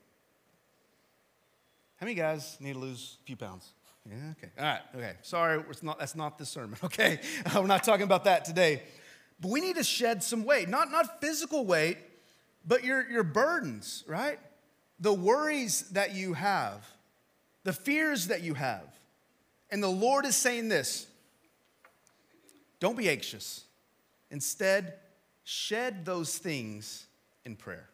How 1.97 2.07
many 2.07 2.15
guys 2.15 2.57
need 2.59 2.73
to 2.73 2.79
lose 2.81 3.19
a 3.23 3.25
few 3.25 3.37
pounds? 3.37 3.69
Yeah, 4.09 4.17
okay. 4.33 4.51
All 4.59 4.65
right, 4.65 4.81
okay. 4.97 5.13
Sorry, 5.23 5.63
not, 5.83 6.01
that's 6.01 6.17
not 6.17 6.39
the 6.39 6.45
sermon, 6.45 6.77
okay? 6.85 7.21
we're 7.55 7.67
not 7.67 7.85
talking 7.85 8.03
about 8.03 8.25
that 8.25 8.45
today. 8.45 8.83
But 9.41 9.53
we 9.53 9.61
need 9.61 9.77
to 9.77 9.85
shed 9.85 10.25
some 10.25 10.45
weight, 10.45 10.69
not, 10.69 10.91
not 10.91 11.21
physical 11.21 11.65
weight, 11.65 11.99
but 12.67 12.85
your, 12.85 13.09
your 13.09 13.25
burdens, 13.25 14.05
right? 14.07 14.39
The 15.01 15.13
worries 15.13 15.91
that 15.91 16.15
you 16.15 16.35
have, 16.35 16.87
the 17.65 17.73
fears 17.73 18.29
that 18.29 18.43
you 18.43 18.55
have. 18.55 18.85
And 19.71 19.83
the 19.83 19.89
Lord 19.89 20.27
is 20.27 20.37
saying 20.37 20.69
this 20.69 21.07
don't 22.83 22.97
be 22.97 23.09
anxious. 23.09 23.65
Instead, 24.33 24.95
shed 25.45 26.05
those 26.05 26.37
things 26.37 27.07
in 27.45 27.55
prayer. 27.55 27.89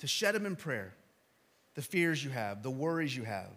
To 0.00 0.06
shed 0.06 0.34
them 0.34 0.44
in 0.44 0.54
prayer. 0.54 0.92
The 1.74 1.80
fears 1.80 2.22
you 2.22 2.28
have, 2.28 2.62
the 2.62 2.70
worries 2.70 3.16
you 3.16 3.22
have, 3.22 3.50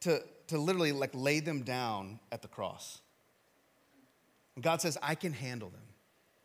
to, 0.00 0.22
to 0.46 0.56
literally 0.56 0.92
like 0.92 1.10
lay 1.12 1.40
them 1.40 1.62
down 1.62 2.20
at 2.32 2.40
the 2.40 2.48
cross. 2.48 3.02
And 4.54 4.64
God 4.64 4.80
says, 4.80 4.96
I 5.02 5.14
can 5.14 5.34
handle 5.34 5.68
them. 5.68 5.82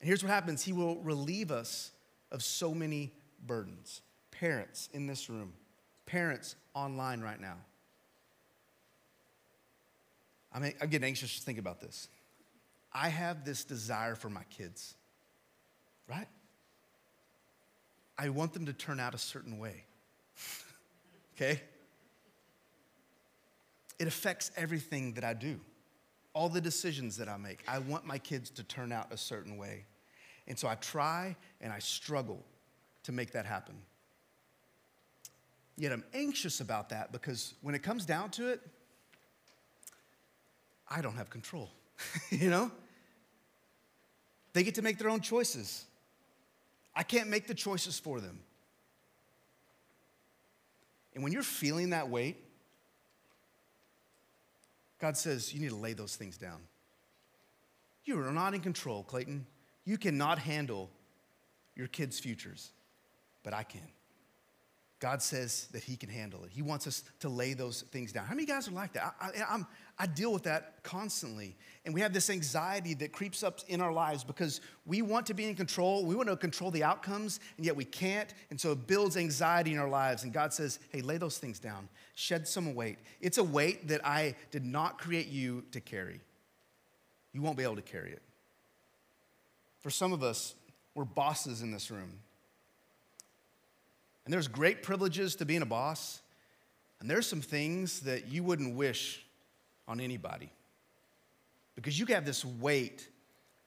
And 0.01 0.07
here's 0.09 0.21
what 0.21 0.29
happens 0.29 0.61
He 0.61 0.73
will 0.73 0.97
relieve 0.97 1.49
us 1.49 1.92
of 2.33 2.43
so 2.43 2.73
many 2.73 3.13
burdens. 3.45 4.01
Parents 4.31 4.89
in 4.91 5.07
this 5.07 5.29
room, 5.29 5.53
parents 6.05 6.57
online 6.73 7.21
right 7.21 7.39
now. 7.39 7.55
I 10.51 10.59
mean, 10.59 10.73
I'm 10.81 10.89
getting 10.89 11.07
anxious 11.07 11.37
to 11.39 11.41
think 11.45 11.57
about 11.59 11.79
this. 11.79 12.09
I 12.91 13.07
have 13.07 13.45
this 13.45 13.63
desire 13.63 14.15
for 14.15 14.29
my 14.29 14.43
kids 14.49 14.95
right? 16.07 16.27
I 18.17 18.29
want 18.29 18.53
them 18.53 18.65
to 18.65 18.73
turn 18.73 18.99
out 18.99 19.15
a 19.15 19.17
certain 19.17 19.57
way. 19.57 19.85
okay? 21.35 21.61
It 23.99 24.07
affects 24.07 24.51
everything 24.55 25.13
that 25.13 25.23
I 25.23 25.33
do. 25.33 25.59
all 26.35 26.49
the 26.49 26.61
decisions 26.61 27.17
that 27.17 27.29
I 27.29 27.37
make. 27.37 27.59
I 27.67 27.77
want 27.77 28.07
my 28.07 28.17
kids 28.17 28.49
to 28.51 28.63
turn 28.63 28.91
out 28.91 29.11
a 29.11 29.17
certain 29.17 29.55
way. 29.55 29.85
And 30.47 30.57
so 30.57 30.67
I 30.67 30.75
try 30.75 31.35
and 31.61 31.71
I 31.71 31.79
struggle 31.79 32.43
to 33.03 33.11
make 33.11 33.31
that 33.31 33.45
happen. 33.45 33.75
Yet 35.77 35.91
I'm 35.91 36.03
anxious 36.13 36.59
about 36.59 36.89
that 36.89 37.11
because 37.11 37.55
when 37.61 37.75
it 37.75 37.81
comes 37.81 38.05
down 38.05 38.29
to 38.31 38.49
it, 38.49 38.61
I 40.87 41.01
don't 41.01 41.15
have 41.15 41.29
control, 41.29 41.71
you 42.29 42.49
know? 42.49 42.71
They 44.53 44.63
get 44.63 44.75
to 44.75 44.83
make 44.83 44.99
their 44.99 45.09
own 45.09 45.21
choices. 45.21 45.85
I 46.95 47.01
can't 47.01 47.29
make 47.29 47.47
the 47.47 47.55
choices 47.55 47.97
for 47.97 48.21
them. 48.21 48.39
And 51.15 51.23
when 51.23 51.33
you're 51.33 51.41
feeling 51.41 51.91
that 51.91 52.09
weight, 52.09 52.37
God 54.99 55.17
says 55.17 55.53
you 55.53 55.59
need 55.59 55.69
to 55.69 55.75
lay 55.75 55.93
those 55.93 56.15
things 56.15 56.37
down. 56.37 56.59
You 58.05 58.19
are 58.19 58.31
not 58.31 58.53
in 58.53 58.61
control, 58.61 59.03
Clayton. 59.03 59.45
You 59.85 59.97
cannot 59.97 60.39
handle 60.39 60.89
your 61.75 61.87
kids' 61.87 62.19
futures, 62.19 62.71
but 63.43 63.53
I 63.53 63.63
can. 63.63 63.81
God 65.03 65.21
says 65.21 65.67
that 65.73 65.83
He 65.83 65.97
can 65.97 66.07
handle 66.07 66.45
it. 66.45 66.51
He 66.53 66.61
wants 66.61 66.87
us 66.87 67.03
to 67.19 67.27
lay 67.27 67.53
those 67.53 67.81
things 67.91 68.13
down. 68.13 68.25
How 68.25 68.35
many 68.35 68.45
guys 68.45 68.69
are 68.69 68.71
like 68.71 68.93
that? 68.93 69.13
I, 69.19 69.31
I, 69.41 69.61
I, 69.99 70.05
deal 70.05 70.31
with 70.31 70.43
that 70.43 70.81
constantly. 70.81 71.57
And 71.83 71.93
we 71.93 71.99
have 71.99 72.13
this 72.13 72.29
anxiety 72.29 72.93
that 72.93 73.11
creeps 73.11 73.43
up 73.43 73.59
in 73.67 73.81
our 73.81 73.91
lives 73.91 74.23
because 74.23 74.61
we 74.85 75.01
want 75.01 75.25
to 75.25 75.33
be 75.33 75.43
in 75.43 75.55
control. 75.55 76.05
We 76.05 76.15
want 76.15 76.29
to 76.29 76.37
control 76.37 76.71
the 76.71 76.85
outcomes, 76.85 77.41
and 77.57 77.65
yet 77.65 77.75
we 77.75 77.83
can't. 77.83 78.33
And 78.49 78.61
so 78.61 78.71
it 78.71 78.87
builds 78.87 79.17
anxiety 79.17 79.73
in 79.73 79.77
our 79.77 79.89
lives. 79.89 80.23
And 80.23 80.31
God 80.31 80.53
says, 80.53 80.79
hey, 80.93 81.01
lay 81.01 81.17
those 81.17 81.37
things 81.37 81.59
down, 81.59 81.89
shed 82.15 82.47
some 82.47 82.73
weight. 82.73 82.97
It's 83.19 83.39
a 83.39 83.43
weight 83.43 83.89
that 83.89 84.07
I 84.07 84.35
did 84.51 84.63
not 84.63 84.99
create 84.99 85.27
you 85.27 85.65
to 85.73 85.81
carry. 85.81 86.21
You 87.33 87.41
won't 87.41 87.57
be 87.57 87.63
able 87.63 87.75
to 87.75 87.81
carry 87.81 88.13
it. 88.13 88.21
For 89.83 89.89
some 89.89 90.13
of 90.13 90.23
us, 90.23 90.55
we're 90.95 91.03
bosses 91.03 91.61
in 91.61 91.71
this 91.71 91.91
room. 91.91 92.19
And 94.25 94.33
there's 94.33 94.47
great 94.47 94.81
privileges 94.81 95.35
to 95.35 95.45
being 95.45 95.61
a 95.61 95.65
boss, 95.65 96.21
and 97.01 97.09
there's 97.09 97.27
some 97.27 97.41
things 97.41 97.99
that 98.01 98.29
you 98.29 98.41
wouldn't 98.41 98.75
wish 98.75 99.23
on 99.85 99.99
anybody. 99.99 100.49
Because 101.75 101.99
you 101.99 102.05
have 102.07 102.25
this 102.25 102.45
weight 102.45 103.07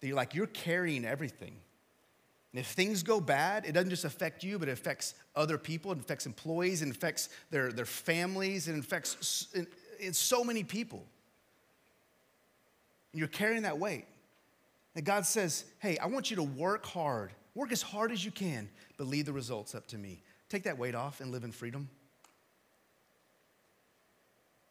that 0.00 0.06
you're 0.06 0.16
like, 0.16 0.34
you're 0.34 0.46
carrying 0.46 1.04
everything. 1.04 1.54
And 2.52 2.60
if 2.60 2.68
things 2.68 3.02
go 3.02 3.20
bad, 3.20 3.66
it 3.66 3.72
doesn't 3.72 3.90
just 3.90 4.06
affect 4.06 4.42
you, 4.42 4.58
but 4.58 4.68
it 4.68 4.72
affects 4.72 5.12
other 5.34 5.58
people, 5.58 5.92
it 5.92 5.98
affects 5.98 6.24
employees, 6.24 6.80
it 6.80 6.88
affects 6.88 7.28
their, 7.50 7.70
their 7.70 7.84
families, 7.84 8.68
it 8.68 8.78
affects 8.78 9.48
so 10.12 10.42
many 10.42 10.64
people. 10.64 11.04
And 13.12 13.18
you're 13.18 13.28
carrying 13.28 13.64
that 13.64 13.78
weight. 13.78 14.06
And 14.96 15.04
God 15.04 15.26
says, 15.26 15.66
hey, 15.78 15.98
I 15.98 16.06
want 16.06 16.30
you 16.30 16.36
to 16.36 16.42
work 16.42 16.86
hard, 16.86 17.30
work 17.54 17.70
as 17.70 17.82
hard 17.82 18.10
as 18.10 18.24
you 18.24 18.30
can, 18.30 18.70
but 18.96 19.06
leave 19.06 19.26
the 19.26 19.32
results 19.32 19.74
up 19.74 19.86
to 19.88 19.98
me. 19.98 20.22
Take 20.48 20.62
that 20.62 20.78
weight 20.78 20.94
off 20.94 21.20
and 21.20 21.30
live 21.30 21.44
in 21.44 21.52
freedom. 21.52 21.90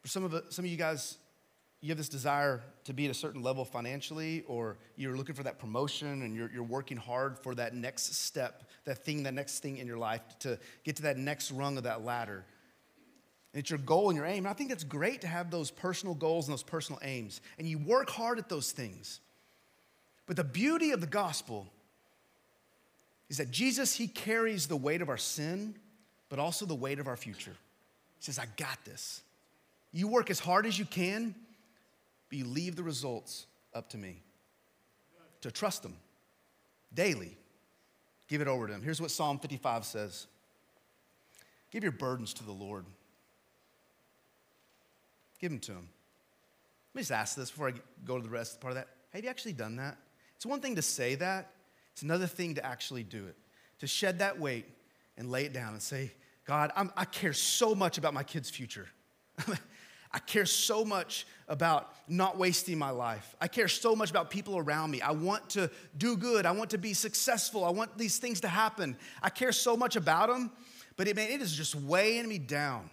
For 0.02 0.08
some 0.08 0.24
of, 0.24 0.32
the, 0.32 0.44
some 0.48 0.64
of 0.64 0.70
you 0.70 0.76
guys, 0.76 1.18
you 1.80 1.90
have 1.90 1.98
this 1.98 2.08
desire 2.08 2.60
to 2.84 2.92
be 2.92 3.04
at 3.04 3.10
a 3.12 3.14
certain 3.14 3.40
level 3.40 3.64
financially, 3.64 4.42
or 4.48 4.78
you're 4.96 5.16
looking 5.16 5.36
for 5.36 5.44
that 5.44 5.60
promotion 5.60 6.22
and 6.22 6.34
you're, 6.34 6.50
you're 6.52 6.64
working 6.64 6.96
hard 6.96 7.38
for 7.38 7.54
that 7.54 7.74
next 7.74 8.12
step, 8.16 8.64
that 8.84 9.04
thing, 9.04 9.22
that 9.22 9.34
next 9.34 9.60
thing 9.60 9.76
in 9.76 9.86
your 9.86 9.98
life 9.98 10.22
to 10.40 10.58
get 10.82 10.96
to 10.96 11.02
that 11.02 11.18
next 11.18 11.52
rung 11.52 11.76
of 11.76 11.84
that 11.84 12.04
ladder. 12.04 12.44
And 13.52 13.60
it's 13.60 13.70
your 13.70 13.78
goal 13.78 14.08
and 14.08 14.16
your 14.16 14.26
aim. 14.26 14.38
And 14.38 14.48
I 14.48 14.54
think 14.54 14.72
it's 14.72 14.84
great 14.84 15.20
to 15.20 15.28
have 15.28 15.52
those 15.52 15.70
personal 15.70 16.16
goals 16.16 16.48
and 16.48 16.52
those 16.52 16.64
personal 16.64 16.98
aims. 17.04 17.40
And 17.58 17.68
you 17.68 17.78
work 17.78 18.10
hard 18.10 18.38
at 18.40 18.48
those 18.48 18.72
things. 18.72 19.20
But 20.26 20.36
the 20.36 20.44
beauty 20.44 20.90
of 20.90 21.00
the 21.00 21.06
gospel 21.06 21.66
is 23.28 23.38
that 23.38 23.50
Jesus, 23.50 23.94
He 23.94 24.08
carries 24.08 24.66
the 24.66 24.76
weight 24.76 25.02
of 25.02 25.08
our 25.08 25.16
sin, 25.16 25.76
but 26.28 26.38
also 26.38 26.66
the 26.66 26.74
weight 26.74 26.98
of 26.98 27.06
our 27.06 27.16
future. 27.16 27.54
He 28.18 28.24
says, 28.24 28.38
I 28.38 28.46
got 28.56 28.84
this. 28.84 29.22
You 29.92 30.08
work 30.08 30.30
as 30.30 30.38
hard 30.38 30.66
as 30.66 30.78
you 30.78 30.84
can, 30.84 31.34
but 32.28 32.38
you 32.38 32.44
leave 32.44 32.76
the 32.76 32.82
results 32.82 33.46
up 33.74 33.88
to 33.90 33.98
me. 33.98 34.22
To 35.42 35.50
trust 35.50 35.84
Him 35.84 35.94
daily, 36.92 37.36
give 38.26 38.40
it 38.40 38.48
over 38.48 38.66
to 38.66 38.72
Him. 38.72 38.82
Here's 38.82 39.00
what 39.00 39.10
Psalm 39.10 39.38
55 39.38 39.84
says 39.84 40.26
Give 41.70 41.82
your 41.82 41.92
burdens 41.92 42.34
to 42.34 42.44
the 42.44 42.52
Lord, 42.52 42.84
give 45.40 45.50
them 45.50 45.60
to 45.60 45.72
Him. 45.72 45.88
Let 46.94 46.98
me 46.98 47.02
just 47.02 47.12
ask 47.12 47.36
this 47.36 47.50
before 47.50 47.68
I 47.68 47.74
go 48.04 48.16
to 48.16 48.22
the 48.22 48.30
rest 48.30 48.60
part 48.60 48.72
of 48.72 48.76
that. 48.76 48.88
Have 49.12 49.22
you 49.22 49.30
actually 49.30 49.52
done 49.52 49.76
that? 49.76 49.98
It's 50.36 50.46
one 50.46 50.60
thing 50.60 50.76
to 50.76 50.82
say 50.82 51.14
that, 51.16 51.50
it's 51.92 52.02
another 52.02 52.26
thing 52.26 52.54
to 52.54 52.64
actually 52.64 53.02
do 53.02 53.26
it, 53.26 53.36
to 53.80 53.86
shed 53.86 54.18
that 54.20 54.38
weight 54.38 54.66
and 55.16 55.30
lay 55.30 55.44
it 55.44 55.52
down 55.52 55.72
and 55.72 55.82
say, 55.82 56.12
God, 56.44 56.70
I'm, 56.76 56.92
i 56.96 57.04
care 57.04 57.32
so 57.32 57.74
much 57.74 57.98
about 57.98 58.14
my 58.14 58.22
kids' 58.22 58.50
future. 58.50 58.86
I 60.12 60.18
care 60.20 60.46
so 60.46 60.84
much 60.84 61.26
about 61.48 61.92
not 62.08 62.38
wasting 62.38 62.78
my 62.78 62.90
life. 62.90 63.34
I 63.40 63.48
care 63.48 63.68
so 63.68 63.96
much 63.96 64.10
about 64.10 64.30
people 64.30 64.56
around 64.56 64.90
me. 64.90 65.02
I 65.02 65.10
want 65.10 65.50
to 65.50 65.70
do 65.98 66.16
good. 66.16 66.46
I 66.46 66.52
want 66.52 66.70
to 66.70 66.78
be 66.78 66.94
successful. 66.94 67.64
I 67.64 67.70
want 67.70 67.98
these 67.98 68.18
things 68.18 68.40
to 68.40 68.48
happen. 68.48 68.96
I 69.22 69.28
care 69.28 69.52
so 69.52 69.76
much 69.76 69.96
about 69.96 70.28
them, 70.28 70.52
but 70.96 71.08
it, 71.08 71.16
man, 71.16 71.30
it 71.30 71.42
is 71.42 71.52
just 71.52 71.74
weighing 71.74 72.28
me 72.28 72.38
down. 72.38 72.88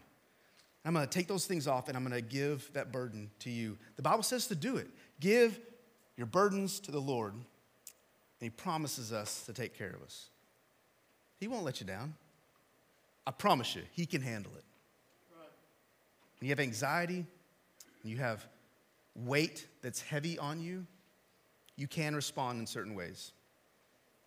I'm 0.84 0.94
going 0.94 1.08
to 1.08 1.10
take 1.10 1.28
those 1.28 1.46
things 1.46 1.66
off 1.66 1.88
and 1.88 1.96
I'm 1.96 2.04
going 2.04 2.16
to 2.16 2.28
give 2.28 2.70
that 2.74 2.92
burden 2.92 3.30
to 3.40 3.50
you. 3.50 3.78
The 3.96 4.02
Bible 4.02 4.24
says 4.24 4.48
to 4.48 4.56
do 4.56 4.76
it. 4.76 4.88
Give 5.20 5.58
your 6.18 6.28
burdens 6.28 6.80
to 6.82 6.92
the 6.92 7.00
Lord 7.00 7.34
and 7.34 7.44
He 8.40 8.50
promises 8.50 9.12
us 9.12 9.46
to 9.46 9.54
take 9.54 9.78
care 9.78 9.92
of 9.92 10.02
us. 10.02 10.30
He 11.40 11.48
won't 11.48 11.64
let 11.64 11.80
you 11.80 11.88
down. 11.88 12.14
I 13.26 13.32
promise 13.32 13.76
you, 13.76 13.84
He 13.92 14.06
can 14.06 14.22
handle 14.22 14.52
it. 14.58 14.64
When 16.40 16.48
you 16.48 16.50
have 16.50 16.60
anxiety, 16.60 17.26
and 18.04 18.12
you 18.12 18.18
have 18.18 18.46
weight 19.16 19.68
that's 19.82 20.02
heavy 20.02 20.38
on 20.38 20.62
you, 20.62 20.86
you 21.78 21.88
can 21.88 22.16
respond 22.16 22.60
in 22.60 22.68
certain 22.68 22.96
ways. 22.96 23.32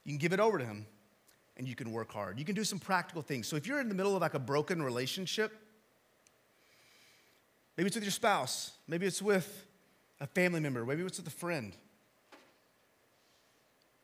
You 0.05 0.13
can 0.13 0.19
give 0.19 0.33
it 0.33 0.41
over 0.41 0.59
to 0.59 0.65
Him, 0.65 0.87
and 1.57 1.69
you 1.69 1.75
can 1.75 1.93
work 1.93 2.11
hard. 2.11 2.39
You 2.39 2.45
can 2.45 2.55
do 2.55 2.65
some 2.65 2.79
practical 2.79 3.23
things. 3.23 3.47
So 3.47 3.57
if 3.57 3.67
you're 3.67 3.81
in 3.81 3.89
the 3.89 3.95
middle 3.95 4.17
of 4.17 4.23
like 4.23 4.35
a 4.35 4.39
broken 4.39 4.83
relationship, 4.83 5.53
maybe 7.77 7.87
it's 7.89 7.97
with 7.97 8.05
your 8.05 8.13
spouse, 8.13 8.73
maybe 8.89 9.07
it's 9.07 9.21
with 9.21 9.66
a 10.21 10.27
family 10.27 10.61
member, 10.61 10.85
maybe 10.85 11.03
it's 11.03 11.19
with 11.19 11.27
a 11.27 11.31
friend. 11.31 11.75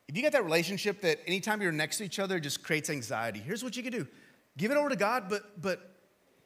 If 0.09 0.17
you 0.17 0.23
got 0.23 0.33
that 0.33 0.45
relationship 0.45 1.01
that 1.03 1.21
anytime 1.27 1.63
you're 1.63 1.73
next 1.73 1.99
to 1.99 2.05
each 2.05 2.19
other 2.19 2.39
just 2.39 2.63
creates 2.63 2.91
anxiety, 2.91 3.39
here's 3.39 3.65
what 3.65 3.77
you 3.77 3.83
can 3.83 3.93
do 3.93 4.07
give 4.59 4.71
it 4.71 4.77
over 4.77 4.91
to 4.91 4.97
God, 4.97 5.31
but, 5.31 5.61
but 5.63 5.93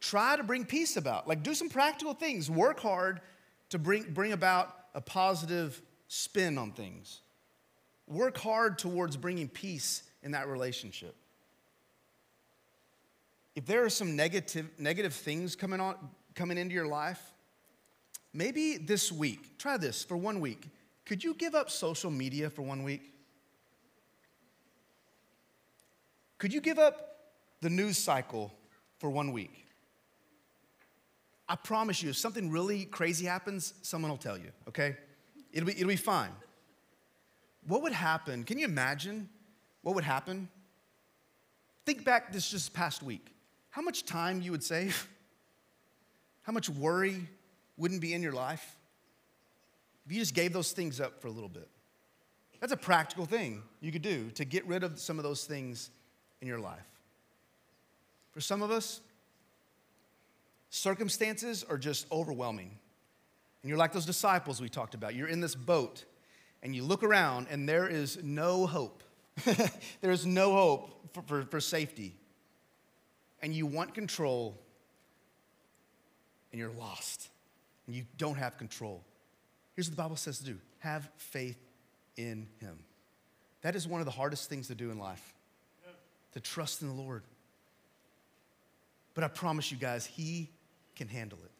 try 0.00 0.37
to 0.37 0.44
bring 0.44 0.64
peace 0.64 0.96
about. 0.96 1.26
Like, 1.26 1.42
do 1.42 1.55
some 1.55 1.68
practical 1.68 2.14
things. 2.14 2.48
Work 2.48 2.79
hard 2.79 3.20
to 3.70 3.79
bring, 3.79 4.05
bring 4.05 4.33
about 4.33 4.72
a 4.94 5.00
positive 5.00 5.83
spin 6.07 6.59
on 6.59 6.72
things. 6.72 7.20
Work 8.07 8.38
hard 8.38 8.79
towards 8.79 9.16
bringing 9.16 9.48
peace 9.48 10.05
in 10.22 10.31
that 10.33 10.46
relationship. 10.46 11.16
If 13.57 13.66
there 13.66 13.85
are 13.85 13.90
some 13.90 14.14
negative, 14.14 14.68
negative 14.79 15.14
things 15.14 15.57
coming, 15.57 15.81
on, 15.81 15.96
coming 16.35 16.59
into 16.59 16.74
your 16.74 16.87
life, 16.87 17.20
maybe 18.37 18.77
this 18.77 19.11
week, 19.11 19.59
try 19.59 19.77
this 19.77 20.05
for 20.05 20.16
one 20.16 20.40
week. 20.40 20.68
Could 21.05 21.25
you 21.25 21.35
give 21.35 21.55
up 21.55 21.70
social 21.70 22.11
media 22.11 22.51
for 22.51 22.62
one 22.62 22.83
week? 22.83 23.12
Could 26.38 26.53
you 26.53 26.61
give 26.61 26.79
up 26.79 27.16
the 27.62 27.70
news 27.70 27.96
cycle 27.96 28.53
for 28.99 29.09
one 29.09 29.33
week? 29.33 29.66
I 31.49 31.57
promise 31.57 32.03
you, 32.03 32.11
if 32.11 32.16
something 32.16 32.51
really 32.51 32.85
crazy 32.85 33.25
happens, 33.25 33.72
someone 33.82 34.11
will 34.11 34.18
tell 34.18 34.37
you, 34.37 34.51
okay? 34.68 34.97
It'll 35.53 35.66
be, 35.66 35.72
it'll 35.72 35.89
be 35.89 35.97
fine. 35.97 36.32
What 37.66 37.82
would 37.82 37.93
happen? 37.93 38.45
Can 38.45 38.59
you 38.59 38.64
imagine 38.64 39.28
what 39.82 39.95
would 39.95 40.05
happen? 40.05 40.49
Think 41.84 42.05
back 42.05 42.32
this 42.32 42.51
just 42.51 42.74
past 42.74 43.03
week. 43.03 43.32
How 43.70 43.80
much 43.80 44.05
time 44.05 44.43
you 44.43 44.51
would 44.51 44.64
save? 44.64 45.09
How 46.43 46.53
much 46.53 46.68
worry 46.68 47.28
wouldn't 47.77 48.01
be 48.01 48.14
in 48.14 48.22
your 48.22 48.33
life? 48.33 48.77
If 50.07 50.12
you 50.12 50.20
just 50.20 50.35
gave 50.35 50.53
those 50.53 50.72
things 50.72 51.01
up 51.01 51.20
for 51.20 51.29
a 51.29 51.31
little 51.31 51.49
bit. 51.49 51.68
That's 52.61 52.72
a 52.72 52.77
practical 52.77 53.27
thing 53.27 53.62
you 53.81 53.93
could 53.93 54.03
do 54.03 54.31
to 54.31 54.45
get 54.45 54.66
rid 54.66 54.83
of 54.83 54.99
some 54.99 55.18
of 55.18 55.24
those 55.24 55.45
things 55.45 55.91
in 56.41 56.49
your 56.49 56.59
life. 56.59 56.87
For 58.33 58.41
some 58.41 58.62
of 58.62 58.70
us, 58.70 59.01
circumstances 60.70 61.64
are 61.68 61.79
just 61.79 62.07
overwhelming. 62.11 62.70
And 63.62 63.68
you're 63.68 63.79
like 63.79 63.93
those 63.93 64.07
disciples 64.07 64.61
we 64.61 64.68
talked 64.68 64.95
about. 64.95 65.14
You're 65.14 65.29
in 65.29 65.41
this 65.41 65.55
boat 65.55 66.05
and 66.62 66.74
you 66.74 66.83
look 66.83 67.03
around 67.03 67.49
and 67.51 67.68
there 67.68 67.89
is 67.89 68.22
no 68.22 68.66
hope. 68.66 69.03
There's 70.01 70.24
no 70.24 70.53
hope 70.53 71.12
for, 71.12 71.22
for, 71.22 71.43
for 71.45 71.61
safety. 71.61 72.14
And 73.43 73.53
you 73.55 73.66
want 73.66 73.95
control 73.95 74.57
and 76.53 76.61
you're 76.61 76.70
lost 76.70 77.29
and 77.87 77.95
you 77.95 78.05
don't 78.18 78.37
have 78.37 78.59
control. 78.59 79.03
here's 79.74 79.89
what 79.89 79.97
the 79.97 80.03
Bible 80.03 80.16
says 80.16 80.39
to 80.39 80.45
do 80.45 80.59
have 80.80 81.09
faith 81.16 81.59
in 82.16 82.47
Him. 82.61 82.78
That 83.62 83.74
is 83.74 83.89
one 83.89 84.01
of 84.01 84.05
the 84.05 84.12
hardest 84.12 84.49
things 84.49 84.68
to 84.68 84.74
do 84.74 84.91
in 84.91 84.99
life, 84.99 85.34
to 86.34 86.41
trust 86.41 86.82
in 86.82 86.89
the 86.89 86.95
Lord. 86.95 87.22
But 89.14 89.24
I 89.24 89.28
promise 89.28 89.72
you 89.72 89.78
guys, 89.78 90.07
He 90.07 90.51
can 90.95 91.09
handle 91.09 91.39
it. 91.45 91.51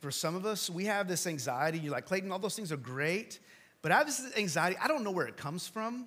For 0.00 0.10
some 0.10 0.34
of 0.34 0.46
us, 0.46 0.70
we 0.70 0.86
have 0.86 1.08
this 1.08 1.26
anxiety. 1.26 1.78
You're 1.78 1.92
like, 1.92 2.06
Clayton, 2.06 2.32
all 2.32 2.38
those 2.38 2.56
things 2.56 2.72
are 2.72 2.78
great, 2.78 3.38
but 3.82 3.92
I 3.92 3.98
have 3.98 4.06
this 4.06 4.36
anxiety. 4.36 4.76
I 4.82 4.88
don't 4.88 5.04
know 5.04 5.10
where 5.10 5.26
it 5.26 5.36
comes 5.36 5.68
from. 5.68 6.06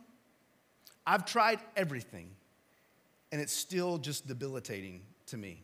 I've 1.06 1.26
tried 1.26 1.60
everything, 1.76 2.30
and 3.32 3.39
it's 3.39 3.54
still 3.54 3.97
just 3.97 4.28
debilitating 4.28 5.01
to 5.28 5.38
me. 5.38 5.62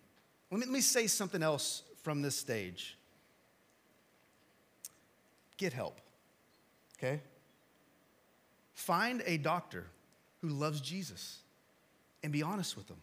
Let 0.51 0.59
me, 0.59 0.65
let 0.65 0.73
me 0.73 0.81
say 0.81 1.07
something 1.07 1.41
else 1.41 1.83
from 2.03 2.21
this 2.21 2.35
stage 2.35 2.98
get 5.59 5.73
help, 5.73 5.99
okay? 6.97 7.21
Find 8.73 9.21
a 9.25 9.37
doctor 9.37 9.85
who 10.41 10.47
loves 10.47 10.81
Jesus 10.81 11.39
and 12.23 12.33
be 12.33 12.41
honest 12.41 12.75
with 12.75 12.87
them. 12.87 12.97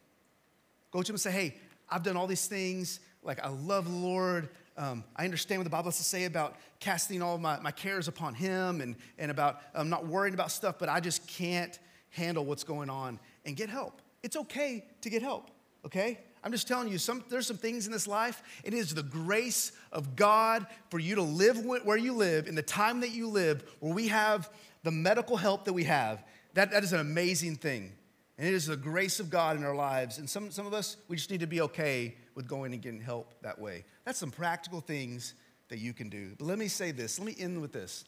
Go 0.91 1.03
to 1.03 1.11
him 1.11 1.15
and 1.15 1.21
say, 1.21 1.31
hey, 1.31 1.57
I've 1.89 2.03
done 2.03 2.17
all 2.17 2.27
these 2.27 2.47
things. 2.47 2.99
Like, 3.23 3.45
I 3.45 3.49
love 3.49 3.85
the 3.85 3.97
Lord. 3.97 4.49
Um, 4.77 5.05
I 5.15 5.25
understand 5.25 5.61
what 5.61 5.65
the 5.65 5.71
Bible 5.71 5.87
has 5.87 5.99
to 5.99 6.03
say 6.03 6.25
about 6.25 6.57
casting 6.81 7.23
all 7.23 7.39
my, 7.39 7.61
my 7.61 7.71
cares 7.71 8.09
upon 8.09 8.35
Him 8.35 8.81
and, 8.81 8.97
and 9.19 9.31
about 9.31 9.61
um, 9.75 9.89
not 9.89 10.07
worrying 10.07 10.35
about 10.35 10.51
stuff, 10.51 10.77
but 10.79 10.89
I 10.89 11.01
just 11.01 11.27
can't 11.27 11.79
handle 12.11 12.45
what's 12.45 12.65
going 12.65 12.91
on 12.91 13.21
and 13.45 13.57
get 13.57 13.69
help. 13.69 14.01
It's 14.23 14.37
okay 14.37 14.85
to 15.03 15.11
get 15.11 15.23
help, 15.23 15.51
okay? 15.85 16.21
I'm 16.45 16.53
just 16.53 16.69
telling 16.69 16.89
you, 16.89 16.99
some, 16.99 17.25
there's 17.29 17.47
some 17.47 17.57
things 17.57 17.87
in 17.87 17.93
this 17.93 18.07
life. 18.07 18.43
It 18.63 18.75
is 18.75 18.95
the 18.95 19.03
grace 19.03 19.73
of 19.93 20.15
God 20.17 20.67
for 20.91 20.99
you 20.99 21.17
to 21.17 21.23
live 21.23 21.65
where 21.65 21.97
you 21.97 22.13
live, 22.13 22.47
in 22.47 22.55
the 22.55 22.63
time 22.63 23.01
that 23.01 23.11
you 23.11 23.27
live, 23.27 23.65
where 23.81 23.93
we 23.93 24.09
have 24.09 24.51
the 24.85 24.93
medical 24.93 25.37
help 25.37 25.65
that 25.65 25.73
we 25.73 25.85
have. 25.85 26.23
That, 26.55 26.71
that 26.71 26.85
is 26.85 26.93
an 26.93 27.01
amazing 27.01 27.57
thing. 27.57 27.93
And 28.39 28.47
it 28.47 28.55
is 28.55 28.67
the 28.67 28.77
grace 28.77 29.19
of 29.19 29.31
God 29.31 29.57
in 29.57 29.65
our 29.65 29.75
lives. 29.75 30.19
And 30.19 30.29
some, 30.29 30.51
some 30.51 30.67
of 30.67 30.75
us, 30.75 30.97
we 31.09 31.17
just 31.17 31.31
need 31.31 31.41
to 31.41 31.47
be 31.47 31.63
okay 31.63 32.15
with 32.35 32.47
going 32.47 32.73
and 32.73 32.83
getting 32.83 33.01
help 33.01 33.35
that 33.43 33.59
way. 33.59 33.85
That's 34.05 34.19
some 34.19 34.31
practical 34.31 34.81
things 34.81 35.35
that 35.69 35.79
you 35.79 35.93
can 35.93 36.09
do. 36.09 36.35
But 36.39 36.45
let 36.45 36.59
me 36.59 36.69
say 36.69 36.93
this 36.93 37.19
let 37.19 37.27
me 37.27 37.35
end 37.39 37.61
with 37.61 37.73
this. 37.73 38.05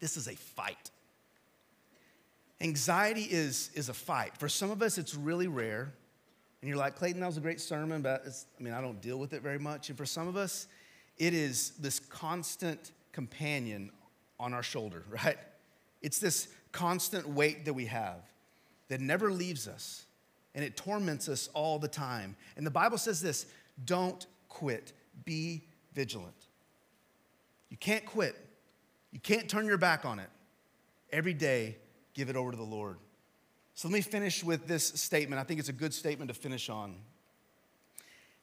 This 0.00 0.16
is 0.16 0.28
a 0.28 0.36
fight. 0.36 0.90
Anxiety 2.60 3.22
is, 3.22 3.70
is 3.74 3.88
a 3.88 3.94
fight. 3.94 4.36
For 4.38 4.48
some 4.48 4.70
of 4.70 4.82
us, 4.82 4.98
it's 4.98 5.14
really 5.14 5.46
rare. 5.46 5.92
And 6.60 6.68
you're 6.68 6.78
like, 6.78 6.96
Clayton, 6.96 7.20
that 7.20 7.26
was 7.26 7.36
a 7.36 7.40
great 7.40 7.60
sermon, 7.60 8.02
but 8.02 8.26
I 8.58 8.62
mean, 8.62 8.74
I 8.74 8.80
don't 8.80 9.00
deal 9.00 9.18
with 9.18 9.32
it 9.32 9.42
very 9.42 9.58
much. 9.58 9.88
And 9.90 9.98
for 9.98 10.06
some 10.06 10.26
of 10.26 10.36
us, 10.36 10.66
it 11.16 11.34
is 11.34 11.70
this 11.78 12.00
constant 12.00 12.92
companion 13.12 13.90
on 14.40 14.54
our 14.54 14.62
shoulder, 14.62 15.04
right? 15.10 15.38
It's 16.02 16.18
this 16.18 16.48
constant 16.72 17.28
weight 17.28 17.64
that 17.64 17.74
we 17.74 17.86
have 17.86 18.20
that 18.88 19.00
never 19.00 19.30
leaves 19.30 19.68
us 19.68 20.06
and 20.54 20.64
it 20.64 20.76
torments 20.76 21.28
us 21.28 21.48
all 21.54 21.78
the 21.78 21.88
time. 21.88 22.34
And 22.56 22.66
the 22.66 22.70
Bible 22.70 22.98
says 22.98 23.20
this 23.20 23.46
don't 23.84 24.26
quit, 24.48 24.92
be 25.24 25.62
vigilant. 25.94 26.34
You 27.70 27.76
can't 27.76 28.04
quit, 28.04 28.34
you 29.12 29.20
can't 29.20 29.48
turn 29.48 29.66
your 29.66 29.78
back 29.78 30.04
on 30.04 30.18
it. 30.18 30.30
Every 31.10 31.34
day, 31.34 31.76
give 32.14 32.28
it 32.28 32.36
over 32.36 32.50
to 32.50 32.56
the 32.56 32.62
Lord. 32.62 32.98
So 33.78 33.86
let 33.86 33.94
me 33.94 34.00
finish 34.00 34.42
with 34.42 34.66
this 34.66 34.84
statement. 34.84 35.40
I 35.40 35.44
think 35.44 35.60
it's 35.60 35.68
a 35.68 35.72
good 35.72 35.94
statement 35.94 36.28
to 36.30 36.34
finish 36.34 36.68
on. 36.68 36.96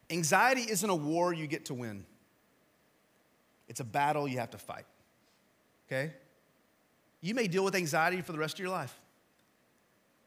Anxiety 0.09 0.61
isn't 0.61 0.89
a 0.89 0.95
war 0.95 1.33
you 1.33 1.45
get 1.45 1.65
to 1.65 1.73
win, 1.73 2.05
it's 3.67 3.81
a 3.81 3.83
battle 3.83 4.29
you 4.29 4.39
have 4.39 4.51
to 4.51 4.57
fight. 4.57 4.85
Okay? 5.87 6.13
You 7.19 7.35
may 7.35 7.49
deal 7.49 7.65
with 7.65 7.75
anxiety 7.75 8.21
for 8.21 8.31
the 8.31 8.37
rest 8.37 8.53
of 8.53 8.59
your 8.61 8.69
life. 8.69 8.97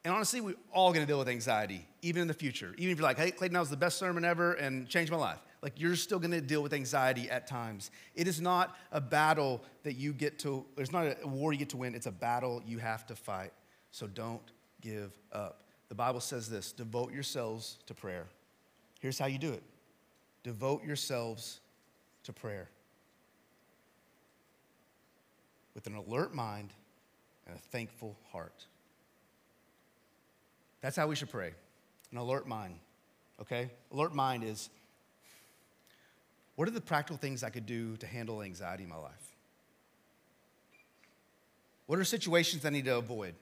And 0.05 0.13
honestly, 0.13 0.43
we're 0.43 0.57
all 0.75 0.93
gonna 0.93 1.07
deal 1.07 1.19
with 1.19 1.31
anxiety, 1.31 1.89
even 2.03 2.21
in 2.21 2.29
the 2.29 2.35
future. 2.35 2.75
Even 2.77 2.93
if 2.93 2.99
you're 2.99 3.09
like, 3.09 3.17
hey, 3.17 3.31
Clayton, 3.31 3.55
that 3.55 3.61
was 3.61 3.71
the 3.71 3.79
best 3.79 3.97
sermon 3.97 4.27
ever 4.27 4.53
and 4.53 4.91
changed 4.91 5.11
my 5.11 5.17
life. 5.17 5.39
Like, 5.63 5.81
you're 5.81 5.97
still 5.97 6.19
gonna 6.19 6.43
deal 6.43 6.63
with 6.63 6.75
anxiety 6.75 7.31
at 7.31 7.47
times. 7.47 7.91
It 8.15 8.29
is 8.29 8.43
not 8.43 8.77
a 8.93 9.01
battle 9.01 9.65
that 9.85 9.95
you 9.95 10.13
get 10.13 10.39
to, 10.41 10.67
it's 10.77 10.93
not 10.93 11.17
a 11.23 11.27
war 11.27 11.55
you 11.55 11.59
get 11.59 11.71
to 11.71 11.79
win, 11.79 11.95
it's 11.95 12.05
a 12.05 12.13
battle 12.13 12.63
you 12.67 12.77
have 12.77 13.07
to 13.07 13.17
fight. 13.17 13.55
So 13.91 14.07
don't 14.07 14.43
give 14.81 15.13
up. 15.33 15.63
The 15.89 15.95
Bible 15.95 16.21
says 16.21 16.49
this 16.49 16.73
devote 16.73 17.13
yourselves 17.13 17.79
to 17.87 17.95
prayer. 17.95 18.27
Here's 19.01 19.19
how 19.19 19.27
you 19.27 19.39
do 19.39 19.53
it 19.53 19.63
devote 20.43 20.85
yourselves 20.85 21.61
to 22.25 22.33
prayer 22.33 22.69
with 25.75 25.87
an 25.87 25.95
alert 25.95 26.35
mind 26.35 26.71
and 27.47 27.57
a 27.57 27.59
thankful 27.59 28.17
heart. 28.33 28.67
That's 30.81 30.97
how 30.97 31.07
we 31.07 31.17
should 31.17 31.31
pray. 31.31 31.53
An 32.13 32.19
alert 32.19 32.47
mind, 32.47 32.75
okay? 33.41 33.71
Alert 33.93 34.15
mind 34.15 34.45
is 34.45 34.71
what 36.57 36.67
are 36.67 36.73
the 36.73 36.81
practical 36.81 37.17
things 37.17 37.45
I 37.45 37.51
could 37.51 37.67
do 37.67 37.97
to 37.99 38.07
handle 38.07 38.43
anxiety 38.43 38.85
in 38.85 38.89
my 38.89 38.97
life? 38.97 39.37
What 41.87 41.99
are 41.99 42.05
situations 42.05 42.65
I 42.65 42.71
need 42.71 42.85
to 42.87 42.97
avoid? 42.97 43.35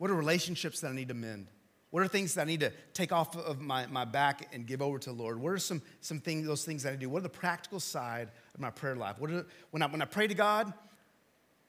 What 0.00 0.10
are 0.10 0.14
relationships 0.14 0.80
that 0.80 0.88
I 0.88 0.94
need 0.94 1.08
to 1.08 1.14
mend? 1.14 1.48
What 1.90 2.02
are 2.02 2.08
things 2.08 2.32
that 2.34 2.40
I 2.40 2.44
need 2.44 2.60
to 2.60 2.72
take 2.94 3.12
off 3.12 3.36
of 3.36 3.60
my, 3.60 3.84
my 3.84 4.06
back 4.06 4.48
and 4.54 4.66
give 4.66 4.80
over 4.80 4.98
to 4.98 5.10
the 5.10 5.14
Lord? 5.14 5.38
What 5.38 5.52
are 5.52 5.58
some, 5.58 5.82
some 6.00 6.20
things, 6.20 6.46
those 6.46 6.64
things 6.64 6.84
that 6.84 6.94
I 6.94 6.96
do? 6.96 7.10
What 7.10 7.18
are 7.18 7.24
the 7.24 7.28
practical 7.28 7.80
side 7.80 8.30
of 8.54 8.60
my 8.60 8.70
prayer 8.70 8.96
life? 8.96 9.16
What 9.18 9.30
are, 9.30 9.44
when, 9.72 9.82
I, 9.82 9.88
when 9.88 10.00
I 10.00 10.06
pray 10.06 10.26
to 10.26 10.32
God, 10.32 10.72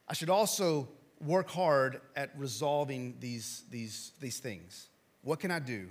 I 0.07 0.13
should 0.13 0.29
also 0.29 0.87
work 1.19 1.49
hard 1.49 1.99
at 2.15 2.31
resolving 2.37 3.17
these, 3.19 3.63
these, 3.69 4.13
these 4.21 4.39
things. 4.39 4.87
What 5.23 5.41
can 5.41 5.51
I 5.51 5.59
do? 5.59 5.89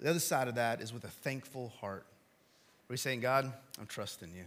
The 0.00 0.10
other 0.10 0.20
side 0.20 0.48
of 0.48 0.56
that 0.56 0.82
is 0.82 0.92
with 0.92 1.04
a 1.04 1.08
thankful 1.08 1.72
heart. 1.80 2.04
We're 2.90 2.96
saying, 2.96 3.20
God, 3.20 3.50
I'm 3.80 3.86
trusting 3.86 4.34
you. 4.34 4.44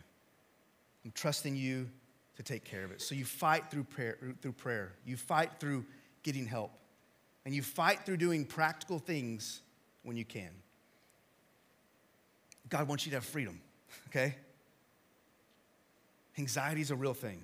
I'm 1.03 1.13
trusting 1.13 1.55
you 1.55 1.89
to 2.39 2.43
take 2.43 2.63
care 2.63 2.85
of 2.85 2.91
it. 2.91 3.01
So 3.01 3.15
you 3.15 3.25
fight 3.25 3.69
through 3.69 3.83
prayer, 3.83 4.17
through 4.41 4.53
prayer. 4.53 4.93
You 5.05 5.17
fight 5.17 5.59
through 5.59 5.83
getting 6.23 6.45
help. 6.45 6.71
And 7.43 7.53
you 7.53 7.61
fight 7.61 8.05
through 8.05 8.15
doing 8.15 8.45
practical 8.45 8.97
things 8.97 9.59
when 10.03 10.15
you 10.15 10.23
can. 10.23 10.51
God 12.69 12.87
wants 12.87 13.05
you 13.05 13.09
to 13.09 13.17
have 13.17 13.25
freedom, 13.25 13.59
okay? 14.07 14.35
Anxiety 16.37 16.79
is 16.79 16.91
a 16.91 16.95
real 16.95 17.13
thing. 17.13 17.41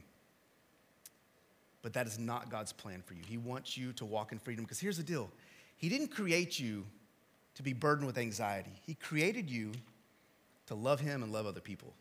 But 1.81 1.91
that 1.91 2.07
is 2.07 2.17
not 2.17 2.49
God's 2.49 2.71
plan 2.71 3.03
for 3.05 3.15
you. 3.15 3.21
He 3.27 3.37
wants 3.37 3.77
you 3.77 3.91
to 3.93 4.05
walk 4.05 4.31
in 4.31 4.39
freedom 4.39 4.63
because 4.63 4.79
here's 4.79 4.97
the 4.97 5.03
deal 5.03 5.29
He 5.75 5.89
didn't 5.89 6.07
create 6.07 6.57
you 6.57 6.85
to 7.55 7.63
be 7.63 7.73
burdened 7.73 8.07
with 8.07 8.17
anxiety, 8.17 8.79
He 8.85 8.93
created 8.93 9.49
you 9.49 9.73
to 10.67 10.75
love 10.75 11.01
Him 11.01 11.21
and 11.21 11.33
love 11.33 11.45
other 11.45 11.59
people. 11.59 11.93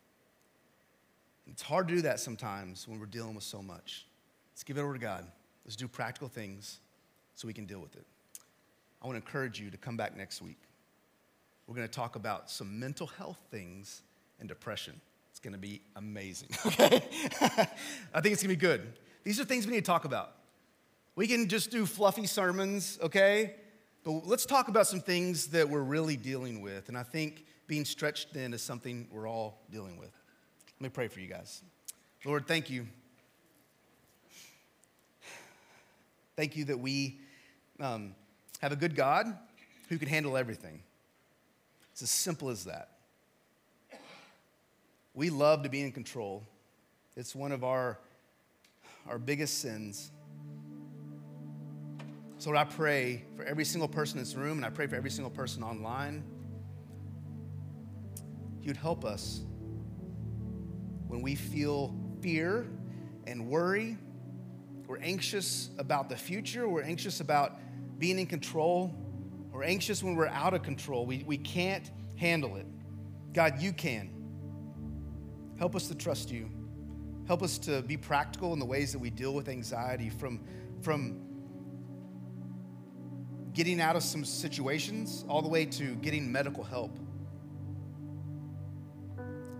It's 1.50 1.62
hard 1.62 1.88
to 1.88 1.94
do 1.94 2.02
that 2.02 2.20
sometimes 2.20 2.88
when 2.88 2.98
we're 2.98 3.06
dealing 3.06 3.34
with 3.34 3.44
so 3.44 3.62
much. 3.62 4.06
Let's 4.52 4.62
give 4.62 4.78
it 4.78 4.80
over 4.80 4.94
to 4.94 4.98
God. 4.98 5.26
Let's 5.64 5.76
do 5.76 5.88
practical 5.88 6.28
things 6.28 6.80
so 7.34 7.46
we 7.46 7.54
can 7.54 7.66
deal 7.66 7.80
with 7.80 7.96
it. 7.96 8.04
I 9.02 9.06
want 9.06 9.16
to 9.16 9.26
encourage 9.26 9.60
you 9.60 9.70
to 9.70 9.76
come 9.76 9.96
back 9.96 10.16
next 10.16 10.40
week. 10.40 10.60
We're 11.66 11.74
going 11.74 11.88
to 11.88 11.92
talk 11.92 12.16
about 12.16 12.50
some 12.50 12.78
mental 12.78 13.06
health 13.06 13.38
things 13.50 14.02
and 14.38 14.48
depression. 14.48 15.00
It's 15.30 15.40
going 15.40 15.52
to 15.52 15.58
be 15.58 15.80
amazing, 15.96 16.48
okay? 16.66 17.02
I 18.14 18.20
think 18.20 18.32
it's 18.32 18.42
going 18.42 18.48
to 18.48 18.48
be 18.48 18.56
good. 18.56 18.92
These 19.24 19.40
are 19.40 19.44
things 19.44 19.66
we 19.66 19.72
need 19.72 19.84
to 19.84 19.90
talk 19.90 20.04
about. 20.04 20.32
We 21.16 21.26
can 21.26 21.48
just 21.48 21.70
do 21.70 21.86
fluffy 21.86 22.26
sermons, 22.26 22.98
okay? 23.02 23.54
But 24.04 24.26
let's 24.26 24.46
talk 24.46 24.68
about 24.68 24.86
some 24.86 25.00
things 25.00 25.48
that 25.48 25.68
we're 25.68 25.82
really 25.82 26.16
dealing 26.16 26.60
with. 26.60 26.88
And 26.88 26.98
I 26.98 27.02
think 27.02 27.44
being 27.66 27.84
stretched 27.84 28.30
thin 28.30 28.52
is 28.52 28.62
something 28.62 29.08
we're 29.10 29.28
all 29.28 29.62
dealing 29.70 29.96
with. 29.96 30.12
Let 30.80 30.84
me 30.84 30.88
pray 30.88 31.08
for 31.08 31.20
you 31.20 31.28
guys. 31.28 31.62
Lord, 32.24 32.46
thank 32.46 32.70
you. 32.70 32.86
Thank 36.36 36.56
you 36.56 36.64
that 36.66 36.78
we 36.78 37.20
um, 37.80 38.14
have 38.60 38.72
a 38.72 38.76
good 38.76 38.96
God 38.96 39.26
who 39.88 39.98
can 39.98 40.08
handle 40.08 40.36
everything. 40.36 40.82
It's 41.92 42.02
as 42.02 42.10
simple 42.10 42.48
as 42.48 42.64
that. 42.64 42.88
We 45.14 45.30
love 45.30 45.62
to 45.62 45.68
be 45.68 45.80
in 45.82 45.92
control. 45.92 46.42
It's 47.16 47.36
one 47.36 47.52
of 47.52 47.62
our 47.62 47.98
our 49.06 49.18
biggest 49.18 49.58
sins. 49.60 50.10
So, 52.38 52.50
Lord, 52.50 52.58
I 52.58 52.64
pray 52.64 53.22
for 53.36 53.44
every 53.44 53.64
single 53.64 53.88
person 53.88 54.18
in 54.18 54.24
this 54.24 54.34
room, 54.34 54.58
and 54.58 54.66
I 54.66 54.70
pray 54.70 54.86
for 54.86 54.96
every 54.96 55.10
single 55.10 55.30
person 55.30 55.62
online. 55.62 56.24
You'd 58.62 58.76
help 58.76 59.04
us 59.04 59.42
when 61.14 61.22
we 61.22 61.36
feel 61.36 61.94
fear 62.20 62.66
and 63.28 63.46
worry. 63.46 63.96
We're 64.88 64.98
anxious 64.98 65.70
about 65.78 66.08
the 66.08 66.16
future. 66.16 66.68
We're 66.68 66.82
anxious 66.82 67.20
about 67.20 67.60
being 68.00 68.18
in 68.18 68.26
control. 68.26 68.92
We're 69.52 69.62
anxious 69.62 70.02
when 70.02 70.16
we're 70.16 70.26
out 70.26 70.54
of 70.54 70.64
control. 70.64 71.06
We, 71.06 71.22
we 71.24 71.36
can't 71.36 71.88
handle 72.16 72.56
it. 72.56 72.66
God, 73.32 73.62
you 73.62 73.72
can. 73.72 74.10
Help 75.56 75.76
us 75.76 75.86
to 75.86 75.94
trust 75.94 76.32
you. 76.32 76.50
Help 77.28 77.44
us 77.44 77.58
to 77.58 77.82
be 77.82 77.96
practical 77.96 78.52
in 78.52 78.58
the 78.58 78.66
ways 78.66 78.90
that 78.90 78.98
we 78.98 79.10
deal 79.10 79.34
with 79.34 79.48
anxiety 79.48 80.10
from, 80.10 80.40
from 80.82 81.20
getting 83.52 83.80
out 83.80 83.94
of 83.94 84.02
some 84.02 84.24
situations 84.24 85.24
all 85.28 85.42
the 85.42 85.48
way 85.48 85.64
to 85.64 85.94
getting 85.96 86.32
medical 86.32 86.64
help. 86.64 86.98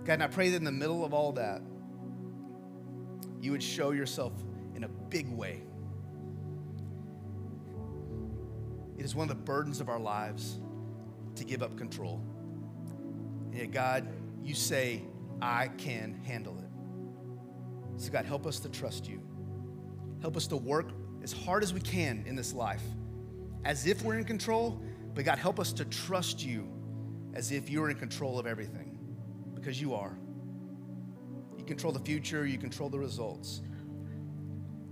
God, 0.04 0.14
and 0.14 0.22
I 0.22 0.26
pray 0.26 0.50
that 0.50 0.56
in 0.56 0.64
the 0.64 0.72
middle 0.72 1.04
of 1.04 1.14
all 1.14 1.32
that, 1.32 1.62
you 3.40 3.52
would 3.52 3.62
show 3.62 3.90
yourself 3.92 4.32
in 4.74 4.84
a 4.84 4.88
big 4.88 5.28
way. 5.30 5.62
It 8.98 9.04
is 9.04 9.14
one 9.14 9.30
of 9.30 9.36
the 9.36 9.42
burdens 9.42 9.80
of 9.80 9.88
our 9.88 9.98
lives 9.98 10.60
to 11.36 11.44
give 11.44 11.62
up 11.62 11.76
control. 11.76 12.22
And 13.50 13.54
yet, 13.54 13.70
God, 13.70 14.08
you 14.42 14.54
say, 14.54 15.02
I 15.40 15.68
can 15.68 16.20
handle 16.24 16.58
it. 16.58 18.02
So, 18.02 18.12
God, 18.12 18.24
help 18.24 18.46
us 18.46 18.60
to 18.60 18.68
trust 18.68 19.08
you. 19.08 19.20
Help 20.20 20.36
us 20.36 20.46
to 20.48 20.56
work 20.56 20.90
as 21.22 21.32
hard 21.32 21.62
as 21.62 21.72
we 21.72 21.80
can 21.80 22.24
in 22.26 22.36
this 22.36 22.52
life 22.52 22.82
as 23.64 23.86
if 23.86 24.02
we're 24.02 24.18
in 24.18 24.24
control, 24.24 24.80
but 25.14 25.24
God, 25.24 25.38
help 25.38 25.58
us 25.58 25.72
to 25.74 25.84
trust 25.86 26.44
you 26.44 26.68
as 27.34 27.50
if 27.50 27.70
you're 27.70 27.90
in 27.90 27.96
control 27.96 28.38
of 28.38 28.46
everything 28.46 28.93
because 29.64 29.80
you 29.80 29.94
are. 29.94 30.14
You 31.56 31.64
control 31.64 31.90
the 31.90 32.00
future, 32.00 32.44
you 32.44 32.58
control 32.58 32.90
the 32.90 32.98
results. 32.98 33.62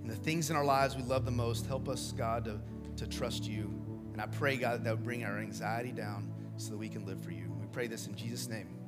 And 0.01 0.11
the 0.11 0.17
things 0.17 0.49
in 0.49 0.57
our 0.57 0.65
lives 0.65 0.97
we 0.97 1.03
love 1.03 1.27
the 1.27 1.31
most, 1.31 1.67
help 1.67 1.91
us, 1.91 2.15
God, 2.17 2.47
to, 2.47 2.59
to 2.97 3.07
trust 3.07 3.45
you. 3.45 3.71
And 4.13 4.21
I 4.21 4.27
pray, 4.27 4.57
God, 4.57 4.83
that 4.85 4.91
would 4.91 5.05
bring 5.05 5.25
our 5.25 5.39
anxiety 5.39 5.93
down 5.93 6.33
so 6.57 6.71
that 6.71 6.79
we 6.79 6.89
can 6.89 7.05
live 7.05 7.23
for 7.23 7.33
you. 7.33 7.55
We 7.61 7.67
pray 7.67 7.87
this 7.87 8.07
in 8.07 8.15
Jesus' 8.15 8.49
name. 8.49 8.82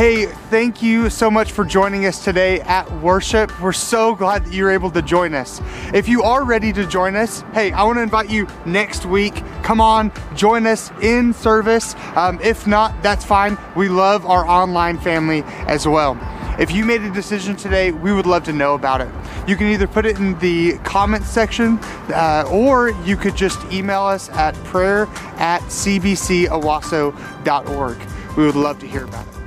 Hey, 0.00 0.24
thank 0.24 0.80
you 0.80 1.10
so 1.10 1.30
much 1.30 1.52
for 1.52 1.62
joining 1.62 2.06
us 2.06 2.24
today 2.24 2.62
at 2.62 2.90
worship. 3.02 3.60
We're 3.60 3.74
so 3.74 4.14
glad 4.14 4.46
that 4.46 4.54
you're 4.54 4.70
able 4.70 4.90
to 4.92 5.02
join 5.02 5.34
us. 5.34 5.60
If 5.92 6.08
you 6.08 6.22
are 6.22 6.42
ready 6.42 6.72
to 6.72 6.86
join 6.86 7.16
us, 7.16 7.42
hey, 7.52 7.70
I 7.72 7.82
want 7.82 7.98
to 7.98 8.02
invite 8.02 8.30
you 8.30 8.46
next 8.64 9.04
week. 9.04 9.44
Come 9.62 9.78
on, 9.78 10.10
join 10.34 10.66
us 10.66 10.90
in 11.02 11.34
service. 11.34 11.94
Um, 12.16 12.40
if 12.40 12.66
not, 12.66 13.02
that's 13.02 13.26
fine. 13.26 13.58
We 13.76 13.90
love 13.90 14.24
our 14.24 14.46
online 14.46 14.96
family 14.96 15.42
as 15.66 15.86
well. 15.86 16.18
If 16.58 16.72
you 16.72 16.86
made 16.86 17.02
a 17.02 17.10
decision 17.10 17.54
today, 17.54 17.92
we 17.92 18.10
would 18.10 18.24
love 18.24 18.44
to 18.44 18.54
know 18.54 18.72
about 18.72 19.02
it. 19.02 19.10
You 19.46 19.54
can 19.54 19.66
either 19.66 19.86
put 19.86 20.06
it 20.06 20.18
in 20.18 20.38
the 20.38 20.78
comments 20.78 21.28
section 21.28 21.78
uh, 22.14 22.48
or 22.50 22.92
you 23.04 23.18
could 23.18 23.36
just 23.36 23.62
email 23.70 24.04
us 24.04 24.30
at 24.30 24.54
prayer 24.64 25.02
at 25.36 25.60
cbcowasso.org. 25.60 27.98
We 28.38 28.46
would 28.46 28.56
love 28.56 28.78
to 28.78 28.86
hear 28.86 29.04
about 29.04 29.26
it. 29.26 29.39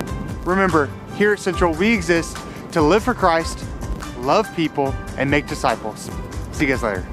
Remember, 0.46 0.89
here 1.16 1.34
at 1.34 1.39
Central, 1.39 1.74
we 1.74 1.94
exist 1.94 2.38
to 2.72 2.82
live 2.82 3.04
for 3.04 3.14
Christ, 3.14 3.66
love 4.20 4.54
people, 4.56 4.94
and 5.18 5.30
make 5.30 5.48
disciples. 5.48 6.10
See 6.52 6.66
you 6.66 6.72
guys 6.72 6.84
later. 6.84 7.12